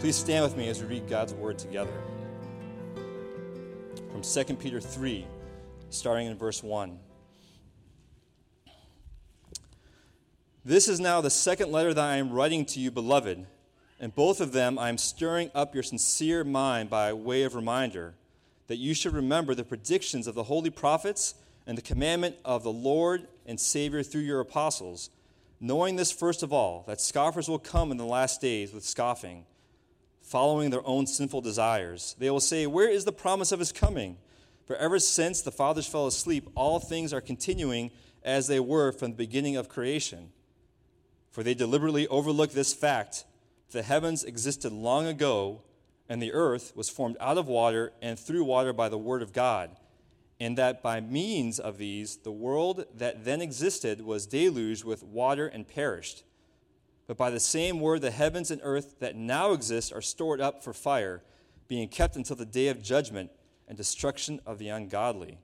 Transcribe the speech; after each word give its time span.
Please 0.00 0.16
stand 0.16 0.42
with 0.42 0.56
me 0.56 0.66
as 0.70 0.80
we 0.80 0.88
read 0.88 1.06
God's 1.10 1.34
word 1.34 1.58
together. 1.58 1.92
From 4.10 4.22
2 4.22 4.54
Peter 4.54 4.80
3, 4.80 5.26
starting 5.90 6.26
in 6.26 6.38
verse 6.38 6.62
1. 6.62 6.98
This 10.64 10.88
is 10.88 11.00
now 11.00 11.20
the 11.20 11.28
second 11.28 11.70
letter 11.70 11.92
that 11.92 12.02
I 12.02 12.16
am 12.16 12.32
writing 12.32 12.64
to 12.64 12.80
you, 12.80 12.90
beloved. 12.90 13.44
In 14.00 14.10
both 14.10 14.40
of 14.40 14.52
them, 14.52 14.78
I 14.78 14.88
am 14.88 14.96
stirring 14.96 15.50
up 15.54 15.74
your 15.74 15.82
sincere 15.82 16.44
mind 16.44 16.88
by 16.88 17.12
way 17.12 17.42
of 17.42 17.54
reminder 17.54 18.14
that 18.68 18.76
you 18.76 18.94
should 18.94 19.12
remember 19.12 19.54
the 19.54 19.64
predictions 19.64 20.26
of 20.26 20.34
the 20.34 20.44
holy 20.44 20.70
prophets 20.70 21.34
and 21.66 21.76
the 21.76 21.82
commandment 21.82 22.36
of 22.42 22.62
the 22.62 22.72
Lord 22.72 23.28
and 23.44 23.60
Savior 23.60 24.02
through 24.02 24.22
your 24.22 24.40
apostles, 24.40 25.10
knowing 25.60 25.96
this 25.96 26.10
first 26.10 26.42
of 26.42 26.54
all, 26.54 26.84
that 26.86 27.02
scoffers 27.02 27.50
will 27.50 27.58
come 27.58 27.90
in 27.90 27.98
the 27.98 28.06
last 28.06 28.40
days 28.40 28.72
with 28.72 28.82
scoffing 28.82 29.44
following 30.30 30.70
their 30.70 30.86
own 30.86 31.08
sinful 31.08 31.40
desires. 31.40 32.14
They 32.20 32.30
will 32.30 32.38
say, 32.38 32.64
Where 32.64 32.88
is 32.88 33.04
the 33.04 33.10
promise 33.10 33.50
of 33.50 33.58
his 33.58 33.72
coming? 33.72 34.16
For 34.64 34.76
ever 34.76 35.00
since 35.00 35.42
the 35.42 35.50
fathers 35.50 35.88
fell 35.88 36.06
asleep, 36.06 36.48
all 36.54 36.78
things 36.78 37.12
are 37.12 37.20
continuing 37.20 37.90
as 38.22 38.46
they 38.46 38.60
were 38.60 38.92
from 38.92 39.10
the 39.10 39.16
beginning 39.16 39.56
of 39.56 39.68
creation. 39.68 40.30
For 41.32 41.42
they 41.42 41.54
deliberately 41.54 42.06
overlook 42.06 42.52
this 42.52 42.72
fact 42.72 43.24
the 43.72 43.82
heavens 43.82 44.22
existed 44.22 44.72
long 44.72 45.06
ago, 45.06 45.62
and 46.08 46.22
the 46.22 46.32
earth 46.32 46.72
was 46.76 46.88
formed 46.88 47.16
out 47.20 47.38
of 47.38 47.48
water 47.48 47.92
and 48.00 48.16
through 48.16 48.44
water 48.44 48.72
by 48.72 48.88
the 48.88 48.98
word 48.98 49.22
of 49.22 49.32
God, 49.32 49.70
and 50.38 50.56
that 50.58 50.80
by 50.80 51.00
means 51.00 51.58
of 51.58 51.78
these, 51.78 52.18
the 52.18 52.32
world 52.32 52.84
that 52.96 53.24
then 53.24 53.40
existed 53.40 54.00
was 54.00 54.26
deluged 54.26 54.84
with 54.84 55.02
water 55.02 55.48
and 55.48 55.66
perished. 55.66 56.22
But 57.10 57.16
by 57.16 57.30
the 57.30 57.40
same 57.40 57.80
word, 57.80 58.02
the 58.02 58.12
heavens 58.12 58.52
and 58.52 58.60
earth 58.62 59.00
that 59.00 59.16
now 59.16 59.50
exist 59.50 59.92
are 59.92 60.00
stored 60.00 60.40
up 60.40 60.62
for 60.62 60.72
fire, 60.72 61.24
being 61.66 61.88
kept 61.88 62.14
until 62.14 62.36
the 62.36 62.46
day 62.46 62.68
of 62.68 62.80
judgment 62.80 63.32
and 63.66 63.76
destruction 63.76 64.40
of 64.46 64.60
the 64.60 64.68
ungodly. 64.68 65.40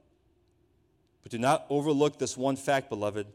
But 1.25 1.33
do 1.33 1.39
not 1.39 1.67
overlook 1.69 2.21
this 2.21 2.37
one 2.37 2.55
fact, 2.55 2.89
beloved, 2.89 3.27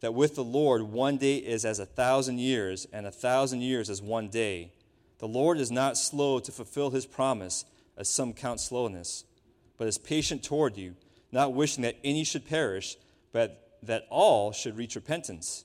that 0.00 0.12
with 0.12 0.34
the 0.34 0.44
Lord 0.44 0.82
one 0.82 1.16
day 1.16 1.36
is 1.36 1.64
as 1.64 1.78
a 1.78 1.86
thousand 1.86 2.38
years, 2.38 2.86
and 2.92 3.06
a 3.06 3.10
thousand 3.10 3.62
years 3.62 3.88
as 3.88 4.02
one 4.02 4.28
day. 4.28 4.74
The 5.16 5.28
Lord 5.28 5.56
is 5.56 5.70
not 5.70 5.96
slow 5.96 6.38
to 6.38 6.52
fulfill 6.52 6.90
his 6.90 7.06
promise, 7.06 7.64
as 7.96 8.10
some 8.10 8.34
count 8.34 8.60
slowness, 8.60 9.24
but 9.78 9.88
is 9.88 9.96
patient 9.96 10.42
toward 10.42 10.76
you, 10.76 10.96
not 11.32 11.54
wishing 11.54 11.80
that 11.84 11.96
any 12.04 12.24
should 12.24 12.46
perish, 12.46 12.98
but 13.32 13.78
that 13.82 14.06
all 14.10 14.52
should 14.52 14.76
reach 14.76 14.96
repentance. 14.96 15.64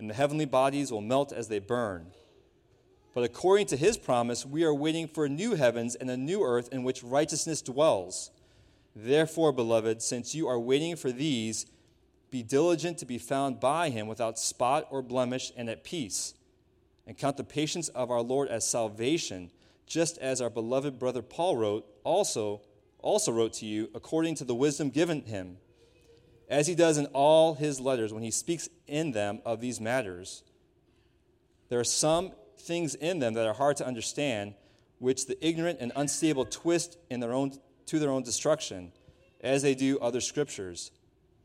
And 0.00 0.10
the 0.10 0.14
heavenly 0.14 0.46
bodies 0.46 0.90
will 0.90 1.00
melt 1.00 1.32
as 1.32 1.48
they 1.48 1.58
burn. 1.58 2.06
But 3.14 3.24
according 3.24 3.66
to 3.66 3.76
his 3.76 3.96
promise, 3.96 4.46
we 4.46 4.64
are 4.64 4.74
waiting 4.74 5.08
for 5.08 5.28
new 5.28 5.54
heavens 5.54 5.94
and 5.94 6.10
a 6.10 6.16
new 6.16 6.42
earth 6.42 6.68
in 6.72 6.84
which 6.84 7.02
righteousness 7.02 7.60
dwells. 7.60 8.30
Therefore, 8.94 9.52
beloved, 9.52 10.02
since 10.02 10.34
you 10.34 10.48
are 10.48 10.58
waiting 10.58 10.96
for 10.96 11.12
these, 11.12 11.66
be 12.30 12.42
diligent 12.42 12.98
to 12.98 13.06
be 13.06 13.18
found 13.18 13.60
by 13.60 13.90
him 13.90 14.06
without 14.06 14.38
spot 14.38 14.86
or 14.90 15.02
blemish 15.02 15.52
and 15.56 15.68
at 15.68 15.84
peace. 15.84 16.34
And 17.06 17.18
count 17.18 17.36
the 17.36 17.44
patience 17.44 17.88
of 17.88 18.10
our 18.10 18.22
Lord 18.22 18.48
as 18.48 18.66
salvation, 18.66 19.50
just 19.86 20.16
as 20.18 20.40
our 20.40 20.50
beloved 20.50 20.98
brother 20.98 21.22
Paul 21.22 21.56
wrote, 21.56 21.86
also, 22.04 22.62
also 23.00 23.32
wrote 23.32 23.54
to 23.54 23.66
you, 23.66 23.90
according 23.94 24.36
to 24.36 24.44
the 24.44 24.54
wisdom 24.54 24.90
given 24.90 25.22
him 25.22 25.58
as 26.50 26.66
he 26.66 26.74
does 26.74 26.98
in 26.98 27.06
all 27.06 27.54
his 27.54 27.80
letters 27.80 28.12
when 28.12 28.24
he 28.24 28.30
speaks 28.32 28.68
in 28.88 29.12
them 29.12 29.40
of 29.46 29.60
these 29.60 29.80
matters. 29.80 30.42
There 31.68 31.78
are 31.78 31.84
some 31.84 32.32
things 32.58 32.96
in 32.96 33.20
them 33.20 33.34
that 33.34 33.46
are 33.46 33.54
hard 33.54 33.76
to 33.76 33.86
understand, 33.86 34.54
which 34.98 35.26
the 35.26 35.46
ignorant 35.46 35.78
and 35.80 35.92
unstable 35.94 36.44
twist 36.44 36.98
in 37.08 37.20
their 37.20 37.32
own, 37.32 37.52
to 37.86 38.00
their 38.00 38.10
own 38.10 38.24
destruction, 38.24 38.92
as 39.40 39.62
they 39.62 39.76
do 39.76 39.98
other 40.00 40.20
scriptures. 40.20 40.90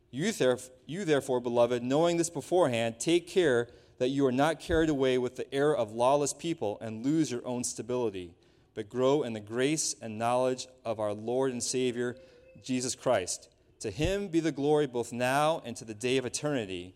You, 0.09 0.25
theref- 0.33 0.71
you, 0.88 1.05
therefore, 1.05 1.39
beloved, 1.39 1.83
knowing 1.83 2.17
this 2.17 2.31
beforehand, 2.31 2.95
take 2.99 3.27
care 3.27 3.67
that 3.99 4.09
you 4.09 4.25
are 4.25 4.31
not 4.31 4.59
carried 4.59 4.89
away 4.89 5.19
with 5.19 5.35
the 5.35 5.53
error 5.53 5.77
of 5.77 5.91
lawless 5.91 6.33
people 6.33 6.79
and 6.81 7.05
lose 7.05 7.31
your 7.31 7.45
own 7.45 7.63
stability, 7.63 8.33
but 8.73 8.89
grow 8.89 9.21
in 9.21 9.33
the 9.33 9.39
grace 9.39 9.95
and 10.01 10.17
knowledge 10.17 10.67
of 10.83 10.99
our 10.99 11.13
Lord 11.13 11.51
and 11.51 11.63
Savior, 11.63 12.17
Jesus 12.63 12.95
Christ. 12.95 13.49
To 13.81 13.91
him 13.91 14.28
be 14.30 14.40
the 14.40 14.52
glory 14.52 14.88
both 14.88 15.12
now 15.12 15.62
and 15.66 15.75
to 15.78 15.86
the 15.86 15.94
day 15.94 16.18
of 16.18 16.25
eternity. 16.25 16.94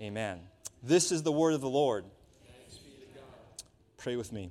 Amen. 0.00 0.40
This 0.82 1.10
is 1.10 1.22
the 1.22 1.32
word 1.32 1.54
of 1.54 1.60
the 1.60 1.68
Lord. 1.68 2.04
Pray 3.96 4.16
with 4.16 4.32
me. 4.32 4.50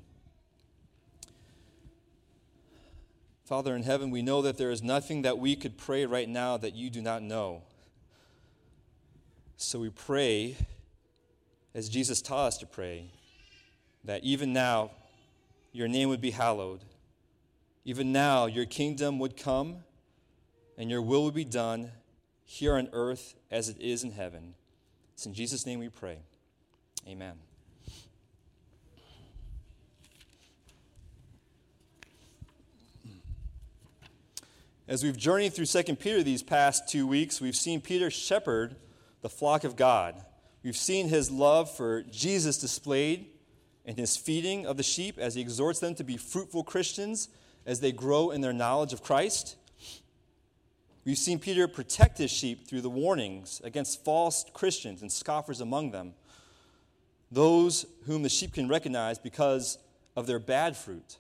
Father 3.46 3.76
in 3.76 3.84
heaven, 3.84 4.10
we 4.10 4.24
know 4.24 4.42
that 4.42 4.58
there 4.58 4.72
is 4.72 4.82
nothing 4.82 5.22
that 5.22 5.38
we 5.38 5.56
could 5.56 5.78
pray 5.78 6.06
right 6.06 6.28
now 6.28 6.58
that 6.58 6.74
you 6.74 6.90
do 6.90 7.02
not 7.02 7.22
know. 7.22 7.62
So 9.58 9.80
we 9.80 9.90
pray, 9.90 10.58
as 11.74 11.88
Jesus 11.88 12.22
taught 12.22 12.48
us 12.48 12.58
to 12.58 12.66
pray, 12.66 13.06
that 14.04 14.24
even 14.24 14.52
now 14.52 14.92
your 15.72 15.88
name 15.88 16.10
would 16.10 16.22
be 16.22 16.32
hallowed. 16.32 16.82
Even 17.86 18.12
now 18.12 18.48
your 18.48 18.66
kingdom 18.66 19.20
would 19.20 19.38
come 19.38 19.78
and 20.78 20.90
your 20.90 21.02
will 21.02 21.24
will 21.24 21.32
be 21.32 21.46
done 21.46 21.92
here 22.44 22.76
on 22.76 22.90
earth 22.94 23.36
as 23.50 23.70
it 23.70 23.80
is 23.80 24.04
in 24.04 24.12
heaven. 24.12 24.54
It's 25.14 25.26
in 25.26 25.34
Jesus' 25.34 25.66
name 25.66 25.80
we 25.80 25.90
pray. 25.90 26.20
Amen. 27.08 27.36
As 34.88 35.04
we've 35.04 35.18
journeyed 35.18 35.54
through 35.54 35.66
2 35.66 35.96
Peter 35.96 36.22
these 36.22 36.44
past 36.44 36.88
two 36.88 37.08
weeks, 37.08 37.42
we've 37.42 37.56
seen 37.56 37.82
Peter 37.82 38.12
shepherd 38.12 38.76
the 39.22 39.30
flock 39.30 39.64
of 39.64 39.76
God. 39.76 40.24
We've 40.64 40.78
seen 40.78 41.08
his 41.08 41.32
love 41.32 41.72
for 41.72 42.04
Jesus 42.04 42.60
displayed 42.60 43.26
in 43.84 43.96
his 43.96 44.16
feeding 44.16 44.68
of 44.68 44.78
the 44.78 44.84
sheep 44.84 45.18
as 45.18 45.34
he 45.34 45.42
exhorts 45.42 45.80
them 45.80 45.96
to 45.96 46.04
be 46.04 46.18
fruitful 46.18 46.64
Christians 46.64 47.30
as 47.66 47.80
they 47.80 47.92
grow 47.92 48.30
in 48.30 48.42
their 48.42 48.54
knowledge 48.54 48.94
of 48.94 49.02
Christ. 49.02 49.56
We've 51.06 51.18
seen 51.18 51.38
Peter 51.38 51.68
protect 51.68 52.18
his 52.18 52.32
sheep 52.32 52.68
through 52.68 52.82
the 52.82 52.90
warnings 52.90 53.62
against 53.64 54.04
false 54.04 54.44
Christians 54.54 55.04
and 55.04 55.12
scoffers 55.12 55.62
among 55.62 55.92
them, 55.92 56.14
those 57.32 57.86
whom 58.06 58.24
the 58.24 58.30
sheep 58.30 58.54
can 58.54 58.68
recognize 58.68 59.20
because 59.20 59.78
of 60.16 60.26
their 60.26 60.40
bad 60.40 60.76
fruit, 60.76 61.18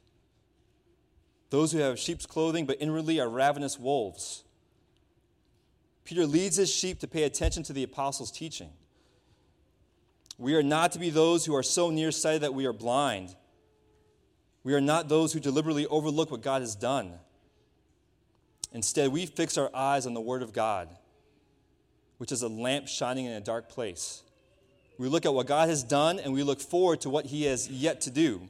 those 1.52 1.72
who 1.72 1.80
have 1.80 2.00
sheep's 2.00 2.26
clothing 2.26 2.66
but 2.66 2.78
inwardly 2.82 3.20
are 3.20 3.30
ravenous 3.30 3.80
wolves. 3.80 4.44
Peter 6.04 6.26
leads 6.26 6.56
his 6.56 6.74
sheep 6.74 7.00
to 7.00 7.08
pay 7.08 7.24
attention 7.24 7.62
to 7.64 7.74
the 7.74 7.84
apostles' 7.84 8.32
teaching. 8.32 8.70
We 10.38 10.56
are 10.56 10.64
not 10.64 10.92
to 10.94 11.00
be 11.00 11.10
those 11.10 11.46
who 11.46 11.56
are 11.56 11.64
so 11.64 11.92
nearsighted 11.92 12.42
that 12.42 12.54
we 12.54 12.66
are 12.66 12.74
blind. 12.74 13.36
We 14.64 14.74
are 14.74 14.82
not 14.82 15.10
those 15.10 15.34
who 15.34 15.40
deliberately 15.40 15.86
overlook 15.88 16.32
what 16.32 16.42
God 16.42 16.62
has 16.62 16.76
done. 16.76 17.14
Instead, 18.76 19.10
we 19.14 19.26
fix 19.26 19.58
our 19.58 19.72
eyes 19.74 20.06
on 20.06 20.14
the 20.14 20.20
Word 20.20 20.44
of 20.44 20.52
God, 20.52 20.90
which 22.18 22.34
is 22.34 22.42
a 22.42 22.50
lamp 22.50 22.90
shining 22.90 23.24
in 23.24 23.32
a 23.32 23.40
dark 23.40 23.70
place. 23.70 24.22
We 24.98 25.08
look 25.08 25.26
at 25.26 25.34
what 25.34 25.48
God 25.48 25.70
has 25.70 25.82
done 25.82 26.20
and 26.20 26.34
we 26.34 26.44
look 26.44 26.60
forward 26.60 27.00
to 27.02 27.10
what 27.10 27.26
He 27.26 27.46
has 27.46 27.70
yet 27.70 28.02
to 28.02 28.12
do. 28.12 28.50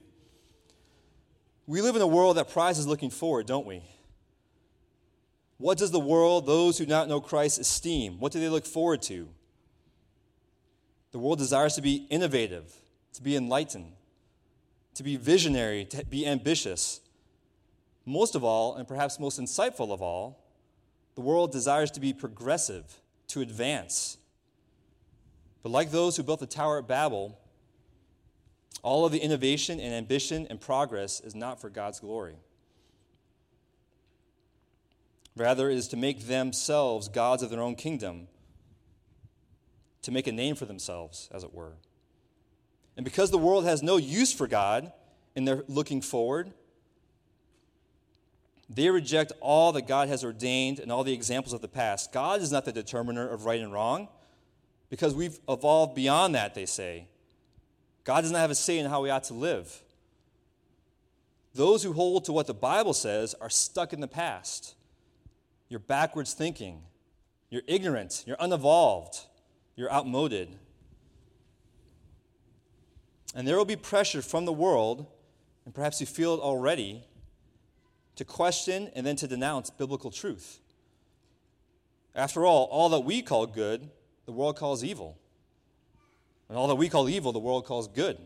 We 1.68 1.80
live 1.80 1.96
in 1.96 2.02
a 2.02 2.08
world 2.08 2.38
that 2.38 2.50
prizes 2.50 2.88
looking 2.88 3.12
forward, 3.12 3.46
don't 3.46 3.68
we? 3.68 3.84
What 5.60 5.78
does 5.78 5.92
the 5.92 6.00
world, 6.00 6.48
those 6.48 6.80
who 6.80 6.86
do 6.86 6.90
not 6.90 7.08
know 7.08 7.22
Christ, 7.22 7.60
esteem? 7.60 8.20
What 8.20 8.32
do 8.32 8.40
they 8.40 8.50
look 8.50 8.66
forward 8.66 9.04
to? 9.04 9.30
The 11.12 11.20
world 11.20 11.38
desires 11.38 11.76
to 11.76 11.84
be 11.84 12.08
innovative, 12.10 12.74
to 13.14 13.22
be 13.22 13.36
enlightened, 13.36 13.92
to 14.96 15.04
be 15.04 15.18
visionary, 15.18 15.86
to 15.86 16.04
be 16.04 16.26
ambitious. 16.26 17.00
Most 18.06 18.36
of 18.36 18.44
all, 18.44 18.76
and 18.76 18.88
perhaps 18.88 19.20
most 19.20 19.40
insightful 19.40 19.92
of 19.92 20.02
all, 20.02 20.44
the 21.16 21.22
world 21.22 21.52
desires 21.52 21.90
to 21.92 22.00
be 22.00 22.14
progressive, 22.14 23.02
to 23.30 23.42
advance. 23.42 24.18
But 25.64 25.72
like 25.72 25.92
those 25.92 26.16
who 26.16 26.24
built 26.24 26.40
the 26.40 26.46
Tower 26.46 26.78
at 26.78 26.88
Babel, 26.88 27.40
all 28.84 29.06
of 29.06 29.12
the 29.12 29.18
innovation 29.18 29.80
and 29.80 29.94
ambition 29.94 30.46
and 30.50 30.62
progress 30.62 31.20
is 31.20 31.34
not 31.34 31.60
for 31.60 31.70
God's 31.70 32.00
glory. 32.00 32.36
Rather, 35.36 35.70
it 35.70 35.78
is 35.78 35.88
to 35.88 35.98
make 35.98 36.28
themselves 36.28 37.10
gods 37.10 37.42
of 37.42 37.50
their 37.50 37.62
own 37.62 37.76
kingdom, 37.76 38.28
to 40.04 40.12
make 40.12 40.28
a 40.28 40.32
name 40.32 40.56
for 40.56 40.66
themselves, 40.66 41.28
as 41.34 41.44
it 41.44 41.54
were. 41.54 41.74
And 42.96 43.04
because 43.04 43.32
the 43.32 43.38
world 43.38 43.66
has 43.66 43.82
no 43.82 43.98
use 43.98 44.32
for 44.32 44.48
God 44.48 44.92
and 45.36 45.48
they're 45.48 45.64
looking 45.68 46.02
forward, 46.02 46.54
they 48.70 48.90
reject 48.90 49.32
all 49.42 49.72
that 49.74 49.88
God 49.88 50.08
has 50.10 50.24
ordained 50.24 50.80
and 50.80 50.92
all 50.92 51.04
the 51.04 51.14
examples 51.14 51.54
of 51.54 51.62
the 51.62 51.68
past. 51.68 52.12
God 52.12 52.42
is 52.42 52.52
not 52.52 52.66
the 52.66 52.72
determiner 52.72 53.28
of 53.28 53.46
right 53.46 53.60
and 53.60 53.72
wrong 53.72 54.08
because 54.90 55.14
we've 55.14 55.40
evolved 55.48 55.96
beyond 55.96 56.36
that, 56.36 56.56
they 56.56 56.66
say. 56.66 57.08
God 58.04 58.22
does 58.22 58.32
not 58.32 58.40
have 58.40 58.52
a 58.52 58.56
say 58.56 58.80
in 58.80 58.86
how 58.88 59.02
we 59.02 59.10
ought 59.10 59.24
to 59.26 59.34
live. 59.34 59.82
Those 61.54 61.84
who 61.84 61.94
hold 61.94 62.26
to 62.26 62.34
what 62.34 62.48
the 62.48 62.54
Bible 62.54 62.94
says 62.94 63.34
are 63.40 63.50
stuck 63.50 63.94
in 63.94 64.02
the 64.02 64.08
past. 64.08 64.76
You're 65.70 65.80
backwards 65.80 66.34
thinking. 66.34 66.82
You're 67.50 67.64
ignorant. 67.68 68.24
You're 68.28 68.38
unevolved. 68.40 69.22
You're 69.76 69.92
outmoded. 69.92 70.50
And 73.34 73.48
there 73.48 73.58
will 73.58 73.66
be 73.66 73.76
pressure 73.76 74.22
from 74.22 74.46
the 74.46 74.54
world, 74.54 75.06
and 75.66 75.74
perhaps 75.74 76.00
you 76.00 76.08
feel 76.08 76.36
it 76.36 76.40
already, 76.40 77.04
to 78.16 78.26
question 78.26 78.90
and 78.96 79.06
then 79.06 79.16
to 79.18 79.28
denounce 79.28 79.70
biblical 79.70 80.12
truth. 80.12 80.60
After 82.16 82.46
all, 82.46 82.66
all 82.66 82.90
that 82.90 83.02
we 83.02 83.22
call 83.22 83.46
good, 83.46 83.90
the 84.26 84.32
world 84.32 84.56
calls 84.56 84.84
evil. 84.84 85.18
And 86.48 86.58
all 86.58 86.68
that 86.68 86.76
we 86.76 86.90
call 86.90 87.10
evil, 87.10 87.32
the 87.32 87.40
world 87.40 87.66
calls 87.66 87.88
good. 87.88 88.18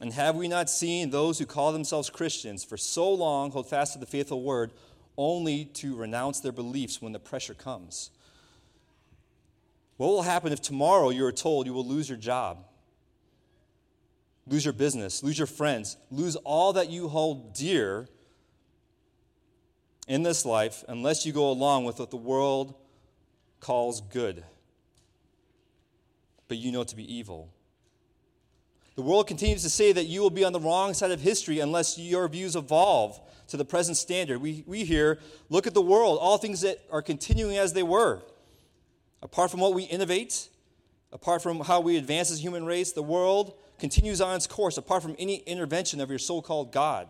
And 0.00 0.12
have 0.12 0.36
we 0.36 0.48
not 0.48 0.70
seen 0.70 1.10
those 1.10 1.38
who 1.38 1.46
call 1.46 1.72
themselves 1.72 2.10
Christians 2.10 2.64
for 2.64 2.76
so 2.76 3.12
long 3.12 3.50
hold 3.50 3.68
fast 3.68 3.92
to 3.92 3.98
the 3.98 4.06
faithful 4.06 4.42
word, 4.42 4.72
only 5.16 5.66
to 5.66 5.94
renounce 5.94 6.40
their 6.40 6.52
beliefs 6.52 7.00
when 7.00 7.12
the 7.12 7.18
pressure 7.18 7.54
comes? 7.54 8.10
What 9.96 10.08
will 10.08 10.22
happen 10.22 10.52
if 10.52 10.60
tomorrow 10.60 11.10
you 11.10 11.24
are 11.24 11.32
told 11.32 11.66
you 11.66 11.72
will 11.72 11.86
lose 11.86 12.08
your 12.08 12.18
job, 12.18 12.64
lose 14.46 14.64
your 14.64 14.74
business, 14.74 15.22
lose 15.22 15.38
your 15.38 15.46
friends, 15.46 15.96
lose 16.10 16.36
all 16.36 16.74
that 16.74 16.90
you 16.90 17.08
hold 17.08 17.54
dear 17.54 18.08
in 20.06 20.22
this 20.22 20.44
life 20.44 20.84
unless 20.88 21.24
you 21.24 21.32
go 21.32 21.50
along 21.50 21.84
with 21.84 21.98
what 21.98 22.10
the 22.10 22.16
world 22.16 22.74
calls 23.60 24.00
good, 24.00 24.44
but 26.48 26.58
you 26.58 26.70
know 26.70 26.84
to 26.84 26.96
be 26.96 27.14
evil? 27.14 27.50
The 28.96 29.02
world 29.02 29.26
continues 29.26 29.62
to 29.62 29.70
say 29.70 29.92
that 29.92 30.04
you 30.04 30.20
will 30.20 30.30
be 30.30 30.44
on 30.44 30.52
the 30.52 30.60
wrong 30.60 30.94
side 30.94 31.10
of 31.10 31.20
history 31.20 31.58
unless 31.58 31.98
your 31.98 32.28
views 32.28 32.54
evolve 32.54 33.20
to 33.48 33.56
the 33.56 33.64
present 33.64 33.96
standard. 33.96 34.40
We, 34.40 34.62
we 34.66 34.84
hear, 34.84 35.18
look 35.48 35.66
at 35.66 35.74
the 35.74 35.82
world, 35.82 36.18
all 36.20 36.38
things 36.38 36.60
that 36.60 36.78
are 36.92 37.02
continuing 37.02 37.56
as 37.56 37.72
they 37.72 37.82
were. 37.82 38.22
Apart 39.20 39.50
from 39.50 39.60
what 39.60 39.74
we 39.74 39.82
innovate, 39.84 40.48
apart 41.12 41.42
from 41.42 41.60
how 41.60 41.80
we 41.80 41.96
advance 41.96 42.30
as 42.30 42.40
human 42.42 42.64
race, 42.64 42.92
the 42.92 43.02
world 43.02 43.58
continues 43.78 44.20
on 44.20 44.36
its 44.36 44.46
course, 44.46 44.76
apart 44.76 45.02
from 45.02 45.16
any 45.18 45.36
intervention 45.36 46.00
of 46.00 46.10
your 46.10 46.18
so 46.18 46.40
called 46.40 46.72
God. 46.72 47.08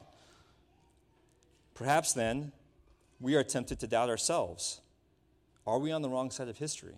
Perhaps 1.74 2.12
then, 2.12 2.52
we 3.20 3.34
are 3.34 3.42
tempted 3.42 3.80
to 3.80 3.86
doubt 3.86 4.08
ourselves. 4.08 4.80
Are 5.66 5.78
we 5.78 5.90
on 5.90 6.02
the 6.02 6.08
wrong 6.08 6.30
side 6.30 6.48
of 6.48 6.58
history? 6.58 6.96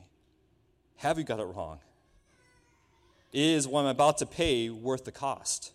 Have 0.97 1.17
we 1.17 1.25
got 1.25 1.41
it 1.41 1.45
wrong? 1.45 1.79
Is 3.33 3.69
what 3.69 3.83
I'm 3.83 3.87
about 3.87 4.19
to 4.19 4.27
pay 4.27 4.71
worth 4.71 5.05
the 5.05 5.13
cost? 5.13 5.73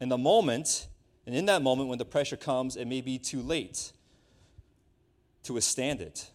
In 0.00 0.08
the 0.08 0.18
moment, 0.18 0.88
and 1.26 1.34
in 1.34 1.46
that 1.46 1.62
moment 1.62 1.88
when 1.88 1.98
the 1.98 2.04
pressure 2.04 2.36
comes, 2.36 2.76
it 2.76 2.86
may 2.86 3.00
be 3.00 3.18
too 3.18 3.40
late 3.40 3.92
to 5.44 5.52
withstand 5.52 6.00
it. 6.00 6.30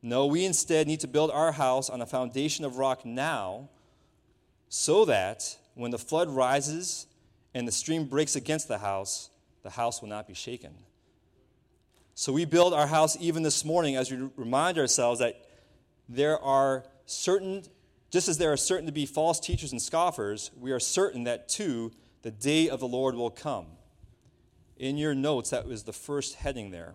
No, 0.00 0.26
we 0.26 0.44
instead 0.44 0.86
need 0.86 1.00
to 1.00 1.08
build 1.08 1.30
our 1.30 1.52
house 1.52 1.88
on 1.90 2.00
a 2.00 2.06
foundation 2.06 2.64
of 2.64 2.76
rock 2.76 3.04
now 3.04 3.68
so 4.68 5.04
that 5.04 5.58
when 5.74 5.90
the 5.90 5.98
flood 5.98 6.28
rises 6.28 7.06
and 7.54 7.66
the 7.66 7.72
stream 7.72 8.04
breaks 8.06 8.36
against 8.36 8.68
the 8.68 8.78
house, 8.78 9.30
the 9.62 9.70
house 9.70 10.00
will 10.00 10.08
not 10.08 10.26
be 10.26 10.34
shaken. 10.34 10.72
So 12.14 12.32
we 12.32 12.44
build 12.44 12.74
our 12.74 12.86
house 12.86 13.16
even 13.20 13.42
this 13.42 13.64
morning 13.64 13.96
as 13.96 14.10
we 14.10 14.28
remind 14.36 14.78
ourselves 14.78 15.20
that 15.20 15.40
there 16.08 16.38
are 16.38 16.84
certain, 17.06 17.62
just 18.10 18.28
as 18.28 18.38
there 18.38 18.52
are 18.52 18.56
certain 18.56 18.86
to 18.86 18.92
be 18.92 19.06
false 19.06 19.40
teachers 19.40 19.72
and 19.72 19.80
scoffers, 19.80 20.50
we 20.58 20.72
are 20.72 20.80
certain 20.80 21.24
that 21.24 21.48
too, 21.48 21.92
the 22.22 22.30
day 22.30 22.68
of 22.68 22.80
the 22.80 22.88
Lord 22.88 23.14
will 23.14 23.30
come. 23.30 23.66
In 24.76 24.96
your 24.96 25.14
notes, 25.14 25.50
that 25.50 25.66
was 25.66 25.84
the 25.84 25.92
first 25.92 26.34
heading 26.34 26.70
there. 26.70 26.94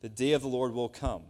The 0.00 0.08
day 0.08 0.32
of 0.32 0.42
the 0.42 0.48
Lord 0.48 0.72
will 0.72 0.88
come. 0.88 1.22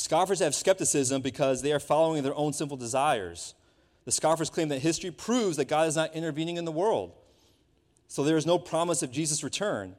Scoffers 0.00 0.38
have 0.38 0.54
skepticism 0.54 1.20
because 1.20 1.60
they 1.60 1.74
are 1.74 1.78
following 1.78 2.22
their 2.22 2.34
own 2.34 2.54
sinful 2.54 2.78
desires. 2.78 3.54
The 4.06 4.10
scoffers 4.10 4.48
claim 4.48 4.68
that 4.68 4.78
history 4.78 5.10
proves 5.10 5.58
that 5.58 5.68
God 5.68 5.88
is 5.88 5.94
not 5.94 6.14
intervening 6.14 6.56
in 6.56 6.64
the 6.64 6.72
world. 6.72 7.12
So 8.08 8.24
there 8.24 8.38
is 8.38 8.46
no 8.46 8.58
promise 8.58 9.02
of 9.02 9.12
Jesus' 9.12 9.44
return. 9.44 9.94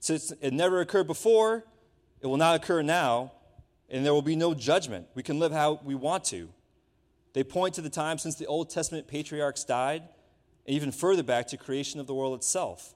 Since 0.00 0.32
it 0.40 0.52
never 0.52 0.80
occurred 0.80 1.06
before, 1.06 1.64
it 2.20 2.26
will 2.26 2.36
not 2.36 2.56
occur 2.56 2.82
now, 2.82 3.30
and 3.88 4.04
there 4.04 4.12
will 4.12 4.22
be 4.22 4.34
no 4.34 4.54
judgment. 4.54 5.06
We 5.14 5.22
can 5.22 5.38
live 5.38 5.52
how 5.52 5.78
we 5.84 5.94
want 5.94 6.24
to. 6.24 6.48
They 7.32 7.44
point 7.44 7.74
to 7.74 7.80
the 7.80 7.88
time 7.88 8.18
since 8.18 8.34
the 8.34 8.46
Old 8.46 8.70
Testament 8.70 9.06
patriarchs 9.06 9.62
died, 9.62 10.02
and 10.66 10.74
even 10.74 10.90
further 10.90 11.22
back 11.22 11.46
to 11.46 11.56
creation 11.56 12.00
of 12.00 12.08
the 12.08 12.14
world 12.14 12.36
itself. 12.36 12.92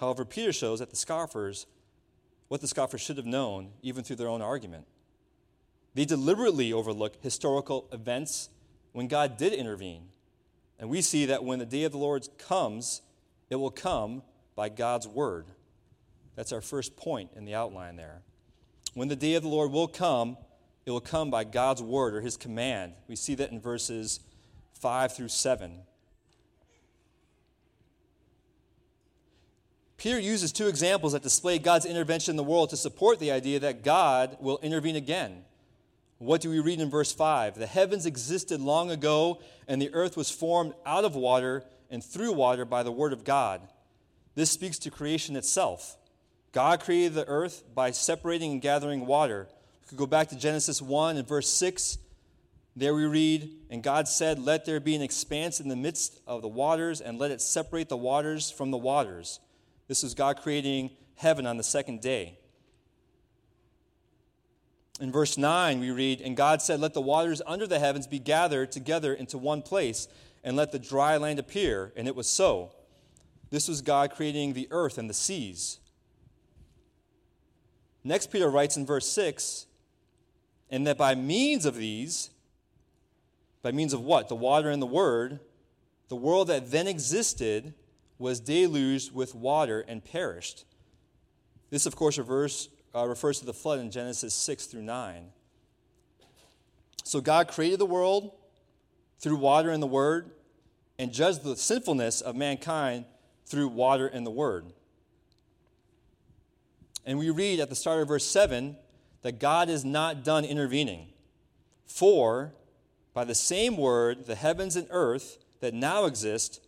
However, 0.00 0.24
Peter 0.24 0.50
shows 0.50 0.78
that 0.78 0.88
the 0.88 0.96
scoffers, 0.96 1.66
what 2.52 2.60
the 2.60 2.68
scoffers 2.68 3.00
should 3.00 3.16
have 3.16 3.24
known, 3.24 3.70
even 3.80 4.04
through 4.04 4.16
their 4.16 4.28
own 4.28 4.42
argument. 4.42 4.84
They 5.94 6.04
deliberately 6.04 6.70
overlook 6.70 7.16
historical 7.22 7.88
events 7.90 8.50
when 8.92 9.08
God 9.08 9.38
did 9.38 9.54
intervene. 9.54 10.08
And 10.78 10.90
we 10.90 11.00
see 11.00 11.24
that 11.24 11.44
when 11.44 11.60
the 11.60 11.64
day 11.64 11.84
of 11.84 11.92
the 11.92 11.98
Lord 11.98 12.28
comes, 12.36 13.00
it 13.48 13.56
will 13.56 13.70
come 13.70 14.22
by 14.54 14.68
God's 14.68 15.08
word. 15.08 15.46
That's 16.36 16.52
our 16.52 16.60
first 16.60 16.94
point 16.94 17.30
in 17.34 17.46
the 17.46 17.54
outline 17.54 17.96
there. 17.96 18.20
When 18.92 19.08
the 19.08 19.16
day 19.16 19.32
of 19.32 19.42
the 19.42 19.48
Lord 19.48 19.70
will 19.70 19.88
come, 19.88 20.36
it 20.84 20.90
will 20.90 21.00
come 21.00 21.30
by 21.30 21.44
God's 21.44 21.80
word 21.80 22.14
or 22.14 22.20
his 22.20 22.36
command. 22.36 22.92
We 23.08 23.16
see 23.16 23.34
that 23.36 23.50
in 23.50 23.62
verses 23.62 24.20
5 24.74 25.16
through 25.16 25.28
7. 25.28 25.78
Peter 30.02 30.18
uses 30.18 30.50
two 30.50 30.66
examples 30.66 31.12
that 31.12 31.22
display 31.22 31.60
God's 31.60 31.86
intervention 31.86 32.32
in 32.32 32.36
the 32.36 32.42
world 32.42 32.70
to 32.70 32.76
support 32.76 33.20
the 33.20 33.30
idea 33.30 33.60
that 33.60 33.84
God 33.84 34.36
will 34.40 34.58
intervene 34.60 34.96
again. 34.96 35.44
What 36.18 36.40
do 36.40 36.50
we 36.50 36.58
read 36.58 36.80
in 36.80 36.90
verse 36.90 37.12
5? 37.12 37.54
The 37.54 37.68
heavens 37.68 38.04
existed 38.04 38.60
long 38.60 38.90
ago, 38.90 39.40
and 39.68 39.80
the 39.80 39.94
earth 39.94 40.16
was 40.16 40.28
formed 40.28 40.74
out 40.84 41.04
of 41.04 41.14
water 41.14 41.62
and 41.88 42.02
through 42.02 42.32
water 42.32 42.64
by 42.64 42.82
the 42.82 42.90
word 42.90 43.12
of 43.12 43.22
God. 43.22 43.60
This 44.34 44.50
speaks 44.50 44.76
to 44.80 44.90
creation 44.90 45.36
itself. 45.36 45.96
God 46.50 46.80
created 46.80 47.14
the 47.14 47.28
earth 47.28 47.62
by 47.72 47.92
separating 47.92 48.50
and 48.50 48.60
gathering 48.60 49.06
water. 49.06 49.46
We 49.82 49.88
could 49.90 49.98
go 49.98 50.06
back 50.06 50.30
to 50.30 50.36
Genesis 50.36 50.82
1 50.82 51.16
and 51.16 51.28
verse 51.28 51.48
6. 51.48 51.98
There 52.74 52.96
we 52.96 53.04
read, 53.04 53.52
And 53.70 53.84
God 53.84 54.08
said, 54.08 54.40
Let 54.40 54.64
there 54.64 54.80
be 54.80 54.96
an 54.96 55.02
expanse 55.02 55.60
in 55.60 55.68
the 55.68 55.76
midst 55.76 56.18
of 56.26 56.42
the 56.42 56.48
waters, 56.48 57.00
and 57.00 57.20
let 57.20 57.30
it 57.30 57.40
separate 57.40 57.88
the 57.88 57.96
waters 57.96 58.50
from 58.50 58.72
the 58.72 58.78
waters. 58.78 59.38
This 59.92 60.02
was 60.02 60.14
God 60.14 60.40
creating 60.40 60.88
heaven 61.16 61.44
on 61.44 61.58
the 61.58 61.62
second 61.62 62.00
day. 62.00 62.38
In 65.02 65.12
verse 65.12 65.36
9, 65.36 65.80
we 65.80 65.90
read, 65.90 66.22
And 66.22 66.34
God 66.34 66.62
said, 66.62 66.80
Let 66.80 66.94
the 66.94 67.02
waters 67.02 67.42
under 67.46 67.66
the 67.66 67.78
heavens 67.78 68.06
be 68.06 68.18
gathered 68.18 68.72
together 68.72 69.12
into 69.12 69.36
one 69.36 69.60
place, 69.60 70.08
and 70.42 70.56
let 70.56 70.72
the 70.72 70.78
dry 70.78 71.18
land 71.18 71.38
appear. 71.38 71.92
And 71.94 72.08
it 72.08 72.16
was 72.16 72.26
so. 72.26 72.72
This 73.50 73.68
was 73.68 73.82
God 73.82 74.12
creating 74.12 74.54
the 74.54 74.66
earth 74.70 74.96
and 74.96 75.10
the 75.10 75.14
seas. 75.14 75.78
Next, 78.02 78.32
Peter 78.32 78.48
writes 78.48 78.78
in 78.78 78.86
verse 78.86 79.06
6 79.08 79.66
And 80.70 80.86
that 80.86 80.96
by 80.96 81.14
means 81.14 81.66
of 81.66 81.76
these, 81.76 82.30
by 83.60 83.72
means 83.72 83.92
of 83.92 84.00
what? 84.00 84.30
The 84.30 84.36
water 84.36 84.70
and 84.70 84.80
the 84.80 84.86
word, 84.86 85.38
the 86.08 86.16
world 86.16 86.48
that 86.48 86.70
then 86.70 86.88
existed 86.88 87.74
was 88.22 88.40
deluged 88.40 89.12
with 89.12 89.34
water 89.34 89.84
and 89.86 90.02
perished. 90.02 90.64
This, 91.70 91.84
of 91.84 91.96
course, 91.96 92.16
reverse, 92.16 92.68
uh, 92.94 93.06
refers 93.06 93.40
to 93.40 93.46
the 93.46 93.52
flood 93.52 93.80
in 93.80 93.90
Genesis 93.90 94.32
6 94.32 94.66
through 94.66 94.82
9. 94.82 95.26
So 97.04 97.20
God 97.20 97.48
created 97.48 97.80
the 97.80 97.86
world 97.86 98.32
through 99.18 99.36
water 99.36 99.70
and 99.70 99.82
the 99.82 99.86
word 99.86 100.30
and 100.98 101.12
judged 101.12 101.42
the 101.42 101.56
sinfulness 101.56 102.20
of 102.20 102.36
mankind 102.36 103.04
through 103.44 103.68
water 103.68 104.06
and 104.06 104.24
the 104.24 104.30
word. 104.30 104.66
And 107.04 107.18
we 107.18 107.30
read 107.30 107.58
at 107.58 107.68
the 107.68 107.74
start 107.74 108.00
of 108.00 108.08
verse 108.08 108.24
7 108.24 108.76
that 109.22 109.40
God 109.40 109.68
is 109.68 109.84
not 109.84 110.24
done 110.24 110.44
intervening. 110.44 111.08
For 111.86 112.54
by 113.14 113.24
the 113.24 113.34
same 113.34 113.76
word, 113.76 114.26
the 114.26 114.34
heavens 114.34 114.76
and 114.76 114.86
earth 114.90 115.38
that 115.60 115.74
now 115.74 116.04
exist 116.04 116.60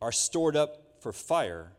are 0.00 0.12
stored 0.12 0.56
up 0.56 0.79
for 1.00 1.12
fire 1.12 1.72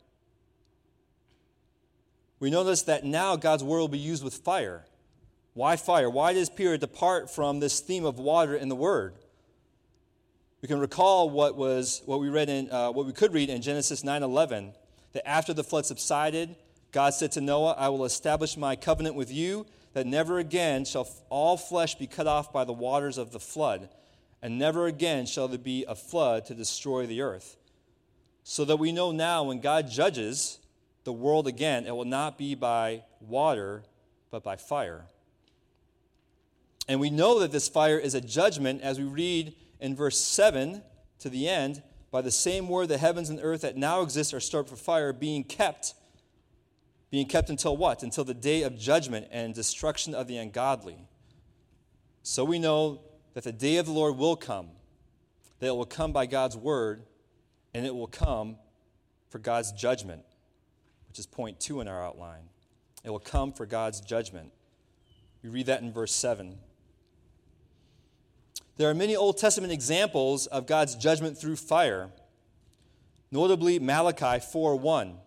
we 2.41 2.49
notice 2.49 2.81
that 2.83 3.05
now 3.05 3.35
God's 3.35 3.63
word 3.63 3.77
will 3.77 3.87
be 3.87 3.99
used 3.99 4.23
with 4.23 4.33
fire. 4.33 4.83
Why 5.53 5.75
fire? 5.75 6.09
Why 6.09 6.33
does 6.33 6.49
Peter 6.49 6.75
depart 6.75 7.29
from 7.29 7.59
this 7.59 7.81
theme 7.81 8.03
of 8.03 8.17
water 8.17 8.55
in 8.55 8.67
the 8.67 8.75
word? 8.75 9.13
We 10.63 10.67
can 10.67 10.79
recall 10.79 11.29
what 11.29 11.55
was 11.55 12.01
what 12.05 12.19
we 12.19 12.29
read 12.29 12.49
in 12.49 12.71
uh, 12.71 12.91
what 12.91 13.05
we 13.05 13.13
could 13.13 13.31
read 13.31 13.51
in 13.51 13.61
Genesis 13.61 14.01
9:11 14.01 14.73
that 15.13 15.27
after 15.27 15.53
the 15.53 15.63
flood 15.63 15.85
subsided, 15.85 16.55
God 16.91 17.13
said 17.13 17.31
to 17.33 17.41
Noah, 17.41 17.73
"I 17.73 17.89
will 17.89 18.05
establish 18.05 18.57
my 18.57 18.75
covenant 18.75 19.15
with 19.15 19.31
you 19.31 19.67
that 19.93 20.07
never 20.07 20.39
again 20.39 20.83
shall 20.83 21.07
all 21.29 21.57
flesh 21.57 21.93
be 21.93 22.07
cut 22.07 22.25
off 22.25 22.51
by 22.51 22.63
the 22.63 22.73
waters 22.73 23.19
of 23.19 23.31
the 23.31 23.39
flood, 23.39 23.89
and 24.41 24.57
never 24.57 24.87
again 24.87 25.27
shall 25.27 25.47
there 25.47 25.59
be 25.59 25.85
a 25.87 25.93
flood 25.93 26.45
to 26.45 26.55
destroy 26.55 27.05
the 27.05 27.21
earth." 27.21 27.57
So 28.43 28.65
that 28.65 28.77
we 28.77 28.91
know 28.91 29.11
now 29.11 29.43
when 29.43 29.59
God 29.59 29.89
judges, 29.89 30.59
the 31.03 31.13
world 31.13 31.47
again, 31.47 31.85
it 31.85 31.95
will 31.95 32.05
not 32.05 32.37
be 32.37 32.55
by 32.55 33.03
water, 33.19 33.83
but 34.29 34.43
by 34.43 34.55
fire. 34.55 35.05
And 36.87 36.99
we 36.99 37.09
know 37.09 37.39
that 37.39 37.51
this 37.51 37.69
fire 37.69 37.97
is 37.97 38.15
a 38.15 38.21
judgment 38.21 38.81
as 38.81 38.99
we 38.99 39.05
read 39.05 39.53
in 39.79 39.95
verse 39.95 40.19
7 40.19 40.81
to 41.19 41.29
the 41.29 41.47
end 41.47 41.81
by 42.11 42.21
the 42.21 42.31
same 42.31 42.67
word 42.67 42.89
the 42.89 42.97
heavens 42.97 43.29
and 43.29 43.39
earth 43.41 43.61
that 43.61 43.77
now 43.77 44.01
exist 44.01 44.33
are 44.33 44.39
stored 44.39 44.67
for 44.67 44.75
fire, 44.75 45.13
being 45.13 45.43
kept. 45.43 45.93
Being 47.09 47.27
kept 47.27 47.49
until 47.49 47.77
what? 47.77 48.03
Until 48.03 48.23
the 48.23 48.33
day 48.33 48.63
of 48.63 48.77
judgment 48.77 49.27
and 49.31 49.53
destruction 49.53 50.13
of 50.13 50.27
the 50.27 50.37
ungodly. 50.37 50.97
So 52.23 52.43
we 52.43 52.59
know 52.59 53.01
that 53.33 53.43
the 53.43 53.51
day 53.51 53.77
of 53.77 53.85
the 53.85 53.91
Lord 53.91 54.17
will 54.17 54.35
come, 54.35 54.69
that 55.59 55.67
it 55.67 55.75
will 55.75 55.85
come 55.85 56.11
by 56.11 56.25
God's 56.25 56.57
word, 56.57 57.03
and 57.73 57.85
it 57.85 57.93
will 57.93 58.07
come 58.07 58.57
for 59.29 59.39
God's 59.39 59.71
judgment 59.71 60.23
which 61.11 61.19
is 61.19 61.25
point 61.25 61.59
two 61.59 61.81
in 61.81 61.89
our 61.89 62.01
outline. 62.01 62.43
It 63.03 63.09
will 63.09 63.19
come 63.19 63.51
for 63.51 63.65
God's 63.65 63.99
judgment. 63.99 64.53
We 65.43 65.49
read 65.49 65.65
that 65.65 65.81
in 65.81 65.91
verse 65.91 66.15
7. 66.15 66.57
There 68.77 68.89
are 68.89 68.93
many 68.93 69.17
Old 69.17 69.37
Testament 69.37 69.73
examples 69.73 70.47
of 70.47 70.65
God's 70.67 70.95
judgment 70.95 71.37
through 71.37 71.57
fire, 71.57 72.11
notably 73.29 73.77
Malachi 73.77 74.39
4:1. 74.39 75.19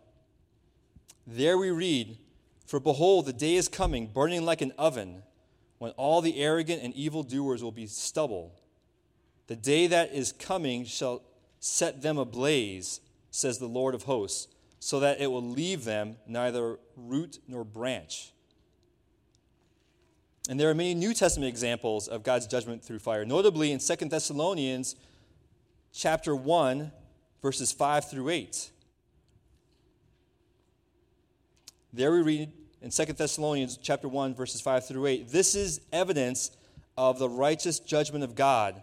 There 1.27 1.59
we 1.59 1.69
read, 1.69 2.17
For 2.65 2.81
behold, 2.81 3.27
the 3.27 3.35
day 3.35 3.57
is 3.57 3.69
coming, 3.69 4.07
burning 4.07 4.47
like 4.47 4.63
an 4.63 4.73
oven, 4.79 5.23
when 5.77 5.91
all 5.99 6.23
the 6.23 6.41
arrogant 6.41 6.83
and 6.83 6.95
evil 6.95 7.23
doers 7.23 7.63
will 7.63 7.73
be 7.73 7.87
stubble. 7.87 8.59
The 9.49 9.57
day 9.57 9.87
that 9.87 10.15
is 10.15 10.33
coming 10.33 10.87
shall 10.87 11.21
set 11.65 12.03
them 12.03 12.19
ablaze, 12.19 13.01
says 13.31 13.59
the 13.59 13.67
Lord 13.67 13.95
of 13.95 14.03
hosts 14.03 14.49
so 14.81 15.01
that 15.01 15.19
it 15.19 15.29
will 15.29 15.43
leave 15.43 15.85
them 15.85 16.17
neither 16.27 16.79
root 16.95 17.39
nor 17.49 17.65
branch. 17.65 18.33
And 20.47 20.61
there 20.61 20.69
are 20.69 20.75
many 20.75 20.93
New 20.93 21.15
Testament 21.15 21.49
examples 21.49 22.07
of 22.07 22.23
God's 22.23 22.47
judgment 22.47 22.85
through 22.85 22.99
fire, 22.99 23.25
notably 23.25 23.73
in 23.73 23.79
2 23.79 23.97
Thessalonians 23.97 24.95
chapter 25.91 26.37
1 26.37 26.93
verses 27.41 27.73
5 27.73 28.11
through 28.11 28.29
8. 28.29 28.71
There 31.95 32.13
we 32.13 32.21
read 32.21 32.53
in 32.83 32.91
2 32.91 33.05
Thessalonians 33.15 33.79
chapter 33.79 34.07
1 34.07 34.35
verses 34.35 34.61
5 34.61 34.87
through 34.87 35.07
8, 35.07 35.29
this 35.31 35.55
is 35.55 35.81
evidence 35.95 36.51
of 36.99 37.19
the 37.19 37.29
righteous 37.29 37.79
judgment 37.79 38.23
of 38.23 38.35
God, 38.35 38.83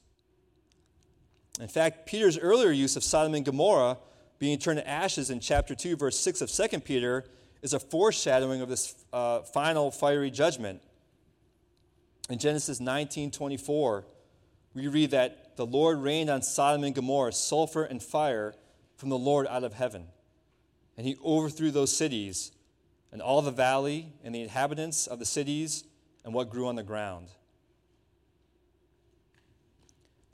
In 1.59 1.67
fact, 1.67 2.05
Peter's 2.05 2.37
earlier 2.37 2.71
use 2.71 2.95
of 2.95 3.03
Sodom 3.03 3.33
and 3.35 3.45
Gomorrah 3.45 3.97
being 4.39 4.57
turned 4.57 4.79
to 4.79 4.87
ashes 4.87 5.29
in 5.29 5.39
chapter 5.39 5.75
2, 5.75 5.95
verse 5.97 6.19
6 6.19 6.41
of 6.41 6.51
2 6.51 6.79
Peter, 6.79 7.25
is 7.61 7.73
a 7.73 7.79
foreshadowing 7.79 8.61
of 8.61 8.69
this 8.69 8.95
uh, 9.13 9.41
final 9.41 9.91
fiery 9.91 10.31
judgment. 10.31 10.81
In 12.29 12.39
Genesis 12.39 12.79
19 12.79 13.31
24, 13.31 14.05
we 14.73 14.87
read 14.87 15.11
that 15.11 15.57
the 15.57 15.65
Lord 15.65 15.99
rained 15.99 16.29
on 16.29 16.41
Sodom 16.41 16.83
and 16.83 16.95
Gomorrah 16.95 17.33
sulfur 17.33 17.83
and 17.83 18.01
fire 18.01 18.55
from 18.95 19.09
the 19.09 19.17
Lord 19.17 19.45
out 19.47 19.63
of 19.63 19.73
heaven. 19.73 20.07
And 20.97 21.05
he 21.05 21.17
overthrew 21.23 21.71
those 21.71 21.95
cities 21.95 22.51
and 23.11 23.21
all 23.21 23.41
the 23.41 23.51
valley 23.51 24.13
and 24.23 24.33
the 24.33 24.41
inhabitants 24.41 25.07
of 25.07 25.19
the 25.19 25.25
cities 25.25 25.83
and 26.23 26.33
what 26.33 26.49
grew 26.49 26.67
on 26.67 26.75
the 26.75 26.83
ground. 26.83 27.27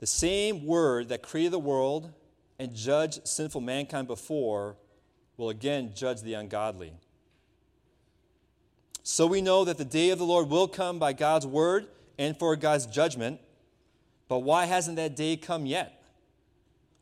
The 0.00 0.06
same 0.06 0.64
word 0.64 1.08
that 1.08 1.22
created 1.22 1.52
the 1.52 1.58
world 1.58 2.12
and 2.58 2.74
judged 2.74 3.26
sinful 3.26 3.60
mankind 3.60 4.06
before 4.06 4.76
will 5.36 5.50
again 5.50 5.92
judge 5.94 6.22
the 6.22 6.34
ungodly. 6.34 6.92
So 9.02 9.26
we 9.26 9.40
know 9.40 9.64
that 9.64 9.78
the 9.78 9.84
day 9.84 10.10
of 10.10 10.18
the 10.18 10.24
Lord 10.24 10.50
will 10.50 10.68
come 10.68 10.98
by 10.98 11.14
God's 11.14 11.46
word 11.46 11.86
and 12.18 12.38
for 12.38 12.54
God's 12.56 12.86
judgment. 12.86 13.40
But 14.28 14.40
why 14.40 14.66
hasn't 14.66 14.96
that 14.96 15.16
day 15.16 15.36
come 15.36 15.64
yet? 15.64 16.02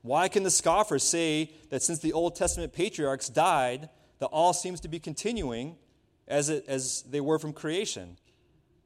Why 0.02 0.28
can 0.28 0.44
the 0.44 0.50
scoffers 0.50 1.02
say 1.02 1.50
that 1.70 1.82
since 1.82 1.98
the 1.98 2.12
Old 2.12 2.36
Testament 2.36 2.72
patriarchs 2.72 3.28
died, 3.28 3.88
that 4.20 4.26
all 4.26 4.52
seems 4.52 4.80
to 4.82 4.88
be 4.88 5.00
continuing 5.00 5.74
as, 6.28 6.48
it, 6.48 6.64
as 6.68 7.02
they 7.10 7.20
were 7.20 7.40
from 7.40 7.52
creation? 7.52 8.16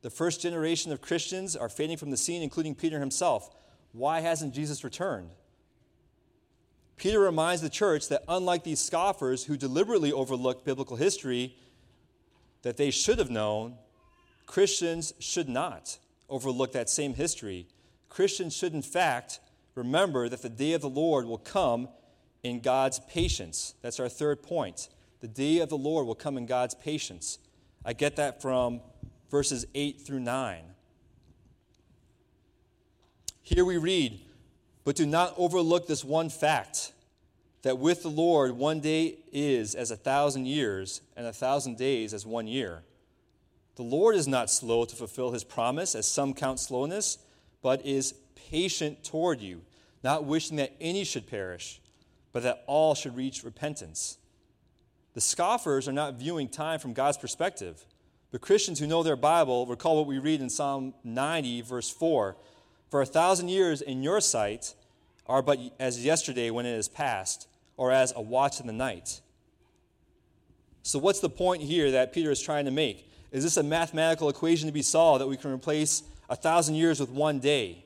The 0.01 0.09
first 0.09 0.41
generation 0.41 0.91
of 0.93 1.03
Christians 1.03 1.57
are 1.57 1.69
fading 1.69 1.99
from 1.99 2.11
the 2.11 2.17
scene, 2.17 2.43
including 2.43 2.75
Peter 2.75 3.01
himself. 3.01 3.55
Why 3.93 4.21
hasn't 4.21 4.55
Jesus 4.55 4.85
returned? 4.85 5.31
Peter 6.97 7.19
reminds 7.19 7.63
the 7.63 7.71
church 7.71 8.09
that 8.09 8.23
unlike 8.29 8.63
these 8.63 8.79
scoffers 8.79 9.45
who 9.45 9.57
deliberately 9.57 10.13
overlooked 10.13 10.65
biblical 10.65 10.97
history 10.97 11.57
that 12.63 12.77
they 12.77 12.91
should 12.91 13.19
have 13.19 13.31
known, 13.31 13.75
Christians 14.47 15.15
should 15.19 15.49
not 15.49 15.99
overlook 16.29 16.73
that 16.73 16.91
same 16.91 17.15
history. 17.15 17.67
Christians 18.09 18.55
should, 18.55 18.75
in 18.75 18.83
fact, 18.83 19.41
remember 19.75 20.29
that 20.29 20.43
the 20.43 20.49
day 20.49 20.75
of 20.75 20.83
the 20.83 20.91
Lord 20.91 21.25
will 21.25 21.39
come 21.39 21.89
in 22.43 22.61
God's 22.61 23.01
patience. 23.09 23.75
That's 23.81 24.01
our 24.01 24.09
third 24.09 24.43
point. 24.43 24.89
The 25.21 25.29
day 25.29 25.59
of 25.59 25.69
the 25.69 25.79
Lord 25.79 26.07
will 26.07 26.15
come 26.15 26.37
in 26.37 26.47
God's 26.47 26.75
patience. 26.75 27.39
I 27.85 27.93
get 27.93 28.17
that 28.17 28.43
from 28.43 28.81
verses 29.31 29.67
8 29.75 30.01
through 30.01 30.21
9. 30.21 30.65
Here 33.43 33.65
we 33.65 33.79
read, 33.79 34.21
but 34.85 34.97
do 34.97 35.07
not 35.07 35.35
overlook 35.37 35.87
this 35.87 36.05
one 36.05 36.31
fact 36.31 36.93
that 37.63 37.79
with 37.79 38.03
the 38.03 38.09
Lord 38.09 38.53
one 38.53 38.81
day 38.81 39.19
is 39.33 39.75
as 39.75 39.91
a 39.91 39.97
thousand 39.97 40.47
years, 40.47 41.03
and 41.17 41.27
a 41.27 41.33
thousand 41.33 41.77
days 41.77 42.15
as 42.15 42.25
one 42.25 42.47
year. 42.47 42.83
The 43.77 43.83
Lord 43.83 44.15
is 44.15 44.29
not 44.29 44.51
slow 44.51 44.85
to 44.85 44.97
fulfill 44.97 45.33
his 45.33 45.45
promise, 45.45 45.95
as 45.95 46.07
some 46.07 46.35
count 46.35 46.61
slowness, 46.61 47.19
but 47.63 47.85
is 47.85 48.15
patient 48.35 49.05
toward 49.05 49.41
you, 49.41 49.63
not 50.03 50.25
wishing 50.25 50.57
that 50.57 50.75
any 50.81 51.05
should 51.05 51.27
perish, 51.27 51.81
but 52.33 52.43
that 52.43 52.65
all 52.67 52.95
should 52.95 53.17
reach 53.17 53.45
repentance. 53.45 54.19
The 55.15 55.21
scoffers 55.21 55.89
are 55.89 55.93
not 55.93 56.15
viewing 56.15 56.49
time 56.49 56.79
from 56.79 56.93
God's 56.93 57.19
perspective. 57.19 57.85
The 58.31 58.39
Christians 58.39 58.79
who 58.79 58.87
know 58.87 59.03
their 59.03 59.17
Bible 59.17 59.67
recall 59.67 59.97
what 59.97 60.07
we 60.07 60.19
read 60.19 60.41
in 60.41 60.49
Psalm 60.49 60.95
90, 61.05 61.63
verse 61.63 61.91
4 61.91 62.37
For 62.91 63.01
a 63.01 63.07
thousand 63.07 63.49
years 63.49 63.81
in 63.81 64.03
your 64.03 64.21
sight 64.21 64.75
are 65.27 65.43
but 65.43 65.59
as 65.79 66.05
yesterday 66.05 66.51
when 66.51 66.67
it 66.67 66.75
is 66.75 66.89
past, 66.89 67.47
or 67.77 67.93
as 67.93 68.13
a 68.15 68.21
watch 68.21 68.61
in 68.61 68.67
the 68.67 68.73
night. 68.73 69.21
So, 70.83 70.99
what's 70.99 71.21
the 71.21 71.31
point 71.31 71.63
here 71.63 71.93
that 71.93 72.13
Peter 72.13 72.31
is 72.31 72.43
trying 72.43 72.65
to 72.65 72.71
make? 72.71 73.11
Is 73.31 73.45
this 73.45 73.57
a 73.57 73.63
mathematical 73.63 74.29
equation 74.29 74.67
to 74.67 74.73
be 74.73 74.83
solved 74.83 75.23
that 75.23 75.29
we 75.29 75.37
can 75.37 75.53
replace 75.53 76.03
a 76.29 76.37
thousand 76.37 76.75
years 76.75 76.99
with 77.01 77.11
one 77.11 77.39
day? 77.39 77.85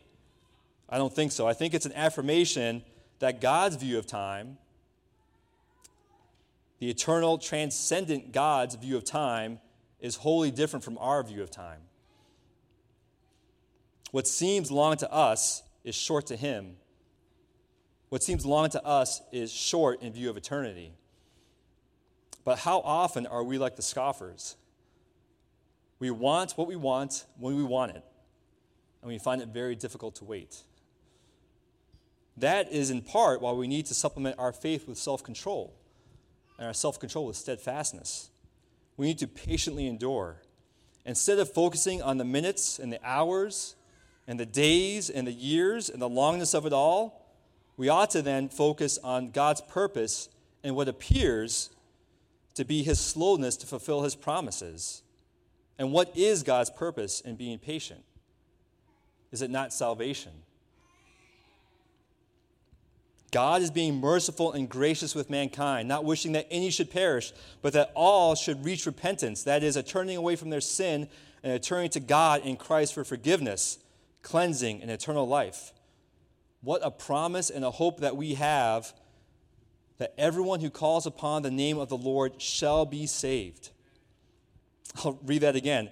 I 0.88 0.96
don't 0.96 1.14
think 1.14 1.32
so. 1.32 1.46
I 1.46 1.52
think 1.52 1.75
it's 1.75 1.87
an 1.87 1.92
affirmation 1.92 2.82
that 3.18 3.40
God's 3.40 3.76
view 3.76 3.99
of 3.99 4.06
time, 4.06 4.58
the 6.78 6.88
eternal, 6.88 7.38
transcendent 7.38 8.32
God's 8.32 8.75
view 8.75 8.96
of 8.96 9.04
time, 9.04 9.61
is 10.00 10.16
wholly 10.16 10.50
different 10.50 10.84
from 10.84 10.99
our 10.99 11.23
view 11.23 11.42
of 11.42 11.50
time. 11.50 11.80
What 14.14 14.28
seems 14.28 14.71
long 14.71 14.97
to 14.99 15.12
us 15.12 15.64
is 15.83 15.97
short 15.97 16.28
to 16.28 16.37
him. 16.37 16.76
What 18.11 18.23
seems 18.23 18.47
long 18.47 18.71
to 18.71 18.87
us 18.87 19.21
is 19.33 19.52
short 19.52 20.02
in 20.02 20.12
view 20.12 20.30
of 20.30 20.37
eternity. 20.37 20.92
But 22.44 22.61
how 22.61 22.78
often 22.78 23.26
are 23.26 23.42
we 23.42 23.59
like 23.59 23.75
the 23.75 23.83
scoffers? 23.83 24.54
We 25.99 26.12
want 26.12 26.52
what 26.52 26.68
we 26.68 26.76
want 26.76 27.26
when 27.40 27.56
we 27.56 27.64
want 27.64 27.97
it, 27.97 28.04
and 29.02 29.11
we 29.11 29.18
find 29.18 29.42
it 29.42 29.49
very 29.49 29.75
difficult 29.75 30.14
to 30.14 30.25
wait. 30.25 30.59
That 32.37 32.71
is 32.71 32.90
in 32.90 33.02
part 33.02 33.42
why 33.42 33.50
we 33.50 33.66
need 33.66 33.87
to 33.87 33.94
supplement 33.94 34.38
our 34.38 34.52
faith 34.52 34.87
with 34.87 34.97
self 34.97 35.25
control 35.25 35.75
and 36.56 36.68
our 36.68 36.73
self 36.73 37.00
control 37.00 37.26
with 37.26 37.35
steadfastness. 37.35 38.30
We 38.97 39.09
need 39.09 39.18
to 39.18 39.26
patiently 39.26 39.88
endure. 39.88 40.37
Instead 41.04 41.40
of 41.40 41.52
focusing 41.52 42.00
on 42.00 42.18
the 42.18 42.25
minutes 42.25 42.78
and 42.78 42.92
the 42.92 43.00
hours 43.04 43.75
and 44.26 44.40
the 44.40 44.47
days 44.47 45.11
and 45.11 45.26
the 45.26 45.33
years 45.33 45.88
and 45.88 46.00
the 46.00 46.09
longness 46.09 46.54
of 46.54 46.66
it 46.66 46.73
all, 46.73 47.26
we 47.76 47.88
ought 47.88 48.11
to 48.11 48.23
then 48.23 48.49
focus 48.49 48.99
on 49.02 49.31
God's 49.31 49.61
purpose 49.61 50.28
and 50.62 50.76
what 50.76 50.88
appears 50.88 51.71
to 52.54 52.64
be 52.64 52.83
his 52.83 53.00
slowness 53.00 53.57
to 53.59 53.66
fulfill 53.66 54.02
his 54.02 54.14
promises. 54.14 55.02
And 55.78 55.93
what 55.93 56.16
is 56.16 56.43
God's 56.43 56.71
purpose 56.71 57.21
in 57.21 57.37
being 57.37 57.59
patient? 57.59 58.04
Is 59.33 59.43
it 59.43 59.50
not 59.50 59.73
salvation? 59.73 60.31
God 63.33 63.62
is 63.62 63.73
being 63.73 64.00
merciful 64.00 64.52
and 64.52 64.69
gracious 64.69 65.12
with 65.12 65.28
mankind, 65.28 65.88
not 65.88 66.04
wishing 66.04 66.31
that 66.33 66.47
any 66.52 66.71
should 66.71 66.88
perish, 66.88 67.33
but 67.62 67.73
that 67.73 67.90
all 67.97 68.37
should 68.37 68.64
reach 68.64 68.87
repentance. 68.87 69.43
That 69.43 69.64
is, 69.64 69.76
a 69.76 69.83
turning 69.83 70.16
away 70.16 70.37
from 70.37 70.50
their 70.50 70.61
sin 70.61 71.09
and 71.43 71.52
a 71.52 71.59
turning 71.59 71.90
to 71.90 72.00
God 72.00 72.43
in 72.47 72.57
Christ 72.57 72.95
for 72.95 73.02
forgiveness, 73.02 73.78
cleansing, 74.25 74.83
and 74.83 74.90
eternal 74.90 75.28
life. 75.28 75.73
What 76.62 76.81
a 76.83 76.90
promise 76.90 77.49
and 77.49 77.64
a 77.64 77.71
hope 77.71 78.00
that 78.00 78.16
we 78.16 78.35
have 78.35 78.93
that 79.99 80.12
everyone 80.19 80.59
who 80.59 80.71
calls 80.71 81.07
upon 81.07 81.43
the 81.43 81.50
name 81.52 81.78
of 81.78 81.88
the 81.88 81.97
Lord 81.97 82.43
shall 82.43 82.85
be 82.85 83.07
saved. 83.07 83.71
I'll 85.04 85.21
read 85.25 85.43
that 85.43 85.54
again. 85.54 85.90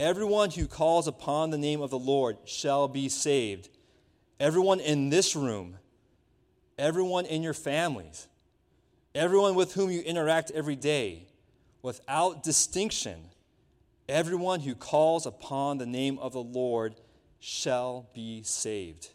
Everyone 0.00 0.50
who 0.50 0.66
calls 0.66 1.06
upon 1.06 1.50
the 1.50 1.58
name 1.58 1.80
of 1.80 1.90
the 1.90 1.98
Lord 1.98 2.38
shall 2.44 2.88
be 2.88 3.08
saved. 3.08 3.68
Everyone 4.40 4.80
in 4.80 5.10
this 5.10 5.36
room 5.36 5.76
everyone 6.80 7.26
in 7.26 7.42
your 7.42 7.54
families, 7.54 8.26
everyone 9.14 9.54
with 9.54 9.74
whom 9.74 9.90
you 9.90 10.00
interact 10.00 10.50
every 10.52 10.76
day, 10.76 11.26
without 11.82 12.42
distinction, 12.42 13.20
everyone 14.08 14.60
who 14.60 14.74
calls 14.74 15.26
upon 15.26 15.78
the 15.78 15.86
name 15.86 16.18
of 16.18 16.32
the 16.32 16.42
Lord 16.42 16.94
shall 17.40 18.06
be 18.14 18.42
saved. 18.42 19.08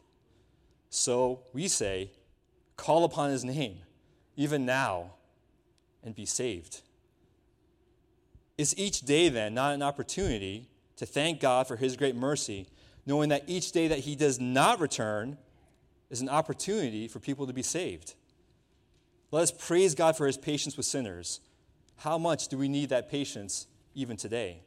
So 0.90 1.42
we 1.54 1.68
say, 1.68 2.12
call 2.76 3.06
upon 3.06 3.30
his 3.30 3.46
name, 3.46 3.78
even 4.36 4.66
now, 4.66 5.12
and 6.04 6.16
be 6.16 6.26
saved. 6.26 6.82
Is 8.58 8.78
each 8.78 9.02
day 9.02 9.30
then 9.30 9.54
not 9.54 9.74
an 9.74 9.82
opportunity 9.82 10.68
to 10.98 11.06
thank 11.06 11.40
God 11.40 11.68
for 11.68 11.76
his 11.76 11.96
great 11.96 12.16
mercy, 12.16 12.68
knowing 13.06 13.30
that 13.30 13.44
each 13.48 13.72
day 13.72 13.88
that 13.88 14.00
he 14.00 14.16
does 14.16 14.40
not 14.40 14.80
return, 14.80 15.38
is 16.10 16.22
an 16.22 16.30
opportunity 16.30 17.08
for 17.08 17.20
people 17.20 17.48
to 17.48 17.54
be 17.54 17.64
saved. 17.64 18.14
Let 19.32 19.44
us 19.44 19.52
praise 19.52 19.96
God 19.96 20.16
for 20.16 20.28
his 20.28 20.38
patience 20.38 20.78
with 20.78 20.86
sinners. 20.86 21.42
How 21.98 22.18
much 22.18 22.48
do 22.48 22.58
we 22.58 22.70
need 22.70 22.90
that 22.90 23.10
patience 23.10 23.68
even 23.94 24.16
today? 24.16 24.62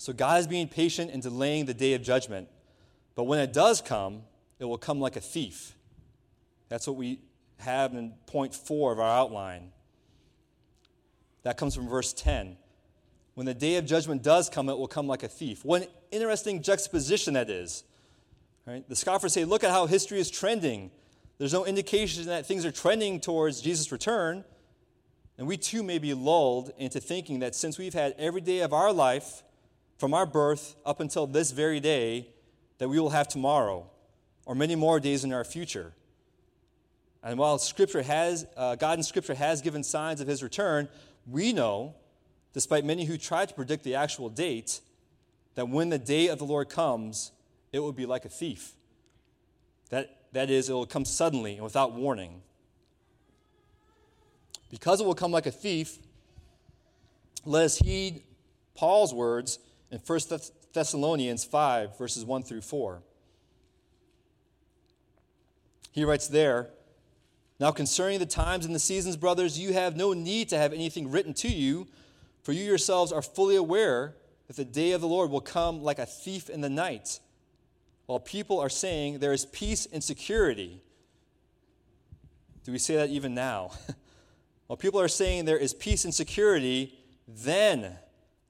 So, 0.00 0.14
God 0.14 0.40
is 0.40 0.46
being 0.46 0.66
patient 0.66 1.10
and 1.10 1.22
delaying 1.22 1.66
the 1.66 1.74
day 1.74 1.92
of 1.92 2.00
judgment. 2.00 2.48
But 3.14 3.24
when 3.24 3.38
it 3.38 3.52
does 3.52 3.82
come, 3.82 4.22
it 4.58 4.64
will 4.64 4.78
come 4.78 4.98
like 4.98 5.14
a 5.14 5.20
thief. 5.20 5.74
That's 6.70 6.86
what 6.86 6.96
we 6.96 7.18
have 7.58 7.92
in 7.92 8.14
point 8.24 8.54
four 8.54 8.92
of 8.92 8.98
our 8.98 9.18
outline. 9.18 9.72
That 11.42 11.58
comes 11.58 11.74
from 11.74 11.86
verse 11.86 12.14
10. 12.14 12.56
When 13.34 13.44
the 13.44 13.52
day 13.52 13.76
of 13.76 13.84
judgment 13.84 14.22
does 14.22 14.48
come, 14.48 14.70
it 14.70 14.78
will 14.78 14.88
come 14.88 15.06
like 15.06 15.22
a 15.22 15.28
thief. 15.28 15.66
What 15.66 15.82
an 15.82 15.88
interesting 16.10 16.62
juxtaposition 16.62 17.34
that 17.34 17.50
is. 17.50 17.84
Right? 18.66 18.88
The 18.88 18.96
scoffers 18.96 19.34
say, 19.34 19.44
look 19.44 19.64
at 19.64 19.70
how 19.70 19.84
history 19.84 20.18
is 20.18 20.30
trending. 20.30 20.92
There's 21.36 21.52
no 21.52 21.66
indication 21.66 22.24
that 22.24 22.46
things 22.46 22.64
are 22.64 22.72
trending 22.72 23.20
towards 23.20 23.60
Jesus' 23.60 23.92
return. 23.92 24.46
And 25.36 25.46
we 25.46 25.58
too 25.58 25.82
may 25.82 25.98
be 25.98 26.14
lulled 26.14 26.72
into 26.78 27.00
thinking 27.00 27.40
that 27.40 27.54
since 27.54 27.76
we've 27.76 27.92
had 27.92 28.14
every 28.18 28.40
day 28.40 28.60
of 28.60 28.72
our 28.72 28.94
life, 28.94 29.42
from 30.00 30.14
our 30.14 30.24
birth 30.24 30.76
up 30.86 30.98
until 31.00 31.26
this 31.26 31.50
very 31.50 31.78
day, 31.78 32.26
that 32.78 32.88
we 32.88 32.98
will 32.98 33.10
have 33.10 33.28
tomorrow 33.28 33.86
or 34.46 34.54
many 34.54 34.74
more 34.74 34.98
days 34.98 35.24
in 35.24 35.32
our 35.34 35.44
future. 35.44 35.92
And 37.22 37.38
while 37.38 37.58
Scripture 37.58 38.00
has, 38.00 38.46
uh, 38.56 38.76
God 38.76 38.98
in 38.98 39.02
Scripture 39.02 39.34
has 39.34 39.60
given 39.60 39.84
signs 39.84 40.22
of 40.22 40.26
His 40.26 40.42
return, 40.42 40.88
we 41.26 41.52
know, 41.52 41.94
despite 42.54 42.82
many 42.82 43.04
who 43.04 43.18
try 43.18 43.44
to 43.44 43.52
predict 43.52 43.84
the 43.84 43.94
actual 43.94 44.30
date, 44.30 44.80
that 45.54 45.68
when 45.68 45.90
the 45.90 45.98
day 45.98 46.28
of 46.28 46.38
the 46.38 46.46
Lord 46.46 46.70
comes, 46.70 47.30
it 47.70 47.80
will 47.80 47.92
be 47.92 48.06
like 48.06 48.24
a 48.24 48.30
thief. 48.30 48.72
That, 49.90 50.16
that 50.32 50.48
is, 50.48 50.70
it 50.70 50.72
will 50.72 50.86
come 50.86 51.04
suddenly 51.04 51.56
and 51.56 51.62
without 51.62 51.92
warning. 51.92 52.40
Because 54.70 55.02
it 55.02 55.04
will 55.04 55.14
come 55.14 55.30
like 55.30 55.44
a 55.44 55.50
thief, 55.50 55.98
let 57.44 57.66
us 57.66 57.76
heed 57.76 58.22
Paul's 58.74 59.12
words 59.12 59.58
in 59.90 59.98
1 59.98 60.20
Thessalonians 60.72 61.44
5, 61.44 61.98
verses 61.98 62.24
1 62.24 62.42
through 62.42 62.60
4. 62.60 63.02
He 65.92 66.04
writes 66.04 66.28
there, 66.28 66.70
Now 67.58 67.72
concerning 67.72 68.20
the 68.20 68.26
times 68.26 68.64
and 68.64 68.74
the 68.74 68.80
seasons, 68.80 69.16
brothers, 69.16 69.58
you 69.58 69.72
have 69.72 69.96
no 69.96 70.12
need 70.12 70.48
to 70.50 70.58
have 70.58 70.72
anything 70.72 71.10
written 71.10 71.34
to 71.34 71.48
you, 71.48 71.88
for 72.42 72.52
you 72.52 72.64
yourselves 72.64 73.12
are 73.12 73.22
fully 73.22 73.56
aware 73.56 74.14
that 74.46 74.56
the 74.56 74.64
day 74.64 74.92
of 74.92 75.00
the 75.00 75.08
Lord 75.08 75.30
will 75.30 75.40
come 75.40 75.82
like 75.82 75.98
a 75.98 76.06
thief 76.06 76.48
in 76.48 76.60
the 76.60 76.70
night 76.70 77.20
while 78.06 78.18
people 78.18 78.58
are 78.58 78.68
saying 78.68 79.20
there 79.20 79.32
is 79.32 79.46
peace 79.46 79.86
and 79.86 80.02
security. 80.02 80.82
Do 82.64 82.72
we 82.72 82.78
say 82.78 82.96
that 82.96 83.08
even 83.10 83.34
now? 83.34 83.70
while 84.66 84.76
people 84.76 85.00
are 85.00 85.06
saying 85.06 85.44
there 85.44 85.56
is 85.56 85.72
peace 85.72 86.04
and 86.04 86.12
security, 86.12 86.98
then 87.28 87.96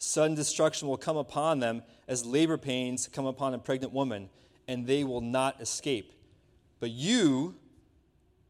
sudden 0.01 0.35
destruction 0.35 0.89
will 0.89 0.97
come 0.97 1.17
upon 1.17 1.61
them 1.61 1.83
as 2.09 2.27
labor 2.27 2.57
pains 2.57 3.09
come 3.13 3.27
upon 3.27 3.55
a 3.55 3.59
pregnant 3.59 3.93
woman, 3.93 4.29
and 4.67 4.87
they 4.87 5.05
will 5.05 5.21
not 5.21 5.61
escape. 5.61 6.13
But 6.81 6.91
you 6.91 7.55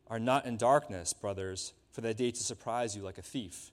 are 0.09 0.19
not 0.19 0.47
in 0.47 0.57
darkness, 0.57 1.13
brothers, 1.13 1.73
for 1.93 2.01
that 2.01 2.17
day 2.17 2.31
to 2.31 2.43
surprise 2.43 2.97
you 2.97 3.03
like 3.03 3.19
a 3.19 3.23
thief. 3.23 3.71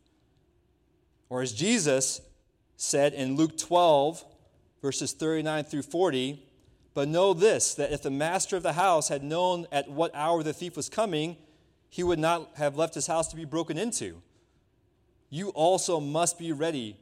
Or 1.29 1.41
as 1.41 1.53
Jesus 1.53 2.21
said 2.75 3.13
in 3.13 3.35
Luke 3.35 3.57
12, 3.57 4.23
verses 4.81 5.13
39 5.13 5.63
through 5.63 5.83
40, 5.83 6.43
but 6.93 7.07
know 7.07 7.33
this 7.33 7.75
that 7.75 7.91
if 7.91 8.01
the 8.01 8.09
master 8.09 8.57
of 8.57 8.63
the 8.63 8.73
house 8.73 9.09
had 9.09 9.23
known 9.23 9.67
at 9.71 9.89
what 9.89 10.11
hour 10.15 10.41
the 10.41 10.53
thief 10.53 10.75
was 10.75 10.89
coming, 10.89 11.37
he 11.89 12.03
would 12.03 12.19
not 12.19 12.51
have 12.55 12.75
left 12.75 12.95
his 12.95 13.07
house 13.07 13.27
to 13.27 13.35
be 13.35 13.45
broken 13.45 13.77
into. 13.77 14.21
You 15.29 15.49
also 15.49 15.99
must 15.99 16.39
be 16.39 16.51
ready, 16.51 16.97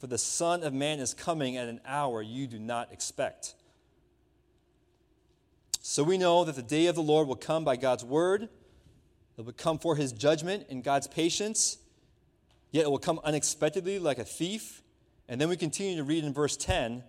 for 0.00 0.06
the 0.06 0.18
Son 0.18 0.62
of 0.62 0.72
Man 0.72 0.98
is 0.98 1.12
coming 1.12 1.58
at 1.58 1.68
an 1.68 1.80
hour 1.84 2.22
you 2.22 2.46
do 2.46 2.58
not 2.58 2.90
expect. 2.90 3.54
So 5.82 6.02
we 6.02 6.16
know 6.16 6.44
that 6.44 6.56
the 6.56 6.62
day 6.62 6.86
of 6.86 6.94
the 6.94 7.02
Lord 7.02 7.28
will 7.28 7.36
come 7.36 7.64
by 7.64 7.76
God's 7.76 8.04
word, 8.04 8.48
It 9.36 9.44
will 9.44 9.52
come 9.52 9.78
for 9.78 9.96
his 9.96 10.12
judgment 10.12 10.66
and 10.70 10.82
God's 10.82 11.06
patience, 11.06 11.76
yet 12.70 12.86
it 12.86 12.90
will 12.90 12.98
come 12.98 13.20
unexpectedly 13.24 13.98
like 13.98 14.18
a 14.18 14.24
thief. 14.24 14.82
And 15.28 15.40
then 15.40 15.48
we 15.48 15.56
continue 15.56 15.96
to 15.98 16.04
read 16.04 16.24
in 16.24 16.32
verse 16.32 16.56
10 16.56 17.04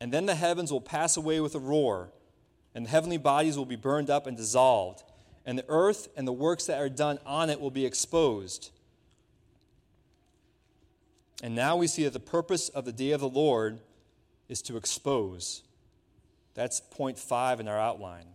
And 0.00 0.12
then 0.12 0.26
the 0.26 0.34
heavens 0.34 0.72
will 0.72 0.80
pass 0.80 1.16
away 1.16 1.40
with 1.40 1.54
a 1.54 1.60
roar, 1.60 2.12
and 2.74 2.84
the 2.84 2.90
heavenly 2.90 3.16
bodies 3.16 3.56
will 3.56 3.64
be 3.64 3.76
burned 3.76 4.10
up 4.10 4.26
and 4.26 4.36
dissolved, 4.36 5.04
and 5.46 5.56
the 5.56 5.64
earth 5.68 6.08
and 6.16 6.26
the 6.26 6.32
works 6.32 6.66
that 6.66 6.80
are 6.80 6.88
done 6.88 7.20
on 7.24 7.48
it 7.48 7.60
will 7.60 7.70
be 7.70 7.86
exposed. 7.86 8.70
And 11.42 11.54
now 11.54 11.76
we 11.76 11.86
see 11.86 12.04
that 12.04 12.12
the 12.12 12.20
purpose 12.20 12.68
of 12.68 12.84
the 12.84 12.92
day 12.92 13.12
of 13.12 13.20
the 13.20 13.28
Lord 13.28 13.80
is 14.48 14.62
to 14.62 14.76
expose. 14.76 15.62
That's 16.54 16.80
point 16.80 17.18
five 17.18 17.60
in 17.60 17.68
our 17.68 17.78
outline. 17.78 18.26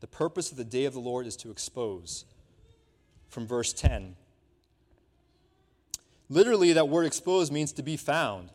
The 0.00 0.06
purpose 0.06 0.50
of 0.50 0.56
the 0.56 0.64
day 0.64 0.84
of 0.84 0.94
the 0.94 1.00
Lord 1.00 1.26
is 1.26 1.36
to 1.38 1.50
expose. 1.50 2.24
From 3.28 3.46
verse 3.46 3.72
10. 3.72 4.16
Literally, 6.28 6.72
that 6.72 6.88
word 6.88 7.06
expose 7.06 7.50
means 7.50 7.72
to 7.72 7.82
be 7.82 7.96
found. 7.96 8.50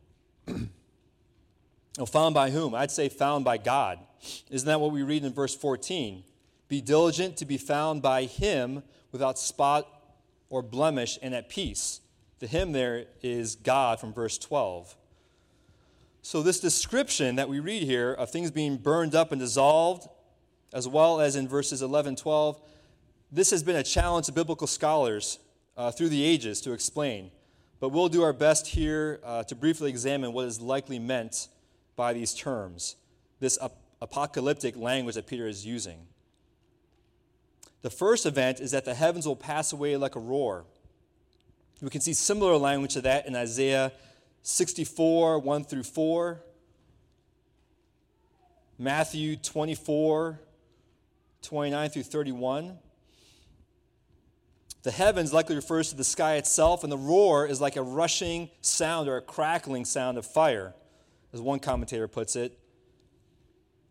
well, 0.46 2.06
found 2.06 2.34
by 2.34 2.50
whom? 2.50 2.74
I'd 2.74 2.90
say 2.90 3.08
found 3.08 3.44
by 3.44 3.58
God. 3.58 3.98
Isn't 4.50 4.66
that 4.66 4.80
what 4.80 4.92
we 4.92 5.02
read 5.02 5.24
in 5.24 5.32
verse 5.32 5.54
14? 5.54 6.22
Be 6.68 6.80
diligent 6.80 7.36
to 7.38 7.46
be 7.46 7.56
found 7.56 8.02
by 8.02 8.24
him 8.24 8.82
without 9.10 9.38
spot 9.38 9.86
or 10.50 10.62
blemish 10.62 11.18
and 11.22 11.34
at 11.34 11.48
peace. 11.48 12.00
The 12.38 12.46
him 12.46 12.72
there 12.72 13.06
is 13.22 13.56
God 13.56 14.00
from 14.00 14.12
verse 14.12 14.38
12. 14.38 14.96
So, 16.22 16.42
this 16.42 16.60
description 16.60 17.36
that 17.36 17.48
we 17.48 17.60
read 17.60 17.82
here 17.82 18.12
of 18.12 18.30
things 18.30 18.50
being 18.50 18.76
burned 18.76 19.14
up 19.14 19.32
and 19.32 19.40
dissolved, 19.40 20.08
as 20.72 20.86
well 20.86 21.20
as 21.20 21.36
in 21.36 21.48
verses 21.48 21.80
11 21.80 22.10
and 22.10 22.18
12, 22.18 22.60
this 23.32 23.50
has 23.50 23.62
been 23.62 23.76
a 23.76 23.82
challenge 23.82 24.26
to 24.26 24.32
biblical 24.32 24.66
scholars 24.66 25.38
uh, 25.76 25.90
through 25.90 26.08
the 26.08 26.22
ages 26.22 26.60
to 26.62 26.72
explain. 26.72 27.30
But 27.80 27.90
we'll 27.90 28.08
do 28.08 28.22
our 28.22 28.32
best 28.32 28.66
here 28.66 29.20
uh, 29.24 29.44
to 29.44 29.54
briefly 29.54 29.90
examine 29.90 30.32
what 30.32 30.46
is 30.46 30.60
likely 30.60 30.98
meant 30.98 31.48
by 31.96 32.12
these 32.12 32.34
terms, 32.34 32.96
this 33.40 33.58
ap- 33.62 33.76
apocalyptic 34.00 34.76
language 34.76 35.14
that 35.14 35.26
Peter 35.26 35.46
is 35.46 35.64
using. 35.64 35.98
The 37.82 37.90
first 37.90 38.26
event 38.26 38.60
is 38.60 38.72
that 38.72 38.84
the 38.84 38.94
heavens 38.94 39.26
will 39.26 39.36
pass 39.36 39.72
away 39.72 39.96
like 39.96 40.16
a 40.16 40.20
roar. 40.20 40.64
We 41.80 41.90
can 41.90 42.00
see 42.00 42.12
similar 42.12 42.56
language 42.56 42.94
to 42.94 43.02
that 43.02 43.26
in 43.26 43.36
Isaiah 43.36 43.92
64, 44.42 45.38
1 45.38 45.64
through 45.64 45.84
4, 45.84 46.40
Matthew 48.78 49.36
24, 49.36 50.40
29 51.42 51.90
through 51.90 52.02
31. 52.02 52.78
The 54.82 54.90
heavens 54.90 55.32
likely 55.32 55.54
refers 55.54 55.90
to 55.90 55.96
the 55.96 56.04
sky 56.04 56.36
itself, 56.36 56.82
and 56.82 56.90
the 56.90 56.98
roar 56.98 57.46
is 57.46 57.60
like 57.60 57.76
a 57.76 57.82
rushing 57.82 58.50
sound 58.60 59.08
or 59.08 59.16
a 59.16 59.22
crackling 59.22 59.84
sound 59.84 60.18
of 60.18 60.26
fire, 60.26 60.74
as 61.32 61.40
one 61.40 61.60
commentator 61.60 62.08
puts 62.08 62.34
it. 62.34 62.58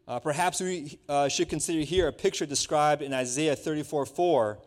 Uh, 0.07 0.19
perhaps 0.19 0.59
we 0.59 0.99
uh, 1.07 1.27
should 1.27 1.49
consider 1.49 1.81
here 1.81 2.07
a 2.07 2.13
picture 2.13 2.45
described 2.45 3.01
in 3.01 3.13
Isaiah 3.13 3.55
34 3.55 4.05
4, 4.05 4.59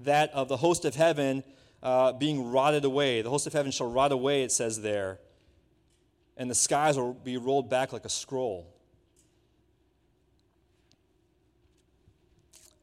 that 0.00 0.30
of 0.32 0.48
the 0.48 0.56
host 0.56 0.84
of 0.84 0.94
heaven 0.94 1.44
uh, 1.82 2.12
being 2.12 2.50
rotted 2.50 2.84
away. 2.84 3.22
The 3.22 3.30
host 3.30 3.46
of 3.46 3.52
heaven 3.52 3.70
shall 3.70 3.90
rot 3.90 4.12
away, 4.12 4.42
it 4.42 4.52
says 4.52 4.80
there, 4.82 5.18
and 6.36 6.50
the 6.50 6.54
skies 6.54 6.96
will 6.96 7.14
be 7.14 7.36
rolled 7.36 7.68
back 7.68 7.92
like 7.92 8.04
a 8.04 8.10
scroll. 8.10 8.66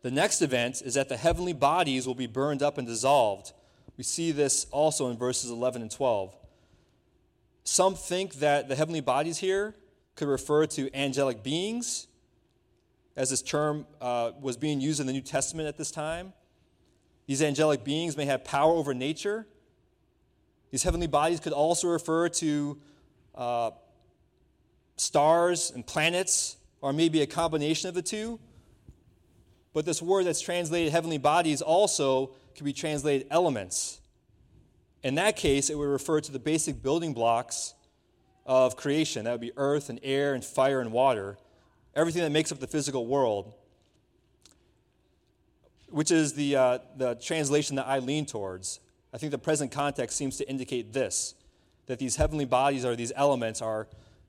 The 0.02 0.12
next 0.12 0.42
event 0.44 0.84
is 0.86 0.94
that 0.94 1.10
the 1.10 1.18
heavenly 1.18 1.54
bodies 1.54 2.06
will 2.06 2.16
be 2.16 2.28
burned 2.28 2.62
up 2.62 2.78
and 2.78 2.88
dissolved. 2.88 3.54
We 3.98 4.04
see 4.04 4.32
this 4.32 4.68
also 4.70 5.10
in 5.10 5.18
verses 5.18 5.50
11 5.50 5.82
and 5.82 5.90
12. 5.90 6.36
Some 7.64 7.96
think 7.96 8.36
that 8.36 8.70
the 8.70 8.76
heavenly 8.76 9.02
bodies 9.02 9.40
here 9.40 9.74
could 10.16 10.28
refer 10.28 10.68
to 10.68 10.96
angelic 10.96 11.42
beings, 11.42 12.06
as 13.16 13.32
this 13.32 13.42
term 13.42 13.88
uh, 14.00 14.32
was 14.40 14.58
being 14.58 14.80
used 14.80 15.00
in 15.00 15.08
the 15.08 15.14
New 15.14 15.22
Testament 15.22 15.68
at 15.68 15.78
this 15.78 15.90
time. 15.90 16.34
These 17.28 17.42
angelic 17.42 17.84
beings 17.84 18.16
may 18.16 18.26
have 18.26 18.44
power 18.44 18.72
over 18.74 18.94
nature. 18.94 19.48
These 20.72 20.84
heavenly 20.84 21.08
bodies 21.08 21.40
could 21.40 21.54
also 21.54 21.88
refer 21.88 22.30
to 22.30 22.78
uh, 23.34 23.72
stars 24.98 25.72
and 25.74 25.86
planets, 25.86 26.58
or 26.82 26.94
maybe 26.94 27.22
a 27.22 27.28
combination 27.28 27.90
of 27.90 27.96
the 27.96 28.02
two. 28.02 28.40
But 29.74 29.86
this 29.86 30.02
word 30.02 30.26
that's 30.26 30.42
translated 30.42 30.92
heavenly 30.92 31.18
bodies 31.18 31.62
also 31.62 32.32
could 32.56 32.66
be 32.66 32.74
translated 32.74 33.28
elements. 33.30 34.00
In 35.04 35.16
that 35.16 35.36
case, 35.36 35.70
it 35.70 35.78
would 35.78 35.90
refer 35.90 36.22
to 36.22 36.32
the 36.32 36.40
basic 36.40 36.82
building 36.82 37.14
blocks 37.14 37.74
of 38.46 38.76
creation. 38.76 39.26
That 39.26 39.32
would 39.32 39.42
be 39.42 39.52
earth 39.58 39.90
and 39.90 40.00
air 40.04 40.34
and 40.34 40.44
fire 40.44 40.80
and 40.80 40.92
water, 40.92 41.38
everything 41.96 42.22
that 42.22 42.32
makes 42.32 42.52
up 42.52 42.60
the 42.60 42.68
physical 42.68 43.06
world 43.06 43.54
which 45.96 46.12
is 46.12 46.34
the, 46.34 46.58
uh, 46.58 46.80
the 46.98 47.16
translation 47.16 47.78
that 47.78 47.88
I 47.88 48.00
lean 48.00 48.26
towards. 48.26 48.82
I 49.14 49.18
think 49.18 49.32
the 49.32 49.38
present 49.38 49.72
context 49.72 50.18
seems 50.18 50.36
to 50.38 50.50
indicate 50.50 50.92
this 50.92 51.36
that 51.86 52.00
these 52.00 52.18
heavenly 52.18 52.44
bodies 52.44 52.84
or 52.84 52.98
these 52.98 53.14
elements 53.16 53.62
are 53.62 53.88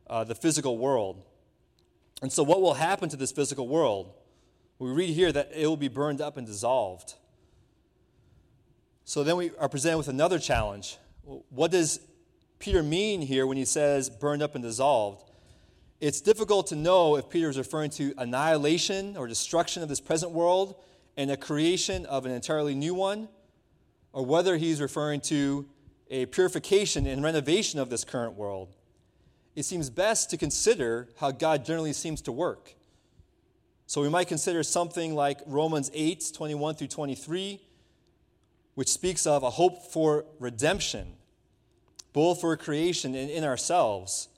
uh, 0.09 0.22
the 0.22 0.35
physical 0.37 0.79
world. 0.79 1.24
And 2.22 2.33
so, 2.33 2.44
what 2.44 2.61
will 2.61 2.74
happen 2.74 3.09
to 3.09 3.16
this 3.16 3.33
physical 3.33 3.66
world? 3.66 4.12
We 4.79 4.90
read 4.90 5.11
here 5.11 5.33
that 5.33 5.50
it 5.52 5.66
will 5.66 5.76
be 5.76 5.88
burned 5.88 6.20
up 6.20 6.37
and 6.37 6.46
dissolved. 6.46 7.14
So, 9.05 9.24
then 9.24 9.37
we 9.37 9.50
are 9.59 9.68
presented 9.68 9.98
with 9.98 10.09
another 10.09 10.38
challenge. 10.38 10.98
What 11.48 11.72
does 11.72 11.98
Peter 12.61 12.85
mean 12.85 13.22
here 13.22 13.44
when 13.44 13.57
he 13.57 13.64
says 13.64 14.09
burned 14.09 14.40
up 14.40 14.55
and 14.55 14.62
dissolved? 14.62 15.29
It's 16.00 16.20
difficult 16.20 16.68
to 16.68 16.76
know 16.76 17.16
if 17.16 17.29
Peter 17.29 17.48
is 17.48 17.59
referring 17.59 17.90
to 17.92 18.14
annihilation 18.18 19.16
or 19.16 19.26
destruction 19.26 19.83
of 19.83 19.88
this 19.88 20.00
present 20.00 20.31
world 20.31 20.76
and 21.16 21.31
a 21.31 21.37
creation 21.37 22.05
of 22.07 22.26
an 22.26 22.33
entirely 22.33 22.74
new 22.74 22.94
one, 22.94 23.29
or 24.12 24.24
whether 24.24 24.57
he's 24.57 24.81
referring 24.81 25.20
to 25.20 25.66
a 26.11 26.26
purification 26.26 27.07
and 27.07 27.22
renovation 27.22 27.81
of 27.81 27.90
this 27.90 28.05
current 28.05 28.35
world. 28.35 28.74
It 29.55 29.64
seems 29.64 29.90
best 29.90 30.31
to 30.31 30.37
consider 30.37 31.09
how 31.18 31.31
God 31.31 31.64
generally 31.64 31.92
seems 31.92 32.20
to 32.22 32.33
work. 32.33 32.74
So 33.87 34.02
we 34.02 34.09
might 34.09 34.29
consider 34.29 34.62
something 34.62 35.14
like 35.14 35.40
Romans 35.46 35.90
8 35.94 36.33
21 36.35 36.74
through 36.74 36.88
23, 36.88 37.61
which 38.74 38.88
speaks 38.88 39.26
of 39.26 39.42
a 39.42 39.50
hope 39.50 39.85
for 39.90 40.26
redemption, 40.38 41.14
both 42.12 42.40
for 42.40 42.57
creation 42.57 43.14
and 43.14 43.31
in 43.31 43.44
ourselves, 43.44 44.29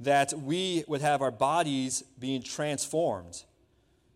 that 0.00 0.32
we 0.32 0.84
would 0.86 1.00
have 1.00 1.22
our 1.22 1.32
bodies 1.32 2.04
being 2.18 2.42
transformed 2.42 3.44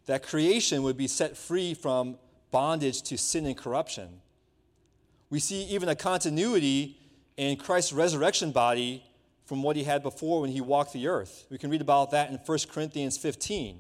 that 0.07 0.23
creation 0.23 0.83
would 0.83 0.97
be 0.97 1.07
set 1.07 1.37
free 1.37 1.75
from 1.75 2.19
bondage 2.51 3.03
to 3.03 3.17
sin 3.17 3.47
and 3.47 3.57
corruption. 3.57 4.21
We 5.31 5.41
see 5.41 5.63
even 5.65 5.89
a 5.89 5.95
continuity 5.97 6.99
in 7.37 7.57
Christ's 7.57 7.93
resurrection 7.93 8.53
body 8.53 9.03
from 9.45 9.63
what 9.63 9.77
he 9.77 9.85
had 9.85 10.03
before 10.03 10.41
when 10.41 10.51
he 10.51 10.61
walked 10.61 10.93
the 10.93 11.09
earth. 11.09 11.47
We 11.51 11.59
can 11.59 11.71
read 11.71 11.81
about 11.81 12.11
that 12.11 12.31
in 12.31 12.37
1 12.37 12.59
Corinthians 12.71 13.17
15. 13.17 13.79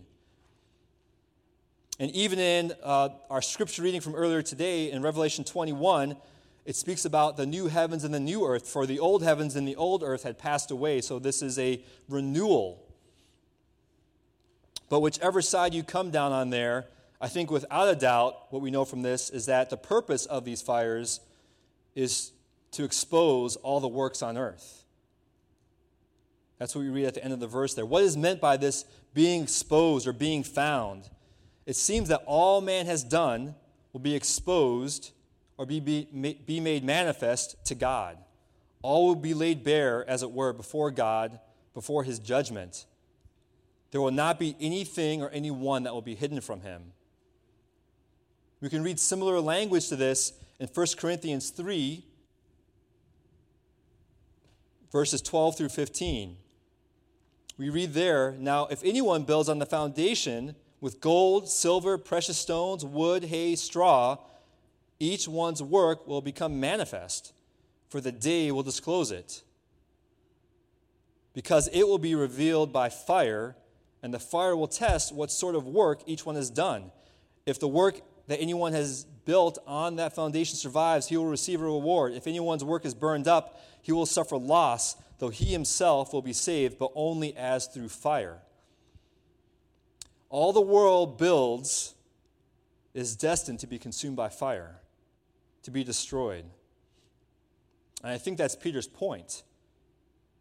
And 1.98 2.10
even 2.12 2.38
in 2.38 2.72
uh, 2.82 3.10
our 3.30 3.42
scripture 3.42 3.82
reading 3.82 4.00
from 4.00 4.14
earlier 4.14 4.42
today 4.42 4.90
in 4.90 5.02
Revelation 5.02 5.44
21, 5.44 6.16
it 6.64 6.76
speaks 6.76 7.04
about 7.04 7.36
the 7.36 7.46
new 7.46 7.66
heavens 7.66 8.04
and 8.04 8.14
the 8.14 8.20
new 8.20 8.44
earth, 8.46 8.68
for 8.68 8.86
the 8.86 8.98
old 8.98 9.22
heavens 9.22 9.56
and 9.56 9.66
the 9.66 9.76
old 9.76 10.02
earth 10.02 10.22
had 10.22 10.38
passed 10.38 10.70
away. 10.70 11.00
So 11.00 11.18
this 11.18 11.42
is 11.42 11.58
a 11.58 11.82
renewal 12.08 12.81
but 14.92 15.00
whichever 15.00 15.40
side 15.40 15.72
you 15.72 15.82
come 15.82 16.10
down 16.10 16.32
on 16.32 16.50
there, 16.50 16.84
I 17.18 17.26
think 17.26 17.50
without 17.50 17.88
a 17.88 17.96
doubt, 17.96 18.52
what 18.52 18.60
we 18.60 18.70
know 18.70 18.84
from 18.84 19.00
this 19.00 19.30
is 19.30 19.46
that 19.46 19.70
the 19.70 19.76
purpose 19.78 20.26
of 20.26 20.44
these 20.44 20.60
fires 20.60 21.20
is 21.94 22.32
to 22.72 22.84
expose 22.84 23.56
all 23.56 23.80
the 23.80 23.88
works 23.88 24.20
on 24.20 24.36
earth. 24.36 24.84
That's 26.58 26.74
what 26.74 26.82
we 26.82 26.90
read 26.90 27.06
at 27.06 27.14
the 27.14 27.24
end 27.24 27.32
of 27.32 27.40
the 27.40 27.46
verse 27.46 27.72
there. 27.72 27.86
What 27.86 28.02
is 28.02 28.18
meant 28.18 28.38
by 28.38 28.58
this 28.58 28.84
being 29.14 29.44
exposed 29.44 30.06
or 30.06 30.12
being 30.12 30.42
found? 30.42 31.08
It 31.64 31.76
seems 31.76 32.10
that 32.10 32.22
all 32.26 32.60
man 32.60 32.84
has 32.84 33.02
done 33.02 33.54
will 33.94 34.00
be 34.00 34.14
exposed 34.14 35.12
or 35.56 35.64
be, 35.64 35.80
be, 35.80 36.36
be 36.44 36.60
made 36.60 36.84
manifest 36.84 37.56
to 37.64 37.74
God. 37.74 38.18
All 38.82 39.06
will 39.06 39.14
be 39.14 39.32
laid 39.32 39.64
bare, 39.64 40.06
as 40.06 40.22
it 40.22 40.32
were, 40.32 40.52
before 40.52 40.90
God, 40.90 41.40
before 41.72 42.04
his 42.04 42.18
judgment. 42.18 42.84
There 43.92 44.00
will 44.00 44.10
not 44.10 44.38
be 44.38 44.56
anything 44.58 45.22
or 45.22 45.28
anyone 45.28 45.84
that 45.84 45.92
will 45.92 46.02
be 46.02 46.14
hidden 46.14 46.40
from 46.40 46.62
him. 46.62 46.92
We 48.60 48.68
can 48.68 48.82
read 48.82 48.98
similar 48.98 49.38
language 49.38 49.88
to 49.88 49.96
this 49.96 50.32
in 50.58 50.66
1 50.66 50.86
Corinthians 50.96 51.50
3, 51.50 52.04
verses 54.90 55.20
12 55.20 55.58
through 55.58 55.68
15. 55.68 56.36
We 57.58 57.68
read 57.68 57.92
there 57.92 58.32
Now, 58.38 58.66
if 58.66 58.82
anyone 58.82 59.24
builds 59.24 59.48
on 59.48 59.58
the 59.58 59.66
foundation 59.66 60.54
with 60.80 61.00
gold, 61.00 61.48
silver, 61.48 61.98
precious 61.98 62.38
stones, 62.38 62.84
wood, 62.84 63.24
hay, 63.24 63.56
straw, 63.56 64.16
each 64.98 65.28
one's 65.28 65.62
work 65.62 66.06
will 66.06 66.22
become 66.22 66.58
manifest, 66.58 67.34
for 67.90 68.00
the 68.00 68.12
day 68.12 68.50
will 68.52 68.62
disclose 68.62 69.10
it. 69.10 69.42
Because 71.34 71.68
it 71.68 71.86
will 71.86 71.98
be 71.98 72.14
revealed 72.14 72.72
by 72.72 72.88
fire, 72.88 73.54
and 74.02 74.12
the 74.12 74.18
fire 74.18 74.56
will 74.56 74.68
test 74.68 75.14
what 75.14 75.30
sort 75.30 75.54
of 75.54 75.66
work 75.66 76.02
each 76.06 76.26
one 76.26 76.34
has 76.34 76.50
done. 76.50 76.90
If 77.46 77.60
the 77.60 77.68
work 77.68 78.00
that 78.26 78.40
anyone 78.40 78.72
has 78.72 79.04
built 79.24 79.58
on 79.66 79.96
that 79.96 80.14
foundation 80.14 80.56
survives, 80.56 81.08
he 81.08 81.16
will 81.16 81.26
receive 81.26 81.60
a 81.60 81.64
reward. 81.64 82.12
If 82.12 82.26
anyone's 82.26 82.64
work 82.64 82.84
is 82.84 82.94
burned 82.94 83.28
up, 83.28 83.60
he 83.80 83.92
will 83.92 84.06
suffer 84.06 84.36
loss, 84.36 84.96
though 85.18 85.28
he 85.28 85.46
himself 85.46 86.12
will 86.12 86.22
be 86.22 86.32
saved, 86.32 86.78
but 86.78 86.90
only 86.94 87.36
as 87.36 87.66
through 87.66 87.88
fire. 87.88 88.38
All 90.28 90.52
the 90.52 90.60
world 90.60 91.18
builds 91.18 91.94
is 92.94 93.16
destined 93.16 93.60
to 93.60 93.66
be 93.66 93.78
consumed 93.78 94.16
by 94.16 94.28
fire, 94.28 94.80
to 95.62 95.70
be 95.70 95.84
destroyed. 95.84 96.44
And 98.02 98.10
I 98.10 98.18
think 98.18 98.38
that's 98.38 98.56
Peter's 98.56 98.88
point. 98.88 99.42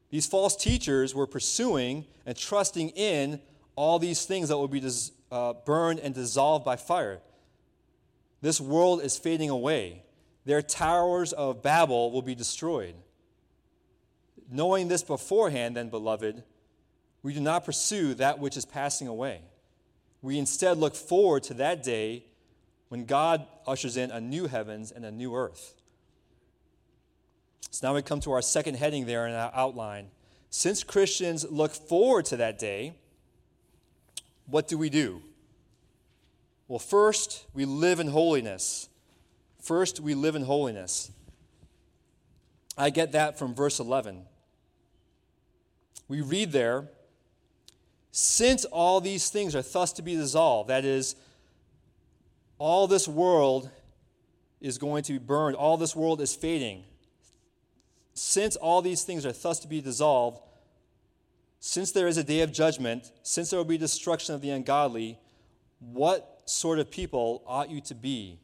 These 0.10 0.26
false 0.26 0.56
teachers 0.56 1.16
were 1.16 1.28
pursuing 1.28 2.06
and 2.26 2.36
trusting 2.36 2.90
in 2.90 3.40
all 3.76 4.00
these 4.00 4.26
things 4.26 4.50
that 4.50 4.58
will 4.58 4.68
be 4.68 4.80
dis- 4.80 5.12
uh, 5.32 5.54
burned 5.66 6.00
and 6.00 6.14
dissolved 6.14 6.66
by 6.66 6.76
fire. 6.76 7.22
This 8.42 8.60
world 8.60 9.02
is 9.02 9.18
fading 9.18 9.50
away. 9.50 10.04
Their 10.46 10.62
towers 10.62 11.34
of 11.34 11.62
Babel 11.62 12.12
will 12.12 12.22
be 12.22 12.36
destroyed. 12.36 12.96
Knowing 14.50 14.88
this 14.88 15.04
beforehand, 15.04 15.78
then, 15.78 15.90
beloved, 15.90 16.44
we 17.24 17.34
do 17.34 17.40
not 17.40 17.64
pursue 17.64 18.14
that 18.16 18.40
which 18.40 18.58
is 18.58 18.66
passing 18.66 19.08
away. 19.08 19.42
We 20.22 20.38
instead 20.38 20.78
look 20.78 20.96
forward 20.96 21.44
to 21.44 21.54
that 21.56 21.84
day 21.84 22.26
when 22.90 23.06
God 23.06 23.46
ushers 23.66 23.96
in 23.96 24.12
a 24.12 24.20
new 24.20 24.48
heavens 24.48 24.92
and 24.92 25.06
a 25.06 25.12
new 25.12 25.36
earth. 25.36 25.76
So 27.70 27.88
now 27.88 27.96
we 27.96 28.02
come 28.02 28.20
to 28.22 28.32
our 28.34 28.42
second 28.42 28.76
heading 28.76 29.06
there 29.06 29.28
in 29.28 29.34
our 29.34 29.52
outline. 29.56 30.08
Since 30.50 30.84
Christians 30.84 31.50
look 31.50 31.72
forward 31.72 32.26
to 32.26 32.38
that 32.38 32.60
day, 32.60 32.96
what 34.52 34.68
do 34.68 34.78
we 34.78 34.90
do? 34.90 35.22
Well, 36.68 36.80
first, 36.80 37.46
we 37.54 37.66
live 37.66 38.00
in 38.00 38.08
holiness. 38.08 38.90
First, 39.62 40.00
we 40.00 40.14
live 40.14 40.36
in 40.36 40.44
holiness. 40.44 41.12
I 42.78 42.90
get 42.90 43.14
that 43.14 43.40
from 43.40 43.54
verse 43.54 43.80
11. 43.80 44.24
We 46.08 46.22
read 46.22 46.52
there, 46.52 46.88
since 48.12 48.66
all 48.66 49.00
these 49.00 49.30
things 49.30 49.56
are 49.56 49.62
thus 49.62 49.94
to 49.94 50.02
be 50.02 50.16
dissolved, 50.16 50.70
that 50.70 50.84
is, 50.84 51.16
all 52.58 52.88
this 52.88 53.08
world 53.08 53.70
is 54.60 54.78
going 54.78 55.04
to 55.04 55.14
be 55.14 55.20
burned, 55.20 55.56
all 55.56 55.78
this 55.78 55.96
world 55.96 56.22
is 56.22 56.36
fading. 56.36 56.84
Since 58.14 58.56
all 58.58 58.82
these 58.82 59.04
things 59.04 59.26
are 59.26 59.32
thus 59.32 59.60
to 59.60 59.68
be 59.68 59.82
dissolved, 59.82 60.40
since 61.64 61.92
there 61.92 62.08
is 62.08 62.18
a 62.18 62.24
day 62.24 62.42
of 62.42 62.52
judgment, 62.52 63.12
since 63.22 63.52
there 63.52 63.60
will 63.60 63.64
be 63.64 63.78
destruction 63.78 64.34
of 64.34 64.42
the 64.42 64.50
ungodly, 64.50 65.20
what 65.80 66.42
sort 66.46 66.80
of 66.80 66.90
people 66.90 67.44
ought 67.46 67.70
you 67.70 67.80
to 67.82 67.94
be 67.94 68.40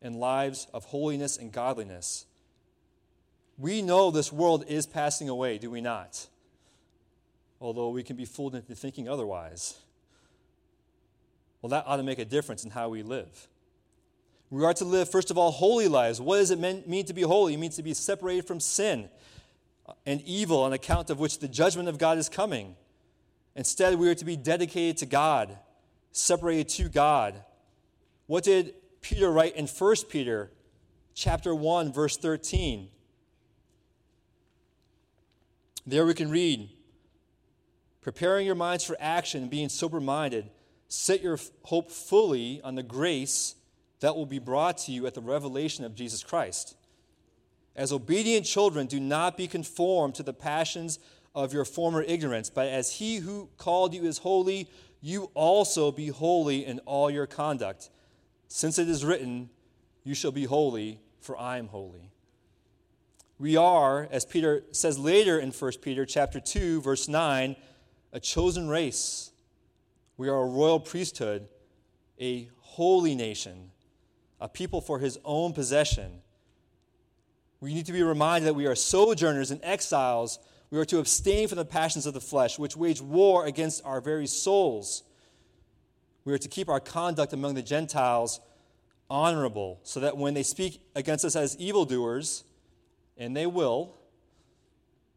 in 0.00 0.14
lives 0.14 0.68
of 0.72 0.84
holiness 0.84 1.36
and 1.36 1.50
godliness? 1.50 2.26
We 3.58 3.82
know 3.82 4.12
this 4.12 4.32
world 4.32 4.64
is 4.68 4.86
passing 4.86 5.28
away, 5.28 5.58
do 5.58 5.68
we 5.68 5.80
not? 5.80 6.28
Although 7.60 7.90
we 7.90 8.04
can 8.04 8.14
be 8.14 8.24
fooled 8.24 8.54
into 8.54 8.76
thinking 8.76 9.08
otherwise. 9.08 9.76
Well, 11.60 11.70
that 11.70 11.84
ought 11.88 11.96
to 11.96 12.04
make 12.04 12.20
a 12.20 12.24
difference 12.24 12.64
in 12.64 12.70
how 12.70 12.88
we 12.88 13.02
live. 13.02 13.48
We 14.50 14.64
are 14.64 14.74
to 14.74 14.84
live, 14.84 15.10
first 15.10 15.32
of 15.32 15.38
all, 15.38 15.50
holy 15.50 15.88
lives. 15.88 16.20
What 16.20 16.36
does 16.36 16.52
it 16.52 16.60
mean 16.60 17.04
to 17.06 17.14
be 17.14 17.22
holy? 17.22 17.54
It 17.54 17.58
means 17.58 17.74
to 17.76 17.82
be 17.82 17.94
separated 17.94 18.46
from 18.46 18.60
sin 18.60 19.08
and 20.06 20.20
evil 20.22 20.62
on 20.62 20.72
account 20.72 21.10
of 21.10 21.18
which 21.18 21.38
the 21.38 21.48
judgment 21.48 21.88
of 21.88 21.98
God 21.98 22.18
is 22.18 22.28
coming. 22.28 22.76
Instead, 23.54 23.98
we 23.98 24.08
are 24.08 24.14
to 24.14 24.24
be 24.24 24.36
dedicated 24.36 24.96
to 24.98 25.06
God, 25.06 25.58
separated 26.12 26.68
to 26.70 26.88
God. 26.88 27.42
What 28.26 28.44
did 28.44 28.74
Peter 29.00 29.30
write 29.30 29.56
in 29.56 29.66
1 29.66 29.96
Peter 30.08 30.50
chapter 31.14 31.54
1 31.54 31.92
verse 31.92 32.16
13? 32.16 32.88
There 35.86 36.06
we 36.06 36.14
can 36.14 36.30
read, 36.30 36.70
preparing 38.00 38.46
your 38.46 38.54
minds 38.54 38.84
for 38.84 38.96
action, 38.98 39.48
being 39.48 39.68
sober-minded, 39.68 40.48
set 40.88 41.22
your 41.22 41.38
hope 41.64 41.90
fully 41.90 42.62
on 42.62 42.74
the 42.74 42.82
grace 42.82 43.54
that 44.00 44.16
will 44.16 44.26
be 44.26 44.38
brought 44.38 44.78
to 44.78 44.92
you 44.92 45.06
at 45.06 45.14
the 45.14 45.20
revelation 45.20 45.84
of 45.84 45.94
Jesus 45.94 46.22
Christ. 46.22 46.76
As 47.76 47.92
obedient 47.92 48.46
children, 48.46 48.86
do 48.86 49.00
not 49.00 49.36
be 49.36 49.48
conformed 49.48 50.14
to 50.16 50.22
the 50.22 50.32
passions 50.32 50.98
of 51.34 51.52
your 51.52 51.64
former 51.64 52.02
ignorance, 52.02 52.48
but 52.48 52.68
as 52.68 52.96
he 52.96 53.16
who 53.16 53.48
called 53.56 53.92
you 53.92 54.04
is 54.04 54.18
holy, 54.18 54.68
you 55.00 55.30
also 55.34 55.90
be 55.90 56.08
holy 56.08 56.64
in 56.64 56.78
all 56.80 57.10
your 57.10 57.26
conduct. 57.26 57.90
Since 58.46 58.78
it 58.78 58.88
is 58.88 59.04
written, 59.04 59.50
You 60.04 60.14
shall 60.14 60.30
be 60.30 60.44
holy, 60.44 61.00
for 61.20 61.36
I 61.36 61.58
am 61.58 61.68
holy. 61.68 62.10
We 63.38 63.56
are, 63.56 64.08
as 64.12 64.24
Peter 64.24 64.62
says 64.70 64.96
later 64.96 65.40
in 65.40 65.50
1 65.50 65.72
Peter 65.82 66.06
chapter 66.06 66.38
2, 66.38 66.80
verse 66.80 67.08
9, 67.08 67.56
a 68.12 68.20
chosen 68.20 68.68
race. 68.68 69.32
We 70.16 70.28
are 70.28 70.40
a 70.40 70.46
royal 70.46 70.78
priesthood, 70.78 71.48
a 72.20 72.48
holy 72.60 73.16
nation, 73.16 73.72
a 74.40 74.48
people 74.48 74.80
for 74.80 75.00
his 75.00 75.18
own 75.24 75.52
possession 75.52 76.22
we 77.64 77.72
need 77.72 77.86
to 77.86 77.94
be 77.94 78.02
reminded 78.02 78.46
that 78.46 78.52
we 78.52 78.66
are 78.66 78.74
sojourners 78.74 79.50
and 79.50 79.58
exiles. 79.64 80.38
We 80.70 80.78
are 80.78 80.84
to 80.84 80.98
abstain 80.98 81.48
from 81.48 81.56
the 81.56 81.64
passions 81.64 82.04
of 82.04 82.12
the 82.12 82.20
flesh, 82.20 82.58
which 82.58 82.76
wage 82.76 83.00
war 83.00 83.46
against 83.46 83.82
our 83.86 84.02
very 84.02 84.26
souls. 84.26 85.02
We 86.26 86.34
are 86.34 86.38
to 86.38 86.48
keep 86.48 86.68
our 86.68 86.78
conduct 86.78 87.32
among 87.32 87.54
the 87.54 87.62
Gentiles 87.62 88.38
honorable, 89.08 89.80
so 89.82 90.00
that 90.00 90.18
when 90.18 90.34
they 90.34 90.42
speak 90.42 90.82
against 90.94 91.24
us 91.24 91.36
as 91.36 91.56
evildoers, 91.56 92.44
and 93.16 93.34
they 93.34 93.46
will, 93.46 93.96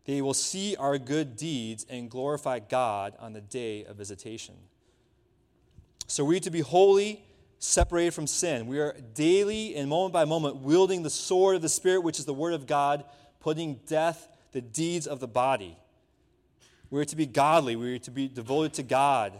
they 0.06 0.22
will 0.22 0.34
see 0.34 0.78
our 0.78 0.98
good 0.98 1.36
deeds 1.36 1.86
and 1.90 2.10
glorify 2.10 2.60
God 2.60 3.14
on 3.20 3.34
the 3.34 3.42
day 3.42 3.84
of 3.84 3.98
visitation. 3.98 4.56
So 6.08 6.24
we 6.24 6.38
are 6.38 6.42
to 6.42 6.52
be 6.52 6.62
holy 6.62 7.26
separated 7.60 8.14
from 8.14 8.28
sin. 8.28 8.68
We 8.68 8.80
are 8.80 8.96
daily 9.14 9.76
and 9.76 9.90
moment 9.90 10.14
by 10.14 10.26
moment 10.26 10.58
wielding 10.58 11.04
the 11.04 11.10
sword 11.10 11.56
of 11.56 11.62
the 11.62 11.70
Spirit, 11.70 12.02
which 12.02 12.20
is 12.20 12.26
the 12.26 12.34
Word 12.34 12.54
of 12.54 12.68
God, 12.68 13.04
putting 13.40 13.80
death 13.88 14.28
the 14.52 14.62
deeds 14.62 15.08
of 15.08 15.20
the 15.20 15.28
body. 15.28 15.78
We 16.90 17.02
are 17.02 17.06
to 17.06 17.16
be 17.16 17.26
godly. 17.26 17.76
We 17.76 17.96
are 17.96 18.00
to 18.00 18.12
be 18.12 18.28
devoted 18.28 18.74
to 18.76 18.84
God. 18.84 19.34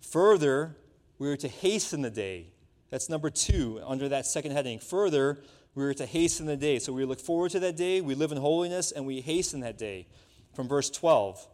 Further, 0.00 0.76
we 1.18 1.28
are 1.28 1.36
to 1.36 1.48
hasten 1.48 2.02
the 2.02 2.10
day. 2.10 2.48
That's 2.90 3.08
number 3.08 3.30
two 3.30 3.80
under 3.84 4.08
that 4.08 4.26
second 4.26 4.52
heading. 4.52 4.78
Further, 4.78 5.38
we 5.74 5.84
are 5.84 5.94
to 5.94 6.06
hasten 6.06 6.46
the 6.46 6.56
day. 6.56 6.78
So 6.78 6.92
we 6.92 7.04
look 7.04 7.20
forward 7.20 7.50
to 7.52 7.60
that 7.60 7.76
day, 7.76 8.00
we 8.00 8.14
live 8.14 8.32
in 8.32 8.38
holiness, 8.38 8.92
and 8.92 9.04
we 9.06 9.20
hasten 9.20 9.60
that 9.60 9.78
day. 9.78 10.06
From 10.54 10.68
verse 10.68 10.88
12, 10.90 11.48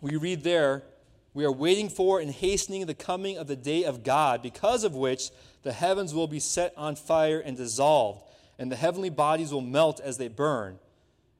we 0.00 0.16
read 0.16 0.44
there, 0.44 0.84
we 1.34 1.44
are 1.44 1.52
waiting 1.52 1.88
for 1.88 2.20
and 2.20 2.30
hastening 2.30 2.86
the 2.86 2.94
coming 2.94 3.36
of 3.36 3.48
the 3.48 3.56
day 3.56 3.82
of 3.82 4.04
God, 4.04 4.40
because 4.40 4.84
of 4.84 4.94
which 4.94 5.30
the 5.62 5.72
heavens 5.72 6.14
will 6.14 6.28
be 6.28 6.38
set 6.38 6.72
on 6.76 6.94
fire 6.94 7.40
and 7.40 7.56
dissolved, 7.56 8.22
and 8.56 8.70
the 8.70 8.76
heavenly 8.76 9.10
bodies 9.10 9.52
will 9.52 9.60
melt 9.60 9.98
as 9.98 10.16
they 10.16 10.28
burn. 10.28 10.78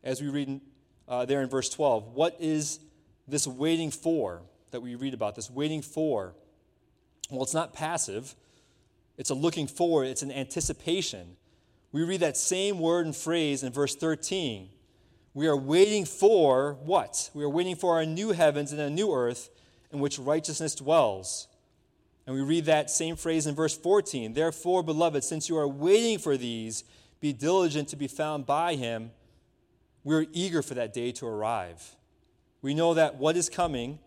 As 0.02 0.20
we 0.20 0.28
read 0.28 0.60
uh, 1.08 1.24
there 1.26 1.42
in 1.42 1.48
verse 1.48 1.70
12, 1.70 2.08
what 2.08 2.36
is 2.40 2.80
this 3.28 3.46
waiting 3.46 3.92
for 3.92 4.42
that 4.72 4.80
we 4.80 4.96
read 4.96 5.14
about? 5.14 5.36
This 5.36 5.48
waiting 5.48 5.80
for? 5.80 6.34
Well, 7.30 7.44
it's 7.44 7.54
not 7.54 7.72
passive, 7.72 8.34
it's 9.16 9.30
a 9.30 9.34
looking 9.34 9.68
forward, 9.68 10.08
it's 10.08 10.22
an 10.22 10.32
anticipation. 10.32 11.36
We 11.92 12.02
read 12.02 12.20
that 12.20 12.36
same 12.36 12.80
word 12.80 13.06
and 13.06 13.14
phrase 13.14 13.62
in 13.62 13.72
verse 13.72 13.94
13. 13.94 14.68
We 15.34 15.46
are 15.46 15.56
waiting 15.56 16.04
for 16.04 16.74
what? 16.84 17.30
We 17.32 17.44
are 17.44 17.48
waiting 17.48 17.76
for 17.76 18.00
a 18.00 18.06
new 18.06 18.32
heavens 18.32 18.72
and 18.72 18.80
a 18.80 18.90
new 18.90 19.14
earth 19.14 19.50
in 19.94 20.00
which 20.00 20.18
righteousness 20.18 20.74
dwells. 20.74 21.48
And 22.26 22.34
we 22.34 22.42
read 22.42 22.64
that 22.66 22.90
same 22.90 23.16
phrase 23.16 23.46
in 23.46 23.54
verse 23.54 23.76
14. 23.76 24.34
Therefore, 24.34 24.82
beloved, 24.82 25.24
since 25.24 25.48
you 25.48 25.56
are 25.56 25.68
waiting 25.68 26.18
for 26.18 26.36
these, 26.36 26.84
be 27.20 27.32
diligent 27.32 27.88
to 27.88 27.96
be 27.96 28.08
found 28.08 28.46
by 28.46 28.74
him. 28.74 29.10
We're 30.02 30.26
eager 30.32 30.62
for 30.62 30.74
that 30.74 30.92
day 30.92 31.12
to 31.12 31.26
arrive. 31.26 31.96
We 32.60 32.74
know 32.74 32.94
that 32.94 33.16
what 33.16 33.36
is 33.36 33.48
coming, 33.48 33.98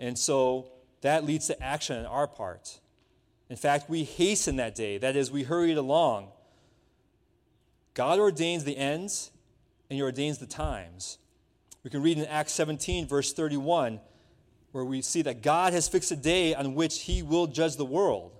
and 0.00 0.18
so 0.18 0.68
that 1.00 1.24
leads 1.24 1.46
to 1.48 1.62
action 1.62 1.96
on 1.96 2.06
our 2.06 2.26
part. 2.26 2.80
In 3.48 3.56
fact, 3.56 3.88
we 3.88 4.04
hasten 4.04 4.56
that 4.56 4.74
day. 4.74 4.98
That 4.98 5.16
is, 5.16 5.30
we 5.30 5.44
hurry 5.44 5.72
it 5.72 5.78
along. 5.78 6.28
God 7.94 8.18
ordains 8.18 8.64
the 8.64 8.76
ends, 8.76 9.30
and 9.88 9.96
He 9.96 10.02
ordains 10.02 10.38
the 10.38 10.46
times. 10.46 11.18
We 11.82 11.90
can 11.90 12.02
read 12.02 12.18
in 12.18 12.26
Acts 12.26 12.52
17, 12.52 13.06
verse 13.06 13.32
31 13.32 14.00
where 14.72 14.84
we 14.84 15.02
see 15.02 15.22
that 15.22 15.42
God 15.42 15.72
has 15.72 15.88
fixed 15.88 16.10
a 16.10 16.16
day 16.16 16.54
on 16.54 16.74
which 16.74 17.02
he 17.02 17.22
will 17.22 17.46
judge 17.46 17.76
the 17.76 17.84
world. 17.84 18.32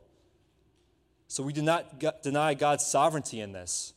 So 1.26 1.42
we 1.42 1.52
do 1.52 1.62
not 1.62 2.22
deny 2.22 2.54
God's 2.54 2.86
sovereignty 2.86 3.40
in 3.40 3.52
this. 3.52 3.92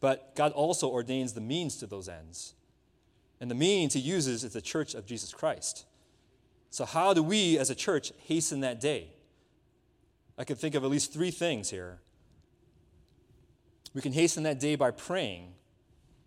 But 0.00 0.34
God 0.34 0.52
also 0.52 0.88
ordains 0.88 1.32
the 1.32 1.40
means 1.40 1.76
to 1.76 1.86
those 1.86 2.08
ends. 2.08 2.54
And 3.40 3.50
the 3.50 3.54
means 3.54 3.94
he 3.94 4.00
uses 4.00 4.44
is 4.44 4.52
the 4.52 4.60
church 4.60 4.94
of 4.94 5.06
Jesus 5.06 5.32
Christ. 5.32 5.84
So, 6.70 6.84
how 6.84 7.12
do 7.12 7.22
we 7.22 7.58
as 7.58 7.70
a 7.70 7.74
church 7.74 8.12
hasten 8.26 8.60
that 8.60 8.80
day? 8.80 9.08
I 10.38 10.44
can 10.44 10.56
think 10.56 10.74
of 10.74 10.84
at 10.84 10.90
least 10.90 11.12
three 11.12 11.30
things 11.30 11.70
here. 11.70 12.00
We 13.94 14.00
can 14.00 14.12
hasten 14.12 14.44
that 14.44 14.58
day 14.58 14.74
by 14.74 14.90
praying. 14.90 15.52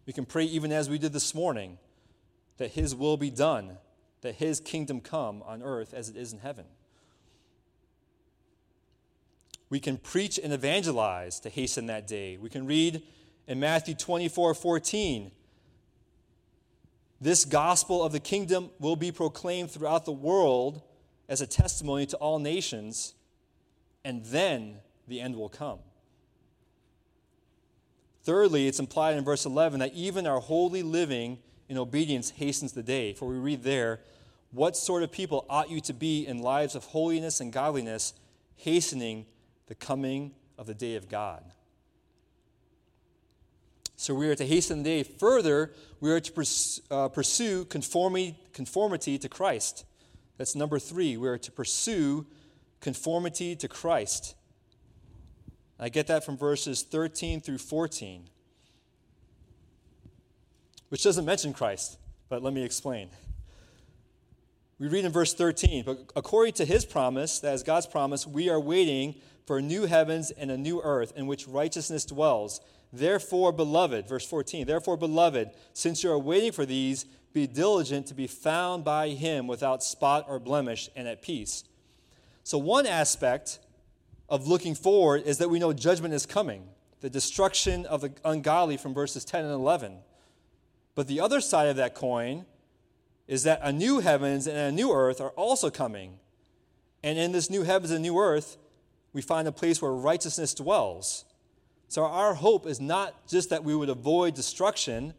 We 0.06 0.14
can 0.14 0.26
pray 0.26 0.44
even 0.46 0.72
as 0.72 0.90
we 0.90 1.00
did 1.00 1.14
this 1.14 1.34
morning 1.34 1.78
that 2.58 2.72
His 2.72 2.96
will 2.96 3.18
be 3.18 3.30
done, 3.30 3.78
that 4.26 4.36
His 4.36 4.60
kingdom 4.60 5.02
come 5.02 5.42
on 5.44 5.64
earth 5.64 5.94
as 5.94 6.10
it 6.10 6.18
is 6.18 6.34
in 6.34 6.40
heaven. 6.40 6.66
We 9.70 9.80
can 9.80 9.98
preach 9.98 10.40
and 10.42 10.52
evangelize 10.52 11.40
to 11.42 11.50
hasten 11.50 11.86
that 11.88 12.08
day. 12.08 12.38
We 12.38 12.50
can 12.50 12.66
read 12.66 13.04
in 13.48 13.60
Matthew 13.60 13.96
24 13.96 14.54
14. 14.54 15.32
This 17.22 17.46
gospel 17.46 18.04
of 18.04 18.12
the 18.12 18.20
kingdom 18.20 18.72
will 18.80 18.96
be 18.96 19.12
proclaimed 19.12 19.72
throughout 19.72 20.06
the 20.06 20.12
world 20.12 20.82
as 21.30 21.42
a 21.42 21.48
testimony 21.48 22.06
to 22.08 22.18
all 22.18 22.40
nations, 22.40 23.14
and 24.04 24.26
then 24.26 24.78
the 25.08 25.22
end 25.22 25.36
will 25.36 25.50
come. 25.50 25.80
Thirdly, 28.24 28.68
it's 28.68 28.80
implied 28.80 29.16
in 29.16 29.24
verse 29.24 29.46
11 29.46 29.80
that 29.82 29.94
even 29.94 30.26
our 30.26 30.40
holy 30.40 30.82
living 30.82 31.38
in 31.68 31.78
obedience 31.78 32.32
hastens 32.32 32.74
the 32.74 32.84
day. 32.84 33.14
For 33.14 33.28
we 33.28 33.38
read 33.38 33.64
there, 33.64 34.02
What 34.52 34.78
sort 34.78 35.04
of 35.04 35.12
people 35.12 35.46
ought 35.50 35.70
you 35.70 35.82
to 35.82 35.94
be 35.94 36.26
in 36.26 36.40
lives 36.40 36.76
of 36.76 36.86
holiness 36.86 37.40
and 37.40 37.52
godliness, 37.52 38.14
hastening 38.56 39.26
the 39.68 39.76
coming 39.76 40.34
of 40.58 40.68
the 40.68 40.74
day 40.74 40.96
of 40.96 41.10
God? 41.10 41.44
So 43.98 44.14
we 44.14 44.28
are 44.30 44.36
to 44.36 44.46
hasten 44.46 44.84
the 44.84 44.84
day. 44.84 45.04
Further, 45.04 45.72
we 46.00 46.12
are 46.12 46.20
to 46.20 46.32
pursue, 46.32 46.82
uh, 46.92 47.08
pursue 47.08 47.66
conformity, 47.66 48.38
conformity 48.54 49.18
to 49.18 49.30
Christ. 49.30 49.86
That's 50.38 50.56
number 50.56 50.80
three. 50.80 51.18
We 51.18 51.28
are 51.28 51.38
to 51.38 51.52
pursue 51.52 52.26
conformity 52.82 53.56
to 53.56 53.68
Christ. 53.68 54.36
I 55.80 55.90
get 55.90 56.08
that 56.08 56.24
from 56.24 56.38
verses 56.38 56.84
13 56.84 57.42
through 57.42 57.58
14, 57.58 58.30
which 60.90 61.04
doesn't 61.04 61.26
mention 61.26 61.54
Christ, 61.54 61.98
but 62.30 62.44
let 62.44 62.54
me 62.54 62.64
explain. 62.64 63.10
We 64.78 64.88
read 64.88 65.06
in 65.06 65.12
verse 65.12 65.34
13, 65.34 65.84
but 65.86 66.12
according 66.16 66.54
to 66.56 66.66
his 66.66 66.86
promise, 66.86 67.40
that 67.40 67.54
is 67.54 67.64
God's 67.64 67.88
promise, 67.88 68.28
we 68.28 68.50
are 68.50 68.60
waiting 68.60 69.16
for 69.46 69.62
new 69.62 69.86
heavens 69.86 70.32
and 70.32 70.52
a 70.52 70.58
new 70.58 70.82
earth 70.82 71.14
in 71.16 71.28
which 71.28 71.48
righteousness 71.48 72.04
dwells. 72.04 72.60
Therefore, 72.92 73.52
beloved, 73.52 74.08
verse 74.08 74.26
14, 74.28 74.68
therefore, 74.68 74.98
beloved, 74.98 75.52
since 75.74 76.04
you 76.04 76.12
are 76.12 76.20
waiting 76.20 76.52
for 76.52 76.66
these, 76.66 77.06
be 77.34 77.48
diligent 77.48 78.08
to 78.08 78.14
be 78.14 78.28
found 78.28 78.84
by 78.84 79.10
him 79.10 79.48
without 79.48 79.84
spot 79.84 80.26
or 80.28 80.40
blemish 80.40 80.90
and 80.96 81.08
at 81.08 81.22
peace. 81.22 81.64
So, 82.44 82.58
one 82.58 82.86
aspect 82.86 83.60
of 84.30 84.48
looking 84.48 84.76
forward 84.76 85.24
is 85.26 85.38
that 85.38 85.50
we 85.50 85.60
know 85.60 85.74
judgment 85.74 86.14
is 86.14 86.26
coming, 86.26 86.68
the 87.02 87.10
destruction 87.10 87.86
of 87.86 88.02
the 88.02 88.14
ungodly 88.24 88.78
from 88.78 88.94
verses 88.94 89.26
10 89.26 89.44
and 89.44 89.54
11. 89.54 89.98
But 90.96 91.08
the 91.08 91.20
other 91.20 91.42
side 91.42 91.68
of 91.68 91.76
that 91.76 91.94
coin 91.94 92.46
is 93.28 93.44
that 93.44 93.60
a 93.62 93.72
new 93.72 94.00
heavens 94.00 94.48
and 94.48 94.58
a 94.58 94.72
new 94.72 94.92
earth 94.92 95.20
are 95.20 95.32
also 95.32 95.70
coming. 95.70 96.18
And 97.04 97.20
in 97.20 97.32
this 97.32 97.50
new 97.50 97.64
heavens 97.64 97.92
and 97.92 98.02
new 98.02 98.18
earth, 98.18 98.58
we 99.14 99.22
find 99.22 99.48
a 99.48 99.52
place 99.52 99.82
where 99.82 99.92
righteousness 99.92 100.54
dwells. 100.54 101.26
So 101.88 102.04
our 102.04 102.34
hope 102.34 102.66
is 102.66 102.80
not 102.80 103.28
just 103.28 103.50
that 103.50 103.64
we 103.64 103.76
would 103.76 103.90
avoid 103.90 104.34
destruction, 104.36 105.14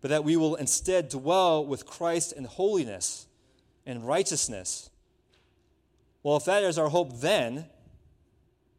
but 0.00 0.08
that 0.08 0.24
we 0.24 0.36
will 0.36 0.54
instead 0.56 1.08
dwell 1.08 1.64
with 1.64 1.86
Christ 1.86 2.32
in 2.32 2.44
holiness 2.44 3.26
and 3.86 4.06
righteousness. 4.06 4.90
Well, 6.22 6.36
if 6.36 6.44
that 6.44 6.62
is 6.62 6.78
our 6.78 6.88
hope 6.88 7.20
then, 7.20 7.66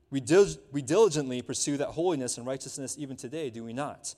we, 0.09 0.19
dil- 0.19 0.55
we 0.71 0.81
diligently 0.81 1.41
pursue 1.41 1.77
that 1.77 1.89
holiness 1.89 2.37
and 2.37 2.45
righteousness 2.45 2.95
even 2.97 3.17
today, 3.17 3.49
do 3.49 3.63
we 3.63 3.73
not? 3.73 4.15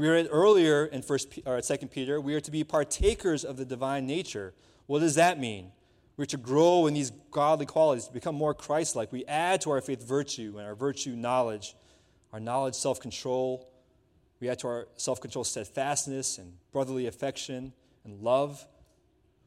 We 0.00 0.08
read 0.08 0.28
earlier 0.30 0.86
in 0.86 1.02
First 1.02 1.40
or 1.44 1.60
Second 1.60 1.88
Peter, 1.88 2.22
we 2.22 2.34
are 2.34 2.40
to 2.40 2.50
be 2.50 2.64
partakers 2.64 3.44
of 3.44 3.58
the 3.58 3.66
divine 3.66 4.06
nature. 4.06 4.54
What 4.86 5.00
does 5.00 5.16
that 5.16 5.38
mean? 5.38 5.72
We're 6.16 6.24
to 6.24 6.38
grow 6.38 6.86
in 6.86 6.94
these 6.94 7.10
godly 7.30 7.66
qualities, 7.66 8.08
become 8.08 8.34
more 8.34 8.54
Christ-like. 8.54 9.12
We 9.12 9.26
add 9.26 9.60
to 9.60 9.72
our 9.72 9.82
faith 9.82 10.02
virtue, 10.02 10.54
and 10.56 10.66
our 10.66 10.74
virtue 10.74 11.10
knowledge, 11.16 11.76
our 12.32 12.40
knowledge 12.40 12.76
self-control. 12.76 13.70
We 14.40 14.48
add 14.48 14.60
to 14.60 14.68
our 14.68 14.88
self-control 14.96 15.44
steadfastness 15.44 16.38
and 16.38 16.54
brotherly 16.72 17.06
affection 17.06 17.74
and 18.02 18.22
love. 18.22 18.66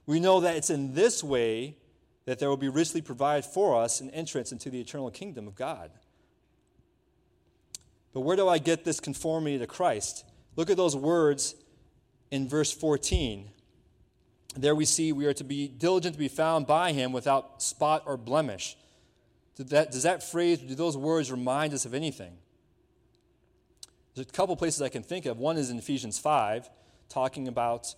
We 0.06 0.20
know 0.20 0.40
that 0.42 0.56
it's 0.56 0.70
in 0.70 0.94
this 0.94 1.24
way 1.24 1.78
that 2.26 2.38
there 2.38 2.50
will 2.50 2.58
be 2.58 2.70
richly 2.70 3.02
provided 3.02 3.46
for 3.46 3.82
us 3.82 4.02
an 4.02 4.12
entrance 4.12 4.52
into 4.52 4.70
the 4.70 4.80
eternal 4.80 5.10
kingdom 5.10 5.48
of 5.48 5.56
God. 5.56 5.90
But 8.14 8.22
where 8.22 8.36
do 8.36 8.48
I 8.48 8.60
get 8.60 8.86
this 8.86 9.00
conformity 9.00 9.58
to 9.58 9.66
Christ? 9.66 10.26
Look 10.56 10.70
at 10.70 10.78
those 10.78 10.96
words 10.96 11.56
in 12.32 12.48
verse 12.48 12.72
14. 12.72 13.50
There 14.56 14.76
we 14.76 14.86
see 14.86 15.12
we 15.12 15.26
are 15.26 15.34
to 15.34 15.44
be 15.44 15.68
diligent 15.68 16.14
to 16.14 16.20
be 16.20 16.28
found 16.28 16.68
by 16.68 16.92
him 16.92 17.12
without 17.12 17.62
spot 17.62 18.04
or 18.06 18.18
blemish. 18.18 18.78
Does 19.56 19.68
that, 19.68 19.92
does 19.92 20.04
that 20.04 20.24
phrase, 20.24 20.60
do 20.60 20.76
those 20.76 20.98
words 20.98 21.32
remind 21.32 21.74
us 21.74 21.86
of 21.86 21.94
anything? 21.94 22.34
There's 24.16 24.28
a 24.28 24.32
couple 24.32 24.56
places 24.56 24.82
I 24.82 24.90
can 24.90 25.04
think 25.04 25.26
of. 25.26 25.38
One 25.38 25.58
is 25.58 25.70
in 25.70 25.78
Ephesians 25.78 26.20
5, 26.20 26.70
talking 27.10 27.48
about 27.48 27.96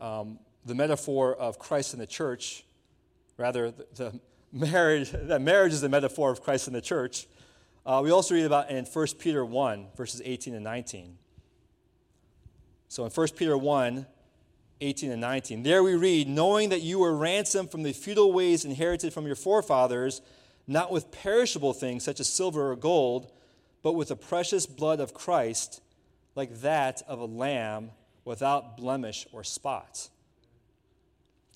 um, 0.00 0.38
the 0.64 0.74
metaphor 0.74 1.34
of 1.34 1.58
Christ 1.58 1.94
and 1.94 2.02
the 2.02 2.06
church 2.06 2.66
Rather, 3.36 3.70
the, 3.70 3.86
the 3.94 4.20
marriage, 4.52 5.10
that 5.12 5.40
marriage 5.40 5.72
is 5.72 5.80
the 5.80 5.88
metaphor 5.88 6.30
of 6.30 6.42
Christ 6.42 6.66
and 6.66 6.76
the 6.76 6.80
church. 6.80 7.26
Uh, 7.84 8.00
we 8.02 8.10
also 8.10 8.34
read 8.34 8.44
about 8.44 8.70
in 8.70 8.84
1 8.84 9.06
Peter 9.18 9.44
1, 9.44 9.88
verses 9.96 10.22
18 10.24 10.54
and 10.54 10.64
19. 10.64 11.18
So 12.88 13.04
in 13.04 13.10
1 13.10 13.28
Peter 13.36 13.56
1, 13.56 14.06
18 14.80 15.10
and 15.10 15.20
19, 15.20 15.62
there 15.62 15.82
we 15.82 15.94
read, 15.94 16.28
knowing 16.28 16.68
that 16.68 16.82
you 16.82 16.98
were 16.98 17.16
ransomed 17.16 17.70
from 17.70 17.82
the 17.82 17.92
futile 17.92 18.32
ways 18.32 18.64
inherited 18.64 19.12
from 19.12 19.26
your 19.26 19.36
forefathers, 19.36 20.20
not 20.66 20.90
with 20.90 21.10
perishable 21.10 21.72
things 21.72 22.04
such 22.04 22.20
as 22.20 22.28
silver 22.28 22.70
or 22.70 22.76
gold, 22.76 23.30
but 23.82 23.92
with 23.92 24.08
the 24.08 24.16
precious 24.16 24.66
blood 24.66 25.00
of 25.00 25.14
Christ, 25.14 25.80
like 26.34 26.60
that 26.60 27.02
of 27.08 27.20
a 27.20 27.24
lamb 27.24 27.90
without 28.24 28.76
blemish 28.76 29.26
or 29.32 29.44
spot. 29.44 30.08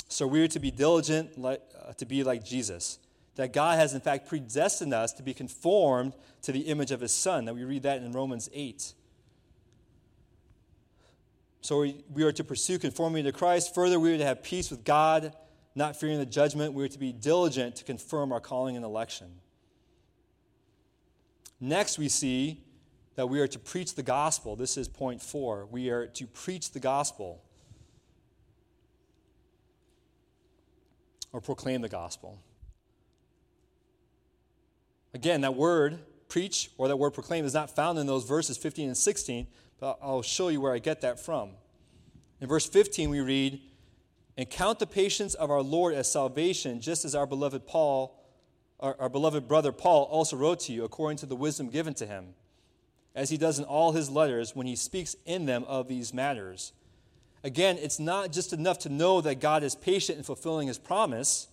So 0.09 0.27
we 0.27 0.43
are 0.43 0.49
to 0.49 0.61
be 0.61 0.71
diligent 0.71 1.31
uh, 1.45 1.57
to 1.97 2.05
be 2.05 2.25
like 2.25 2.45
Jesus. 2.45 2.99
That 3.37 3.53
God 3.53 3.79
has, 3.79 3.95
in 3.95 4.01
fact, 4.01 4.29
predestined 4.29 4.93
us 4.93 5.13
to 5.15 5.23
be 5.23 5.33
conformed 5.33 6.15
to 6.43 6.53
the 6.53 6.61
image 6.61 6.91
of 6.91 7.01
his 7.01 7.13
Son. 7.13 7.45
That 7.45 7.55
we 7.55 7.65
read 7.65 7.85
that 7.85 8.03
in 8.03 8.13
Romans 8.13 8.51
8. 8.53 8.93
So 11.71 11.87
we, 12.13 12.25
are 12.25 12.33
to 12.33 12.43
pursue 12.43 12.81
conformity 12.81 13.23
to 13.23 13.31
Christ. 13.31 13.77
Further, 13.77 14.01
we 14.01 14.13
are 14.13 14.19
to 14.19 14.25
have 14.25 14.43
peace 14.43 14.73
with 14.73 14.83
God, 14.83 15.37
not 15.77 15.95
fearing 15.95 16.19
the 16.19 16.27
judgment. 16.27 16.73
We 16.73 16.83
are 16.83 16.89
to 16.89 16.99
be 16.99 17.13
diligent 17.13 17.77
to 17.77 17.85
confirm 17.85 18.33
our 18.33 18.41
calling 18.41 18.75
and 18.75 18.85
election. 18.85 19.29
Next, 21.61 21.97
we 21.97 22.09
see 22.09 22.65
that 23.15 23.29
we 23.29 23.39
are 23.39 23.47
to 23.47 23.59
preach 23.61 23.95
the 23.95 24.03
gospel. 24.03 24.57
This 24.57 24.77
is 24.77 24.89
point 24.89 25.23
four. 25.23 25.65
We 25.67 25.91
are 25.91 26.09
to 26.09 26.27
preach 26.27 26.73
the 26.73 26.81
gospel. 26.81 27.41
or 31.33 31.41
proclaim 31.41 31.83
the 31.83 31.89
gospel. 31.89 32.43
Again, 35.15 35.43
that 35.43 35.55
word 35.55 36.01
preach 36.29 36.73
or 36.79 36.89
that 36.89 36.97
word 36.97 37.13
proclaim 37.13 37.45
is 37.45 37.55
not 37.55 37.71
found 37.71 37.97
in 38.01 38.09
those 38.09 38.25
verses 38.25 38.57
15 38.57 38.89
and 38.89 38.97
16, 38.97 39.47
but 39.79 39.97
I'll 40.03 40.23
show 40.23 40.49
you 40.49 40.61
where 40.61 40.75
I 40.75 40.81
get 40.81 41.03
that 41.03 41.21
from. 41.21 41.51
In 42.41 42.49
verse 42.49 42.67
15, 42.67 43.11
we 43.11 43.21
read, 43.21 43.61
And 44.37 44.49
count 44.49 44.79
the 44.79 44.87
patience 44.87 45.35
of 45.35 45.51
our 45.51 45.63
Lord 45.63 45.95
as 45.95 46.11
salvation, 46.11 46.81
just 46.81 47.05
as 47.05 47.15
our 47.15 47.27
beloved 47.27 47.67
Paul, 47.67 48.17
our, 48.79 48.97
our 48.99 49.09
beloved 49.09 49.47
brother 49.47 49.73
Paul 49.73 50.05
also 50.05 50.37
wrote 50.37 50.61
to 50.61 50.73
you, 50.73 50.85
according 50.85 51.19
to 51.19 51.27
the 51.27 51.37
wisdom 51.37 51.69
given 51.69 51.95
to 51.95 52.07
him, 52.07 52.35
as 53.15 53.31
he 53.31 53.37
does 53.37 53.59
in 53.59 53.65
all 53.65 53.93
his 53.93 54.09
letters 54.09 54.57
when 54.57 54.67
he 54.67 54.77
speaks 54.77 55.17
in 55.27 55.47
them 55.47 55.65
of 55.65 55.89
these 55.89 56.15
matters 56.15 56.73
Again, 57.43 57.79
it's 57.79 57.99
not 57.99 58.33
just 58.33 58.53
enough 58.53 58.79
to 58.81 58.89
know 58.89 59.21
that 59.23 59.41
God 59.41 59.63
is 59.63 59.75
patient 59.75 60.19
in 60.19 60.25
fulfilling 60.25 60.69
his 60.69 60.79
promise 60.79 61.49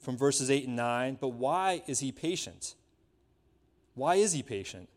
from 0.00 0.16
verses 0.16 0.50
8 0.50 0.66
and 0.66 0.76
9, 0.76 1.18
but 1.20 1.28
why 1.28 1.82
is 1.86 2.00
he 2.00 2.10
patient? 2.10 2.74
Why 3.94 4.16
is 4.16 4.32
he 4.32 4.42
patient? 4.42 4.88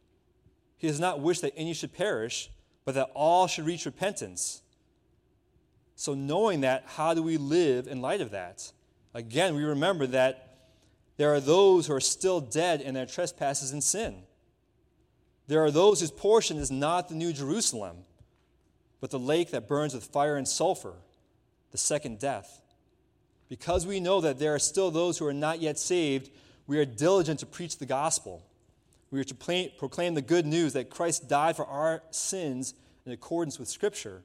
He 0.77 0.87
does 0.87 0.99
not 0.99 1.19
wish 1.19 1.39
that 1.41 1.53
any 1.55 1.73
should 1.73 1.93
perish, 1.93 2.49
but 2.87 2.95
that 2.95 3.11
all 3.13 3.47
should 3.47 3.65
reach 3.65 3.85
repentance. 3.85 4.61
So, 5.97 6.13
knowing 6.13 6.61
that, 6.61 6.85
how 6.87 7.13
do 7.13 7.21
we 7.21 7.35
live 7.35 7.85
in 7.85 7.99
light 7.99 8.21
of 8.21 8.31
that? 8.31 8.71
Again, 9.13 9.55
we 9.55 9.65
remember 9.65 10.07
that 10.07 10.55
there 11.17 11.33
are 11.33 11.41
those 11.41 11.87
who 11.87 11.93
are 11.93 11.99
still 11.99 12.39
dead 12.39 12.79
in 12.79 12.93
their 12.93 13.05
trespasses 13.05 13.73
and 13.73 13.83
sin. 13.83 14.23
There 15.47 15.61
are 15.65 15.69
those 15.69 15.99
whose 15.99 16.11
portion 16.11 16.55
is 16.55 16.71
not 16.71 17.09
the 17.09 17.15
New 17.15 17.33
Jerusalem, 17.33 17.97
but 19.01 19.11
the 19.11 19.19
lake 19.19 19.51
that 19.51 19.67
burns 19.67 19.93
with 19.93 20.05
fire 20.05 20.37
and 20.37 20.47
sulfur, 20.47 20.93
the 21.71 21.77
second 21.77 22.19
death. 22.19 22.61
Because 23.49 23.85
we 23.85 23.99
know 23.99 24.21
that 24.21 24.39
there 24.39 24.55
are 24.55 24.59
still 24.59 24.91
those 24.91 25.17
who 25.17 25.25
are 25.25 25.33
not 25.33 25.59
yet 25.59 25.77
saved, 25.77 26.29
we 26.67 26.79
are 26.79 26.85
diligent 26.85 27.41
to 27.41 27.45
preach 27.45 27.79
the 27.79 27.85
gospel. 27.85 28.45
We 29.09 29.19
are 29.19 29.23
to 29.23 29.69
proclaim 29.77 30.15
the 30.15 30.21
good 30.21 30.45
news 30.45 30.73
that 30.73 30.89
Christ 30.89 31.29
died 31.29 31.55
for 31.55 31.65
our 31.65 32.03
sins 32.11 32.73
in 33.05 33.11
accordance 33.11 33.57
with 33.57 33.69
Scripture. 33.69 34.23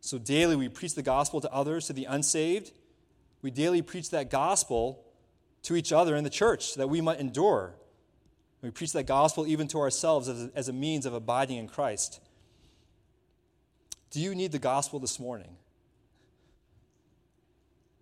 So 0.00 0.18
daily 0.18 0.56
we 0.56 0.68
preach 0.68 0.94
the 0.94 1.02
gospel 1.02 1.40
to 1.40 1.52
others, 1.52 1.86
to 1.86 1.92
the 1.92 2.04
unsaved. 2.04 2.72
We 3.42 3.50
daily 3.50 3.80
preach 3.80 4.10
that 4.10 4.30
gospel 4.30 5.04
to 5.62 5.76
each 5.76 5.92
other 5.92 6.16
in 6.16 6.24
the 6.24 6.30
church 6.30 6.72
so 6.72 6.80
that 6.80 6.88
we 6.88 7.00
might 7.00 7.20
endure. 7.20 7.74
We 8.60 8.70
preach 8.70 8.92
that 8.92 9.06
gospel 9.06 9.46
even 9.46 9.68
to 9.68 9.78
ourselves 9.78 10.28
as 10.28 10.44
a, 10.44 10.50
as 10.54 10.68
a 10.68 10.72
means 10.72 11.06
of 11.06 11.14
abiding 11.14 11.58
in 11.58 11.68
Christ. 11.68 12.20
Do 14.10 14.20
you 14.20 14.34
need 14.34 14.52
the 14.52 14.58
gospel 14.58 14.98
this 14.98 15.18
morning? 15.20 15.56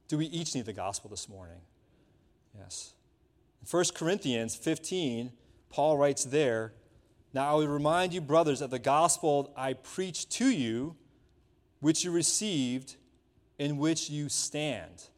Do 0.09 0.19
we 0.19 0.27
each 0.27 0.55
need 0.55 0.67
the 0.67 0.73
gospel 0.73 1.09
this 1.09 1.29
morning? 1.29 1.61
Yes. 2.57 2.95
In 3.61 3.67
1 3.67 3.85
Corinthians 3.95 4.55
15, 4.55 5.33
Paul 5.73 5.97
writes 5.97 6.25
there, 6.25 6.75
Now 7.33 7.51
I 7.51 7.55
would 7.55 7.69
remind 7.69 8.13
you, 8.13 8.21
brothers, 8.21 8.61
of 8.61 8.71
the 8.71 8.79
gospel 8.79 9.53
I 9.57 9.73
preached 9.73 10.31
to 10.33 10.49
you, 10.49 10.97
which 11.81 12.05
you 12.05 12.13
received, 12.13 12.97
in 13.59 13.79
which 13.79 14.11
you 14.11 14.29
stand. 14.29 15.09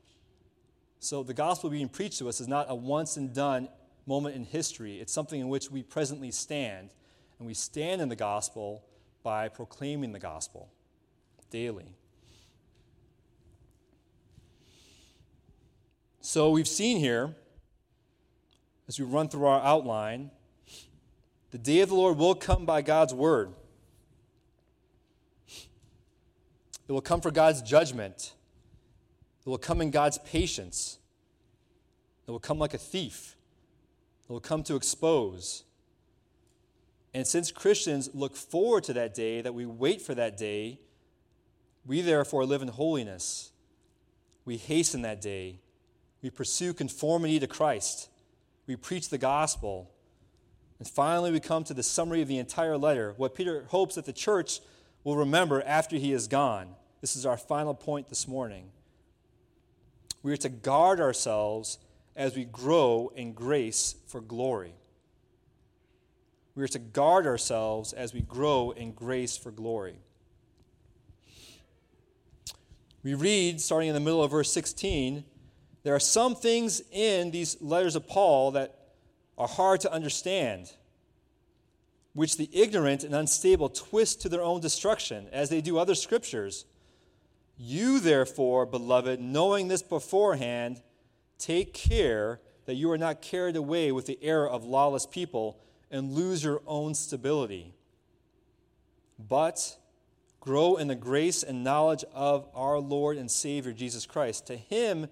So 1.01 1.23
the 1.23 1.35
gospel 1.35 1.71
being 1.71 1.89
preached 1.89 2.19
to 2.21 2.29
us 2.29 2.41
is 2.41 2.49
not 2.49 2.67
a 2.71 2.75
once 2.75 3.17
and 3.17 3.35
done 3.35 3.69
moment 4.07 4.37
in 4.37 4.45
history, 4.45 5.01
it's 5.01 5.13
something 5.13 5.41
in 5.41 5.49
which 5.49 5.71
we 5.71 5.83
presently 5.83 6.31
stand. 6.31 6.91
And 7.39 7.49
we 7.49 7.55
stand 7.55 8.01
in 8.01 8.09
the 8.09 8.17
gospel 8.17 8.85
by 9.25 9.49
proclaiming 9.49 10.13
the 10.13 10.21
gospel 10.21 10.71
daily. 11.51 11.97
So 16.21 16.51
we've 16.51 16.69
seen 16.69 16.99
here, 16.99 17.35
as 18.87 19.01
we 19.01 19.05
run 19.05 19.29
through 19.29 19.47
our 19.47 19.61
outline, 19.63 20.31
the 21.55 21.59
day 21.59 21.83
of 21.83 21.89
the 21.89 21.95
Lord 21.95 22.19
will 22.19 22.35
come 22.35 22.67
by 22.67 22.83
God's 22.83 23.15
word. 23.15 23.53
It 26.89 26.91
will 26.91 27.01
come 27.01 27.21
for 27.21 27.31
God's 27.31 27.63
judgment. 27.63 28.35
It 29.47 29.49
will 29.49 29.57
come 29.57 29.81
in 29.81 29.93
God's 29.93 30.19
patience. 30.19 30.99
It 32.27 32.33
will 32.33 32.41
come 32.41 32.59
like 32.59 32.75
a 32.75 32.79
thief. 32.79 33.37
It 34.29 34.33
will 34.33 34.41
come 34.41 34.65
to 34.65 34.75
expose. 34.75 35.63
And 37.15 37.25
since 37.25 37.53
Christians 37.53 38.11
look 38.13 38.35
forward 38.35 38.83
to 38.85 38.93
that 38.95 39.15
day, 39.15 39.41
that 39.41 39.55
we 39.55 39.65
wait 39.65 40.03
for 40.03 40.17
that 40.17 40.37
day, 40.37 40.81
we 41.87 42.01
therefore 42.01 42.45
live 42.45 42.63
in 42.63 42.69
holiness. 42.69 43.53
We 44.45 44.57
hasten 44.57 45.03
that 45.03 45.21
day. 45.21 45.61
We 46.21 46.31
pursue 46.31 46.75
conformity 46.75 47.39
to 47.39 47.47
Christ. 47.47 48.09
We 48.67 48.75
preach 48.75 49.09
the 49.09 49.19
gospel. 49.19 49.94
And 50.85 50.91
finally, 50.91 51.33
we 51.33 51.41
come 51.41 51.65
to 51.65 51.73
the 51.73 51.83
summary 51.83 52.21
of 52.21 52.29
the 52.29 52.37
entire 52.37 52.77
letter, 52.77 53.15
what 53.17 53.35
Peter 53.35 53.65
hopes 53.69 53.95
that 53.95 54.05
the 54.05 54.13
church 54.13 54.61
will 55.03 55.17
remember 55.17 55.63
after 55.63 55.97
he 55.97 56.13
is 56.13 56.29
gone. 56.29 56.75
This 57.01 57.17
is 57.17 57.25
our 57.25 57.39
final 57.39 57.73
point 57.73 58.11
this 58.11 58.29
morning. 58.29 58.67
We 60.23 60.31
are 60.35 60.37
to 60.37 60.51
guard 60.51 61.01
ourselves 61.01 61.79
as 62.15 62.37
we 62.37 62.45
grow 62.45 63.11
in 63.17 63.33
grace 63.33 63.95
for 64.09 64.21
glory. 64.21 64.75
We 66.55 66.63
are 66.63 66.69
to 66.69 66.79
guard 66.79 67.27
ourselves 67.27 67.95
as 67.95 68.13
we 68.13 68.21
grow 68.21 68.73
in 68.73 68.93
grace 68.93 69.39
for 69.39 69.51
glory. 69.51 69.97
We 73.03 73.15
read, 73.15 73.59
starting 73.63 73.89
in 73.89 73.95
the 73.95 74.01
middle 74.01 74.23
of 74.23 74.33
verse 74.33 74.53
16, 74.53 75.25
there 75.83 75.95
are 75.95 75.99
some 75.99 76.35
things 76.35 76.83
in 76.93 77.31
these 77.31 77.57
letters 77.63 77.97
of 77.97 78.07
Paul 78.07 78.51
that 78.51 78.84
are 79.37 79.49
hard 79.49 79.81
to 79.81 79.93
understand, 79.93 80.73
which 82.13 82.37
the 82.37 82.49
ignorant 82.53 83.05
and 83.05 83.15
unstable 83.15 83.69
twist 83.69 84.21
to 84.23 84.29
their 84.29 84.43
own 84.43 84.61
destruction, 84.61 85.27
as 85.33 85.49
they 85.51 85.61
do 85.61 85.79
other 85.79 85.95
scriptures. 85.95 86.65
You, 87.57 88.01
therefore, 88.01 88.67
beloved, 88.67 89.21
knowing 89.21 89.69
this 89.69 89.83
beforehand, 89.83 90.83
take 91.39 91.73
care 91.75 92.41
that 92.67 92.75
you 92.75 92.91
are 92.91 92.99
not 92.99 93.23
carried 93.23 93.57
away 93.57 93.93
with 93.93 94.07
the 94.07 94.19
error 94.23 94.49
of 94.49 94.65
lawless 94.65 95.07
people 95.07 95.61
and 95.91 96.13
lose 96.13 96.43
your 96.43 96.63
own 96.67 96.95
stability. 96.95 97.75
But 99.19 99.77
grow 100.41 100.77
in 100.77 100.89
the 100.89 100.95
grace 100.95 101.43
and 101.43 101.65
knowledge 101.65 102.05
of 102.13 102.49
our 102.55 102.79
Lord 102.79 103.17
and 103.17 103.31
Savior 103.31 103.73
Jesus 103.73 104.07
Christ. 104.07 104.47
To 104.49 104.57
him, 104.57 105.09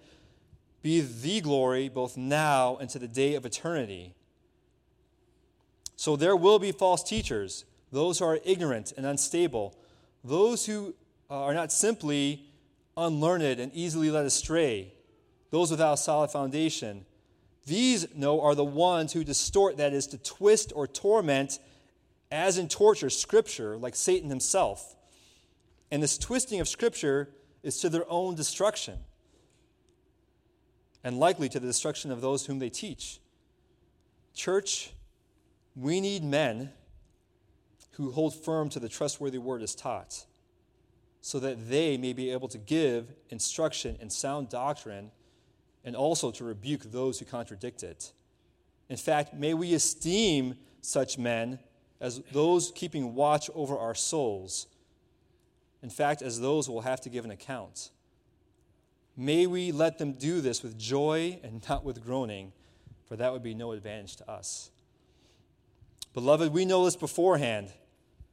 be 0.82 1.00
the 1.00 1.40
glory 1.40 1.88
both 1.88 2.16
now 2.16 2.76
and 2.76 2.90
to 2.90 2.98
the 2.98 3.08
day 3.08 3.34
of 3.34 3.46
eternity. 3.46 4.14
So 5.96 6.16
there 6.16 6.36
will 6.36 6.58
be 6.58 6.72
false 6.72 7.02
teachers, 7.02 7.64
those 7.92 8.18
who 8.18 8.24
are 8.24 8.40
ignorant 8.44 8.92
and 8.96 9.06
unstable, 9.06 9.76
those 10.24 10.66
who 10.66 10.94
uh, 11.30 11.44
are 11.44 11.54
not 11.54 11.70
simply 11.70 12.44
unlearned 12.96 13.60
and 13.60 13.72
easily 13.72 14.10
led 14.10 14.26
astray, 14.26 14.92
those 15.50 15.70
without 15.70 15.94
a 15.94 15.96
solid 15.96 16.30
foundation. 16.30 17.04
These, 17.66 18.14
no, 18.16 18.40
are 18.40 18.56
the 18.56 18.64
ones 18.64 19.12
who 19.12 19.22
distort, 19.22 19.76
that 19.76 19.92
is, 19.92 20.08
to 20.08 20.18
twist 20.18 20.72
or 20.74 20.88
torment, 20.88 21.60
as 22.32 22.58
in 22.58 22.66
torture, 22.68 23.10
Scripture, 23.10 23.76
like 23.76 23.94
Satan 23.94 24.28
himself. 24.28 24.96
And 25.92 26.02
this 26.02 26.18
twisting 26.18 26.60
of 26.60 26.68
Scripture 26.68 27.28
is 27.62 27.78
to 27.80 27.88
their 27.88 28.10
own 28.10 28.34
destruction 28.34 28.98
and 31.04 31.18
likely 31.18 31.48
to 31.48 31.60
the 31.60 31.66
destruction 31.66 32.10
of 32.10 32.20
those 32.20 32.46
whom 32.46 32.58
they 32.58 32.70
teach. 32.70 33.20
Church, 34.34 34.92
we 35.76 36.00
need 36.00 36.22
men 36.22 36.70
who 37.92 38.12
hold 38.12 38.34
firm 38.34 38.68
to 38.70 38.80
the 38.80 38.88
trustworthy 38.88 39.38
word 39.38 39.62
as 39.62 39.74
taught, 39.74 40.24
so 41.20 41.38
that 41.38 41.68
they 41.68 41.96
may 41.96 42.12
be 42.12 42.30
able 42.30 42.48
to 42.48 42.58
give 42.58 43.12
instruction 43.30 43.96
in 44.00 44.10
sound 44.10 44.48
doctrine 44.48 45.10
and 45.84 45.96
also 45.96 46.30
to 46.30 46.44
rebuke 46.44 46.82
those 46.90 47.18
who 47.18 47.24
contradict 47.24 47.82
it. 47.82 48.12
In 48.88 48.96
fact, 48.96 49.34
may 49.34 49.54
we 49.54 49.74
esteem 49.74 50.56
such 50.80 51.18
men 51.18 51.58
as 52.00 52.20
those 52.32 52.72
keeping 52.74 53.14
watch 53.14 53.48
over 53.54 53.78
our 53.78 53.94
souls. 53.94 54.66
In 55.82 55.90
fact, 55.90 56.22
as 56.22 56.40
those 56.40 56.66
who 56.66 56.72
will 56.72 56.80
have 56.82 57.00
to 57.02 57.08
give 57.08 57.24
an 57.24 57.30
account. 57.30 57.90
May 59.16 59.46
we 59.46 59.72
let 59.72 59.98
them 59.98 60.12
do 60.12 60.40
this 60.40 60.62
with 60.62 60.78
joy 60.78 61.38
and 61.42 61.66
not 61.68 61.84
with 61.84 62.04
groaning, 62.04 62.52
for 63.06 63.16
that 63.16 63.32
would 63.32 63.42
be 63.42 63.54
no 63.54 63.72
advantage 63.72 64.16
to 64.16 64.30
us. 64.30 64.70
Beloved, 66.14 66.52
we 66.52 66.64
know 66.64 66.84
this 66.84 66.96
beforehand. 66.96 67.72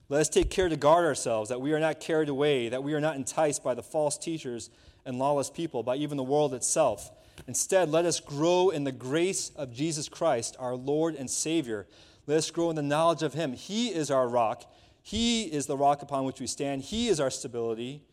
Let 0.09 0.21
us 0.21 0.29
take 0.29 0.49
care 0.49 0.69
to 0.69 0.75
guard 0.75 1.05
ourselves, 1.05 1.49
that 1.49 1.61
we 1.61 1.73
are 1.73 1.79
not 1.79 1.99
carried 1.99 2.29
away, 2.29 2.69
that 2.69 2.83
we 2.83 2.93
are 2.93 3.01
not 3.01 3.15
enticed 3.15 3.63
by 3.63 3.73
the 3.73 3.83
false 3.83 4.17
teachers 4.17 4.69
and 5.05 5.19
lawless 5.19 5.49
people, 5.49 5.83
by 5.83 5.95
even 5.97 6.17
the 6.17 6.23
world 6.23 6.53
itself. 6.53 7.11
Instead, 7.47 7.89
let 7.89 8.05
us 8.05 8.19
grow 8.19 8.69
in 8.69 8.83
the 8.83 8.91
grace 8.91 9.51
of 9.55 9.73
Jesus 9.73 10.09
Christ, 10.09 10.55
our 10.59 10.75
Lord 10.75 11.15
and 11.15 11.29
Savior. 11.29 11.87
Let 12.25 12.37
us 12.37 12.51
grow 12.51 12.69
in 12.69 12.75
the 12.75 12.81
knowledge 12.81 13.23
of 13.23 13.33
Him. 13.33 13.53
He 13.53 13.89
is 13.89 14.11
our 14.11 14.27
rock. 14.27 14.63
He 15.01 15.43
is 15.43 15.65
the 15.65 15.77
rock 15.77 16.01
upon 16.01 16.25
which 16.25 16.39
we 16.39 16.47
stand. 16.47 16.83
He 16.83 17.07
is 17.07 17.19
our 17.19 17.31
stability. 17.31 18.03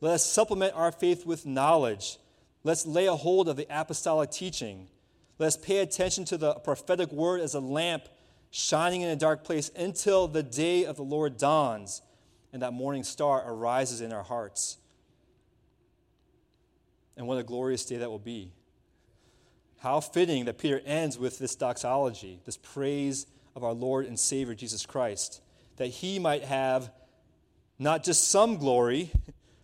Let 0.00 0.14
us 0.14 0.24
supplement 0.24 0.74
our 0.74 0.92
faith 0.92 1.24
with 1.24 1.46
knowledge. 1.46 2.18
Let's 2.64 2.86
lay 2.86 3.06
a 3.06 3.16
hold 3.16 3.48
of 3.48 3.56
the 3.56 3.66
apostolic 3.70 4.30
teaching. 4.30 4.88
Let 5.38 5.48
us 5.48 5.56
pay 5.56 5.78
attention 5.78 6.24
to 6.26 6.36
the 6.36 6.54
prophetic 6.54 7.12
word 7.12 7.40
as 7.40 7.54
a 7.54 7.60
lamp 7.60 8.08
shining 8.50 9.02
in 9.02 9.08
a 9.08 9.16
dark 9.16 9.44
place 9.44 9.70
until 9.76 10.28
the 10.28 10.42
day 10.42 10.84
of 10.84 10.96
the 10.96 11.02
Lord 11.02 11.36
dawns 11.36 12.02
and 12.52 12.62
that 12.62 12.72
morning 12.72 13.04
star 13.04 13.42
arises 13.46 14.00
in 14.00 14.12
our 14.12 14.22
hearts. 14.22 14.78
And 17.16 17.26
what 17.26 17.38
a 17.38 17.42
glorious 17.42 17.84
day 17.84 17.96
that 17.96 18.10
will 18.10 18.18
be. 18.18 18.52
How 19.78 20.00
fitting 20.00 20.46
that 20.46 20.58
Peter 20.58 20.80
ends 20.84 21.18
with 21.18 21.38
this 21.38 21.54
doxology, 21.54 22.40
this 22.44 22.56
praise 22.56 23.26
of 23.54 23.62
our 23.62 23.72
Lord 23.72 24.06
and 24.06 24.18
Savior 24.18 24.54
Jesus 24.54 24.86
Christ, 24.86 25.42
that 25.76 25.88
he 25.88 26.18
might 26.18 26.44
have 26.44 26.90
not 27.78 28.04
just 28.04 28.28
some 28.28 28.56
glory, 28.56 29.10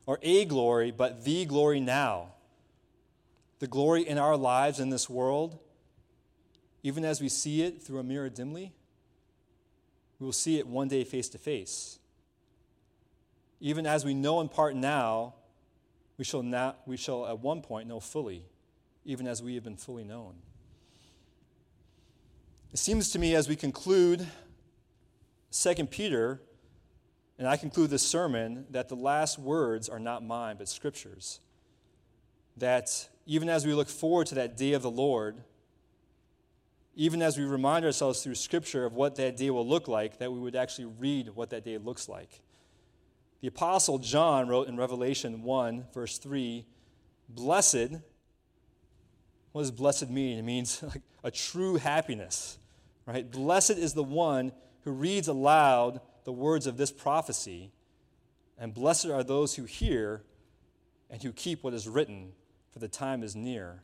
or 0.06 0.18
a 0.22 0.44
glory, 0.44 0.90
but 0.90 1.24
the 1.24 1.44
glory 1.44 1.80
now. 1.80 2.28
The 3.60 3.66
glory 3.66 4.02
in 4.02 4.18
our 4.18 4.36
lives 4.36 4.80
in 4.80 4.90
this 4.90 5.08
world, 5.08 5.58
even 6.82 7.04
as 7.04 7.20
we 7.20 7.28
see 7.28 7.62
it 7.62 7.80
through 7.82 8.00
a 8.00 8.02
mirror 8.02 8.28
dimly, 8.28 8.72
we 10.18 10.24
will 10.26 10.32
see 10.32 10.58
it 10.58 10.66
one 10.66 10.88
day 10.88 11.04
face 11.04 11.28
to 11.30 11.38
face. 11.38 11.98
even 13.60 13.86
as 13.86 14.04
we 14.04 14.12
know 14.12 14.40
in 14.40 14.48
part 14.48 14.74
now, 14.74 15.34
we 16.18 16.24
shall, 16.24 16.42
not, 16.42 16.80
we 16.84 16.96
shall 16.96 17.26
at 17.26 17.38
one 17.38 17.62
point 17.62 17.88
know 17.88 18.00
fully, 18.00 18.44
even 19.04 19.26
as 19.26 19.40
we 19.40 19.54
have 19.54 19.64
been 19.64 19.76
fully 19.76 20.04
known. 20.04 20.34
It 22.72 22.78
seems 22.78 23.10
to 23.10 23.18
me 23.18 23.34
as 23.34 23.48
we 23.48 23.54
conclude 23.54 24.26
2 25.52 25.74
Peter, 25.86 26.40
and 27.42 27.48
I 27.48 27.56
conclude 27.56 27.90
this 27.90 28.06
sermon, 28.06 28.66
that 28.70 28.88
the 28.88 28.94
last 28.94 29.36
words 29.36 29.88
are 29.88 29.98
not 29.98 30.24
mine, 30.24 30.54
but 30.58 30.68
Scripture's. 30.68 31.40
That 32.56 33.08
even 33.26 33.48
as 33.48 33.66
we 33.66 33.74
look 33.74 33.88
forward 33.88 34.28
to 34.28 34.36
that 34.36 34.56
day 34.56 34.74
of 34.74 34.82
the 34.82 34.90
Lord, 34.92 35.42
even 36.94 37.20
as 37.20 37.36
we 37.36 37.44
remind 37.44 37.84
ourselves 37.84 38.22
through 38.22 38.36
Scripture 38.36 38.84
of 38.84 38.92
what 38.92 39.16
that 39.16 39.36
day 39.36 39.50
will 39.50 39.66
look 39.66 39.88
like, 39.88 40.20
that 40.20 40.32
we 40.32 40.38
would 40.38 40.54
actually 40.54 40.84
read 40.84 41.30
what 41.30 41.50
that 41.50 41.64
day 41.64 41.78
looks 41.78 42.08
like. 42.08 42.42
The 43.40 43.48
Apostle 43.48 43.98
John 43.98 44.46
wrote 44.46 44.68
in 44.68 44.76
Revelation 44.76 45.42
1, 45.42 45.86
verse 45.92 46.18
3, 46.18 46.64
Blessed, 47.28 47.96
what 49.50 49.62
does 49.62 49.72
blessed 49.72 50.10
mean? 50.10 50.38
It 50.38 50.42
means 50.42 50.80
like 50.84 51.02
a 51.24 51.32
true 51.32 51.74
happiness, 51.74 52.56
right? 53.04 53.28
Blessed 53.28 53.78
is 53.78 53.94
the 53.94 54.04
one 54.04 54.52
who 54.84 54.92
reads 54.92 55.26
aloud 55.26 56.00
the 56.24 56.32
words 56.32 56.66
of 56.66 56.76
this 56.76 56.92
prophecy, 56.92 57.70
and 58.58 58.72
blessed 58.72 59.06
are 59.06 59.22
those 59.22 59.54
who 59.56 59.64
hear 59.64 60.22
and 61.10 61.22
who 61.22 61.32
keep 61.32 61.62
what 61.62 61.74
is 61.74 61.88
written, 61.88 62.32
for 62.70 62.78
the 62.78 62.88
time 62.88 63.22
is 63.22 63.36
near. 63.36 63.82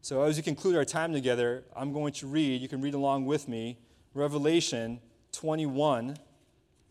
So, 0.00 0.22
as 0.22 0.36
we 0.36 0.42
conclude 0.42 0.76
our 0.76 0.84
time 0.84 1.12
together, 1.12 1.64
I'm 1.74 1.92
going 1.92 2.12
to 2.14 2.26
read, 2.26 2.60
you 2.60 2.68
can 2.68 2.80
read 2.80 2.94
along 2.94 3.26
with 3.26 3.48
me, 3.48 3.78
Revelation 4.14 5.00
21, 5.32 6.16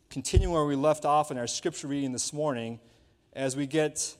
continuing 0.09 0.53
where 0.53 0.65
we 0.65 0.75
left 0.75 1.05
off 1.05 1.31
in 1.31 1.37
our 1.37 1.47
scripture 1.47 1.87
reading 1.87 2.11
this 2.11 2.31
morning, 2.31 2.79
as 3.33 3.55
we 3.55 3.67
get 3.67 4.15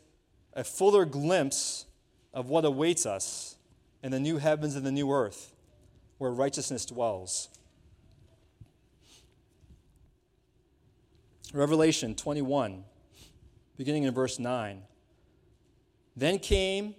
a 0.54 0.64
fuller 0.64 1.06
glimpse 1.06 1.86
of 2.34 2.50
what 2.50 2.66
awaits 2.66 3.06
us 3.06 3.58
in 4.02 4.12
the 4.12 4.20
new 4.20 4.38
heavens 4.38 4.76
and 4.76 4.86
the 4.86 4.92
new 4.92 5.12
earth 5.12 5.54
where 6.18 6.32
righteousness 6.32 6.86
dwells. 6.86 7.50
Revelation 11.56 12.16
21, 12.16 12.84
beginning 13.78 14.04
in 14.04 14.14
verse 14.14 14.40
9. 14.40 14.82
Then 16.16 16.38
came 16.38 16.96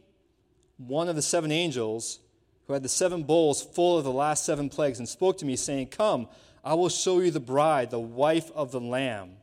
one 0.79 1.09
of 1.09 1.17
the 1.17 1.23
seven 1.23 1.53
angels 1.53 2.21
who 2.67 2.73
had 2.73 2.83
the 2.83 2.89
seven 2.89 3.23
bowls 3.23 3.63
full 3.63 3.99
of 3.99 4.05
the 4.05 4.13
last 4.13 4.45
seven 4.45 4.69
plagues 4.69 4.99
and 4.99 5.09
spoke 5.09 5.39
to 5.39 5.45
me, 5.45 5.57
saying, 5.57 5.89
Come, 5.89 6.29
I 6.65 6.75
will 6.75 6.89
show 6.89 7.21
you 7.21 7.31
the 7.31 7.39
bride, 7.39 7.91
the 7.91 8.01
wife 8.01 8.51
of 8.55 8.73
the 8.73 8.81
Lamb. 8.81 9.37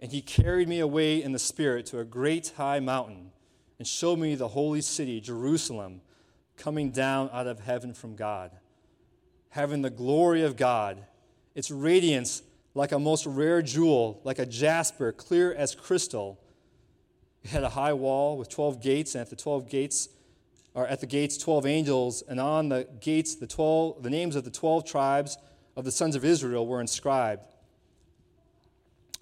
And 0.00 0.10
he 0.10 0.22
carried 0.22 0.68
me 0.68 0.80
away 0.80 1.22
in 1.22 1.32
the 1.32 1.38
Spirit 1.38 1.86
to 1.86 2.00
a 2.00 2.04
great 2.04 2.52
high 2.56 2.80
mountain 2.80 3.30
and 3.78 3.86
showed 3.86 4.18
me 4.18 4.34
the 4.34 4.48
holy 4.48 4.80
city, 4.80 5.20
Jerusalem, 5.20 6.00
coming 6.56 6.90
down 6.90 7.30
out 7.32 7.46
of 7.46 7.60
heaven 7.60 7.94
from 7.94 8.16
God, 8.16 8.50
having 9.50 9.82
the 9.82 9.90
glory 9.90 10.42
of 10.42 10.56
God, 10.56 11.04
its 11.54 11.70
radiance 11.70 12.42
like 12.80 12.92
a 12.92 12.98
most 12.98 13.26
rare 13.26 13.60
jewel, 13.60 14.22
like 14.24 14.38
a 14.38 14.46
jasper, 14.46 15.12
clear 15.12 15.52
as 15.52 15.74
crystal 15.74 16.40
it 17.44 17.50
had 17.50 17.62
a 17.62 17.68
high 17.68 17.92
wall 17.92 18.38
with 18.38 18.48
12 18.48 18.82
gates, 18.82 19.14
and 19.14 19.20
at 19.20 19.28
the 19.28 19.36
12 19.36 19.68
gates, 19.68 20.08
or 20.72 20.86
at 20.86 21.02
the 21.02 21.06
gates, 21.06 21.36
12 21.36 21.66
angels, 21.66 22.22
and 22.26 22.40
on 22.40 22.70
the 22.70 22.88
gates, 23.02 23.34
the, 23.34 23.46
12, 23.46 24.02
the 24.02 24.08
names 24.08 24.34
of 24.34 24.44
the 24.44 24.50
12 24.50 24.86
tribes 24.86 25.36
of 25.76 25.84
the 25.84 25.92
sons 25.92 26.16
of 26.16 26.24
Israel 26.24 26.66
were 26.66 26.80
inscribed. 26.80 27.42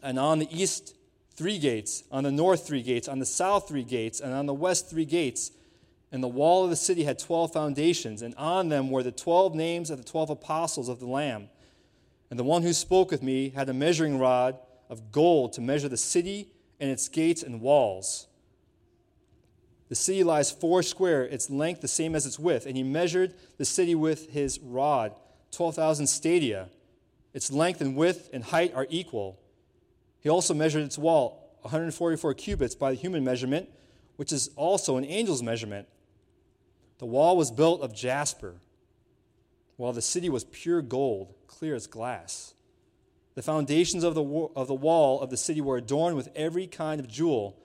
And 0.05 0.21
on 0.21 0.39
the 0.39 0.49
east, 0.57 0.95
three 1.35 1.59
gates, 1.59 2.05
on 2.13 2.23
the 2.23 2.31
north, 2.31 2.65
three 2.65 2.83
gates, 2.83 3.09
on 3.09 3.19
the 3.19 3.27
south, 3.27 3.67
three 3.67 3.83
gates, 3.83 4.21
and 4.21 4.33
on 4.35 4.47
the 4.47 4.55
west, 4.55 4.89
three 4.89 5.05
gates. 5.05 5.51
And 6.13 6.23
the 6.23 6.29
wall 6.29 6.63
of 6.63 6.71
the 6.71 6.77
city 6.77 7.03
had 7.03 7.19
12 7.19 7.53
foundations, 7.53 8.23
and 8.23 8.37
on 8.37 8.69
them 8.69 8.89
were 8.89 9.03
the 9.03 9.11
12 9.11 9.57
names 9.57 9.91
of 9.91 9.99
the 9.99 10.05
12 10.05 10.31
apostles 10.31 10.89
of 10.89 11.01
the 11.01 11.09
Lamb. 11.09 11.49
And 12.31 12.39
the 12.39 12.45
one 12.45 12.63
who 12.63 12.73
spoke 12.73 13.11
with 13.11 13.23
me 13.23 13.51
had 13.51 13.69
a 13.69 13.75
measuring 13.75 14.19
rod 14.19 14.59
of 14.89 15.13
gold 15.13 15.53
to 15.55 15.61
measure 15.61 15.89
the 15.89 15.97
city 15.97 16.49
and 16.81 16.91
its 16.91 17.09
gates 17.09 17.43
and 17.43 17.61
walls. 17.61 18.27
The 19.89 19.95
city 19.95 20.23
lies 20.23 20.51
four 20.51 20.83
square, 20.83 21.25
its 21.25 21.49
length 21.49 21.81
the 21.81 21.89
same 21.89 22.15
as 22.15 22.27
its 22.27 22.39
width, 22.39 22.67
and 22.67 22.77
he 22.77 22.83
measured 22.83 23.35
the 23.57 23.65
city 23.65 23.95
with 23.95 24.31
his 24.31 24.59
rod, 24.61 25.15
12,000 25.53 26.07
stadia. 26.07 26.69
Its 27.33 27.51
length 27.51 27.81
and 27.81 27.97
width 27.97 28.29
and 28.33 28.45
height 28.45 28.75
are 28.75 28.87
equal. 28.91 29.39
He 30.21 30.29
also 30.29 30.53
measured 30.53 30.83
its 30.83 30.99
wall, 30.99 31.57
144 31.63 32.35
cubits 32.35 32.75
by 32.75 32.91
the 32.91 32.97
human 32.97 33.25
measurement, 33.25 33.69
which 34.17 34.33
is 34.33 34.51
also 34.57 34.97
an 34.97 35.05
angel's 35.05 35.43
measurement. 35.43 35.89
The 36.99 37.07
wall 37.07 37.37
was 37.37 37.51
built 37.51 37.81
of 37.81 37.95
jasper, 37.95 38.57
while 39.77 39.93
the 39.93 40.03
city 40.03 40.29
was 40.29 40.45
pure 40.45 40.83
gold, 40.83 41.35
clear 41.59 41.75
as 41.75 41.89
glass. 41.89 42.55
The 43.35 43.43
foundations 43.43 44.05
of 44.05 44.15
the, 44.15 44.49
of 44.55 44.69
the 44.69 44.75
wall 44.75 45.21
of 45.21 45.31
the 45.31 45.37
city 45.37 45.61
were 45.61 45.77
adorned 45.77 46.17
with 46.17 46.29
every 46.37 46.67
kind 46.69 47.01
of 47.01 47.09
jewel. 47.09 47.57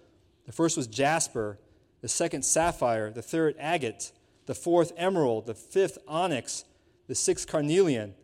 The 0.46 0.52
first 0.52 0.78
was 0.78 0.88
jasper, 0.88 1.60
the 2.02 2.08
second 2.08 2.44
sapphire, 2.44 3.12
the 3.12 3.22
third 3.22 3.56
agate, 3.60 4.12
the 4.48 4.56
fourth 4.56 4.94
emerald, 4.98 5.46
the 5.46 5.54
fifth 5.54 6.00
onyx, 6.08 6.66
the 7.08 7.16
sixth 7.16 7.48
carnelian, 7.48 8.16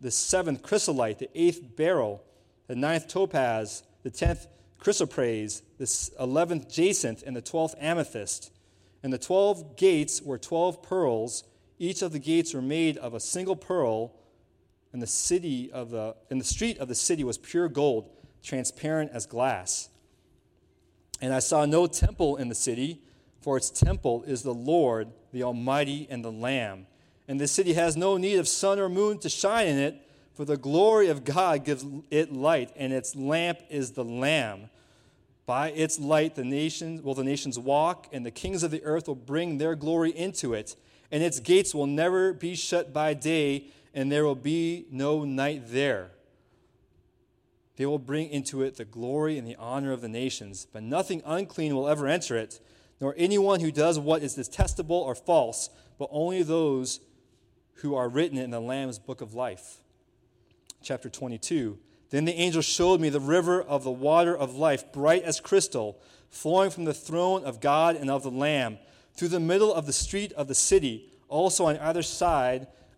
the 0.00 0.10
seventh 0.10 0.62
chrysolite, 0.62 1.18
the 1.18 1.30
eighth 1.34 1.76
beryl, 1.76 2.22
the 2.68 2.76
ninth 2.76 3.08
topaz, 3.08 3.82
the 4.02 4.10
tenth 4.10 4.46
chrysoprase, 4.80 5.62
the 5.78 6.10
eleventh 6.22 6.68
jacinth, 6.70 7.22
and 7.26 7.36
the 7.36 7.42
twelfth 7.42 7.74
amethyst. 7.80 8.52
And 9.02 9.12
the 9.12 9.18
twelve 9.18 9.76
gates 9.76 10.22
were 10.22 10.38
twelve 10.38 10.82
pearls. 10.82 11.44
Each 11.78 12.02
of 12.02 12.12
the 12.12 12.18
gates 12.18 12.54
were 12.54 12.62
made 12.62 12.96
of 12.98 13.14
a 13.14 13.20
single 13.20 13.56
pearl 13.56 14.14
and 14.92 15.00
the 15.00 15.06
city 15.06 15.70
of 15.72 15.90
the 15.90 16.14
and 16.30 16.40
the 16.40 16.44
street 16.44 16.78
of 16.78 16.88
the 16.88 16.94
city 16.94 17.24
was 17.24 17.38
pure 17.38 17.68
gold, 17.68 18.10
transparent 18.42 19.10
as 19.12 19.26
glass. 19.26 19.88
And 21.20 21.32
I 21.32 21.38
saw 21.38 21.64
no 21.64 21.86
temple 21.86 22.36
in 22.36 22.48
the 22.48 22.54
city, 22.54 23.00
for 23.40 23.56
its 23.56 23.70
temple 23.70 24.24
is 24.26 24.42
the 24.42 24.54
Lord, 24.54 25.08
the 25.32 25.44
Almighty, 25.44 26.06
and 26.10 26.24
the 26.24 26.32
Lamb. 26.32 26.86
And 27.28 27.40
the 27.40 27.46
city 27.46 27.74
has 27.74 27.96
no 27.96 28.16
need 28.16 28.38
of 28.38 28.48
sun 28.48 28.78
or 28.78 28.88
moon 28.88 29.18
to 29.18 29.28
shine 29.28 29.68
in 29.68 29.78
it, 29.78 30.02
for 30.34 30.44
the 30.44 30.56
glory 30.56 31.08
of 31.08 31.24
God 31.24 31.64
gives 31.64 31.86
it 32.10 32.32
light, 32.32 32.72
and 32.76 32.92
its 32.92 33.14
lamp 33.14 33.60
is 33.70 33.92
the 33.92 34.04
Lamb. 34.04 34.68
By 35.46 35.70
its 35.70 35.98
light 36.00 36.34
the 36.34 36.44
nations 36.44 37.02
will 37.02 37.14
the 37.14 37.24
nations 37.24 37.58
walk, 37.58 38.08
and 38.12 38.26
the 38.26 38.30
kings 38.30 38.62
of 38.62 38.70
the 38.70 38.82
earth 38.84 39.06
will 39.06 39.14
bring 39.14 39.58
their 39.58 39.74
glory 39.74 40.10
into 40.10 40.54
it, 40.54 40.74
and 41.10 41.22
its 41.22 41.38
gates 41.38 41.74
will 41.74 41.86
never 41.86 42.32
be 42.32 42.54
shut 42.54 42.92
by 42.92 43.14
day 43.14 43.66
and 43.94 44.10
there 44.10 44.24
will 44.24 44.34
be 44.34 44.86
no 44.90 45.24
night 45.24 45.64
there. 45.66 46.10
They 47.76 47.86
will 47.86 47.98
bring 47.98 48.28
into 48.28 48.62
it 48.62 48.76
the 48.76 48.84
glory 48.84 49.38
and 49.38 49.46
the 49.46 49.56
honor 49.56 49.92
of 49.92 50.00
the 50.00 50.08
nations, 50.08 50.66
but 50.70 50.82
nothing 50.82 51.22
unclean 51.24 51.74
will 51.74 51.88
ever 51.88 52.06
enter 52.06 52.36
it, 52.36 52.60
nor 53.00 53.14
anyone 53.16 53.60
who 53.60 53.72
does 53.72 53.98
what 53.98 54.22
is 54.22 54.34
detestable 54.34 54.96
or 54.96 55.14
false, 55.14 55.70
but 55.98 56.08
only 56.12 56.42
those 56.42 57.00
who 57.76 57.94
are 57.94 58.08
written 58.08 58.38
in 58.38 58.50
the 58.50 58.60
Lamb's 58.60 58.98
book 58.98 59.20
of 59.20 59.34
life. 59.34 59.78
Chapter 60.82 61.08
22. 61.08 61.78
Then 62.10 62.26
the 62.26 62.34
angel 62.34 62.62
showed 62.62 63.00
me 63.00 63.08
the 63.08 63.20
river 63.20 63.62
of 63.62 63.84
the 63.84 63.90
water 63.90 64.36
of 64.36 64.54
life, 64.54 64.92
bright 64.92 65.22
as 65.22 65.40
crystal, 65.40 65.98
flowing 66.28 66.70
from 66.70 66.84
the 66.84 66.94
throne 66.94 67.42
of 67.44 67.60
God 67.60 67.96
and 67.96 68.10
of 68.10 68.22
the 68.22 68.30
Lamb, 68.30 68.78
through 69.14 69.28
the 69.28 69.40
middle 69.40 69.72
of 69.72 69.86
the 69.86 69.92
street 69.92 70.32
of 70.32 70.46
the 70.46 70.54
city. 70.54 71.10
Also 71.28 71.64
on 71.66 71.78
either 71.78 72.02
side, 72.02 72.66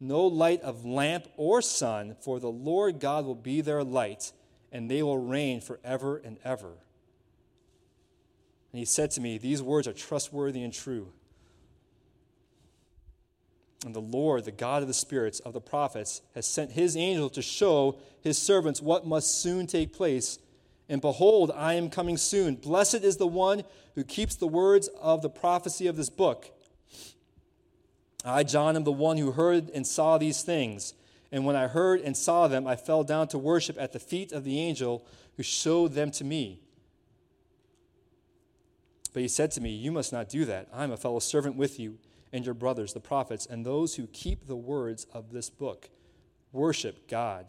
no 0.00 0.26
light 0.26 0.60
of 0.62 0.84
lamp 0.84 1.28
or 1.36 1.62
sun, 1.62 2.16
for 2.20 2.40
the 2.40 2.50
Lord 2.50 3.00
God 3.00 3.24
will 3.24 3.34
be 3.34 3.60
their 3.60 3.84
light, 3.84 4.32
and 4.72 4.90
they 4.90 5.02
will 5.02 5.18
reign 5.18 5.60
forever 5.60 6.16
and 6.16 6.38
ever. 6.44 6.72
And 8.72 8.78
he 8.80 8.84
said 8.84 9.12
to 9.12 9.20
me, 9.20 9.38
These 9.38 9.62
words 9.62 9.86
are 9.86 9.92
trustworthy 9.92 10.62
and 10.62 10.72
true. 10.72 11.12
And 13.84 13.94
the 13.94 14.00
Lord, 14.00 14.44
the 14.44 14.50
God 14.50 14.82
of 14.82 14.88
the 14.88 14.94
spirits 14.94 15.40
of 15.40 15.52
the 15.52 15.60
prophets, 15.60 16.22
has 16.34 16.46
sent 16.46 16.72
his 16.72 16.96
angel 16.96 17.28
to 17.30 17.42
show 17.42 17.98
his 18.22 18.38
servants 18.38 18.80
what 18.80 19.06
must 19.06 19.40
soon 19.40 19.66
take 19.66 19.92
place. 19.92 20.38
And 20.88 21.00
behold, 21.00 21.52
I 21.54 21.74
am 21.74 21.90
coming 21.90 22.16
soon. 22.16 22.56
Blessed 22.56 23.04
is 23.04 23.18
the 23.18 23.26
one 23.26 23.62
who 23.94 24.04
keeps 24.04 24.36
the 24.36 24.46
words 24.46 24.88
of 25.00 25.22
the 25.22 25.30
prophecy 25.30 25.86
of 25.86 25.96
this 25.96 26.10
book. 26.10 26.50
I, 28.24 28.42
John, 28.42 28.76
am 28.76 28.84
the 28.84 28.92
one 28.92 29.18
who 29.18 29.32
heard 29.32 29.70
and 29.70 29.86
saw 29.86 30.16
these 30.16 30.42
things. 30.42 30.94
And 31.30 31.44
when 31.44 31.56
I 31.56 31.66
heard 31.66 32.00
and 32.00 32.16
saw 32.16 32.48
them, 32.48 32.66
I 32.66 32.76
fell 32.76 33.04
down 33.04 33.28
to 33.28 33.38
worship 33.38 33.76
at 33.78 33.92
the 33.92 33.98
feet 33.98 34.32
of 34.32 34.44
the 34.44 34.60
angel 34.60 35.04
who 35.36 35.42
showed 35.42 35.92
them 35.92 36.10
to 36.12 36.24
me. 36.24 36.60
But 39.12 39.22
he 39.22 39.28
said 39.28 39.50
to 39.52 39.60
me, 39.60 39.70
You 39.70 39.92
must 39.92 40.12
not 40.12 40.28
do 40.28 40.44
that. 40.44 40.68
I 40.72 40.84
am 40.84 40.92
a 40.92 40.96
fellow 40.96 41.18
servant 41.18 41.56
with 41.56 41.78
you 41.78 41.98
and 42.32 42.44
your 42.44 42.54
brothers, 42.54 42.92
the 42.92 43.00
prophets, 43.00 43.46
and 43.46 43.64
those 43.64 43.94
who 43.94 44.06
keep 44.08 44.46
the 44.46 44.56
words 44.56 45.06
of 45.12 45.30
this 45.30 45.50
book. 45.50 45.88
Worship 46.52 47.08
God. 47.08 47.46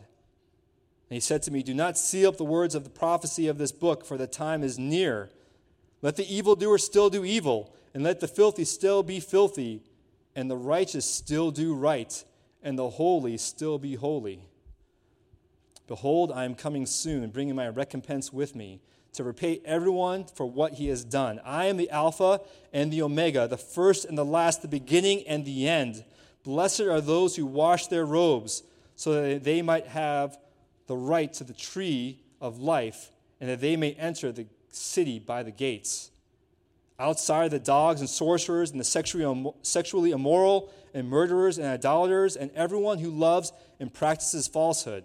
And 1.09 1.15
he 1.15 1.19
said 1.19 1.41
to 1.43 1.51
me, 1.51 1.63
Do 1.63 1.73
not 1.73 1.97
seal 1.97 2.29
up 2.29 2.37
the 2.37 2.43
words 2.43 2.75
of 2.75 2.83
the 2.83 2.89
prophecy 2.89 3.47
of 3.47 3.57
this 3.57 3.71
book, 3.71 4.05
for 4.05 4.17
the 4.17 4.27
time 4.27 4.63
is 4.63 4.77
near. 4.77 5.31
Let 6.01 6.17
the 6.17 6.31
evildoer 6.31 6.77
still 6.77 7.09
do 7.09 7.25
evil, 7.25 7.75
and 7.93 8.03
let 8.03 8.19
the 8.19 8.27
filthy 8.27 8.65
still 8.65 9.01
be 9.01 9.19
filthy, 9.19 9.81
and 10.35 10.51
the 10.51 10.57
righteous 10.57 11.05
still 11.05 11.51
do 11.51 11.73
right, 11.73 12.23
and 12.61 12.77
the 12.77 12.89
holy 12.89 13.37
still 13.37 13.77
be 13.77 13.95
holy. 13.95 14.41
Behold, 15.87 16.31
I 16.31 16.45
am 16.45 16.55
coming 16.55 16.85
soon, 16.85 17.29
bringing 17.29 17.55
my 17.55 17.69
recompense 17.69 18.33
with 18.33 18.55
me 18.55 18.81
to 19.13 19.23
repay 19.23 19.61
everyone 19.63 20.25
for 20.25 20.45
what 20.45 20.73
he 20.73 20.87
has 20.87 21.05
done. 21.05 21.39
I 21.45 21.65
am 21.65 21.77
the 21.77 21.89
Alpha 21.89 22.41
and 22.73 22.91
the 22.91 23.01
Omega, 23.01 23.47
the 23.47 23.57
first 23.57 24.05
and 24.05 24.17
the 24.17 24.25
last, 24.25 24.61
the 24.61 24.67
beginning 24.67 25.25
and 25.27 25.45
the 25.45 25.67
end. 25.67 26.03
Blessed 26.43 26.81
are 26.81 27.01
those 27.01 27.35
who 27.35 27.45
wash 27.45 27.87
their 27.87 28.05
robes, 28.05 28.63
so 28.95 29.13
that 29.13 29.43
they 29.43 29.61
might 29.61 29.87
have 29.87 30.37
the 30.87 30.97
right 30.97 31.31
to 31.33 31.43
the 31.43 31.53
tree 31.53 32.19
of 32.41 32.59
life, 32.59 33.11
and 33.39 33.49
that 33.49 33.61
they 33.61 33.75
may 33.75 33.93
enter 33.93 34.31
the 34.31 34.47
city 34.69 35.19
by 35.19 35.43
the 35.43 35.51
gates. 35.51 36.11
Outside 36.97 37.51
the 37.51 37.59
dogs 37.59 37.99
and 37.99 38.09
sorcerers 38.09 38.71
and 38.71 38.79
the 38.79 39.53
sexually 39.61 40.11
immoral 40.11 40.71
and 40.93 41.09
murderers 41.09 41.57
and 41.57 41.67
idolaters 41.67 42.37
and 42.37 42.51
everyone 42.51 42.99
who 42.99 43.09
loves 43.09 43.51
and 43.79 43.93
practices 43.93 44.47
falsehood. 44.47 45.03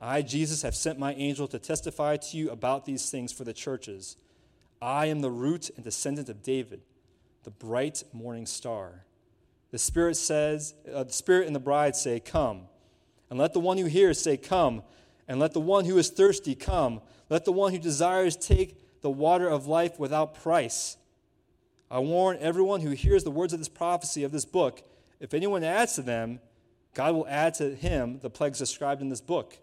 I, 0.00 0.22
Jesus, 0.22 0.62
have 0.62 0.74
sent 0.74 0.98
my 0.98 1.14
angel 1.14 1.46
to 1.48 1.58
testify 1.58 2.16
to 2.16 2.36
you 2.36 2.50
about 2.50 2.86
these 2.86 3.10
things 3.10 3.32
for 3.32 3.44
the 3.44 3.52
churches. 3.52 4.16
I 4.82 5.06
am 5.06 5.20
the 5.20 5.30
root 5.30 5.70
and 5.76 5.84
descendant 5.84 6.28
of 6.28 6.42
David, 6.42 6.80
the 7.44 7.50
bright 7.50 8.02
morning 8.12 8.46
star. 8.46 9.04
The 9.70 9.78
Spirit 9.78 10.16
says, 10.16 10.74
uh, 10.92 11.04
the 11.04 11.12
Spirit 11.12 11.46
and 11.46 11.54
the 11.54 11.60
bride 11.60 11.94
say, 11.94 12.18
Come. 12.18 12.62
And 13.28 13.38
let 13.38 13.52
the 13.52 13.60
one 13.60 13.78
who 13.78 13.84
hears 13.84 14.20
say, 14.20 14.36
Come. 14.36 14.82
And 15.28 15.38
let 15.38 15.52
the 15.52 15.60
one 15.60 15.84
who 15.84 15.96
is 15.98 16.08
thirsty 16.08 16.56
come. 16.56 17.00
Let 17.28 17.44
the 17.44 17.52
one 17.52 17.72
who 17.72 17.78
desires 17.78 18.36
take 18.36 18.79
the 19.00 19.10
water 19.10 19.48
of 19.48 19.66
life 19.66 19.98
without 19.98 20.34
price. 20.34 20.96
I 21.90 21.98
warn 21.98 22.36
everyone 22.40 22.80
who 22.82 22.90
hears 22.90 23.24
the 23.24 23.30
words 23.30 23.52
of 23.52 23.58
this 23.58 23.68
prophecy 23.68 24.22
of 24.22 24.32
this 24.32 24.44
book 24.44 24.82
if 25.20 25.34
anyone 25.34 25.62
adds 25.62 25.94
to 25.96 26.02
them, 26.02 26.40
God 26.94 27.14
will 27.14 27.28
add 27.28 27.54
to 27.54 27.74
him 27.74 28.18
the 28.20 28.30
plagues 28.30 28.58
described 28.58 29.02
in 29.02 29.10
this 29.10 29.20
book. 29.20 29.58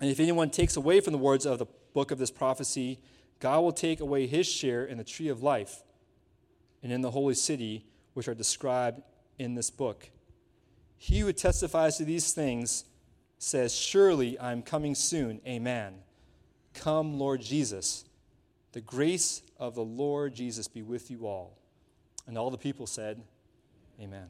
And 0.00 0.10
if 0.10 0.20
anyone 0.20 0.50
takes 0.50 0.76
away 0.76 1.00
from 1.00 1.12
the 1.12 1.18
words 1.18 1.44
of 1.44 1.58
the 1.58 1.66
book 1.92 2.10
of 2.10 2.18
this 2.18 2.30
prophecy, 2.30 3.00
God 3.40 3.60
will 3.60 3.72
take 3.72 4.00
away 4.00 4.26
his 4.26 4.46
share 4.46 4.84
in 4.84 4.98
the 4.98 5.04
tree 5.04 5.28
of 5.28 5.42
life 5.42 5.82
and 6.82 6.92
in 6.92 7.00
the 7.00 7.10
holy 7.10 7.34
city, 7.34 7.84
which 8.14 8.28
are 8.28 8.34
described 8.34 9.02
in 9.38 9.54
this 9.54 9.70
book. 9.70 10.10
He 10.96 11.20
who 11.20 11.32
testifies 11.32 11.98
to 11.98 12.04
these 12.04 12.32
things 12.32 12.84
says, 13.38 13.74
Surely 13.74 14.38
I 14.38 14.52
am 14.52 14.62
coming 14.62 14.94
soon. 14.94 15.40
Amen. 15.46 15.94
Come, 16.74 17.18
Lord 17.18 17.40
Jesus. 17.40 18.04
The 18.72 18.80
grace 18.80 19.42
of 19.58 19.74
the 19.74 19.84
Lord 19.84 20.34
Jesus 20.34 20.68
be 20.68 20.82
with 20.82 21.10
you 21.10 21.26
all. 21.26 21.56
And 22.26 22.36
all 22.36 22.50
the 22.50 22.58
people 22.58 22.86
said, 22.86 23.22
Amen. 24.00 24.26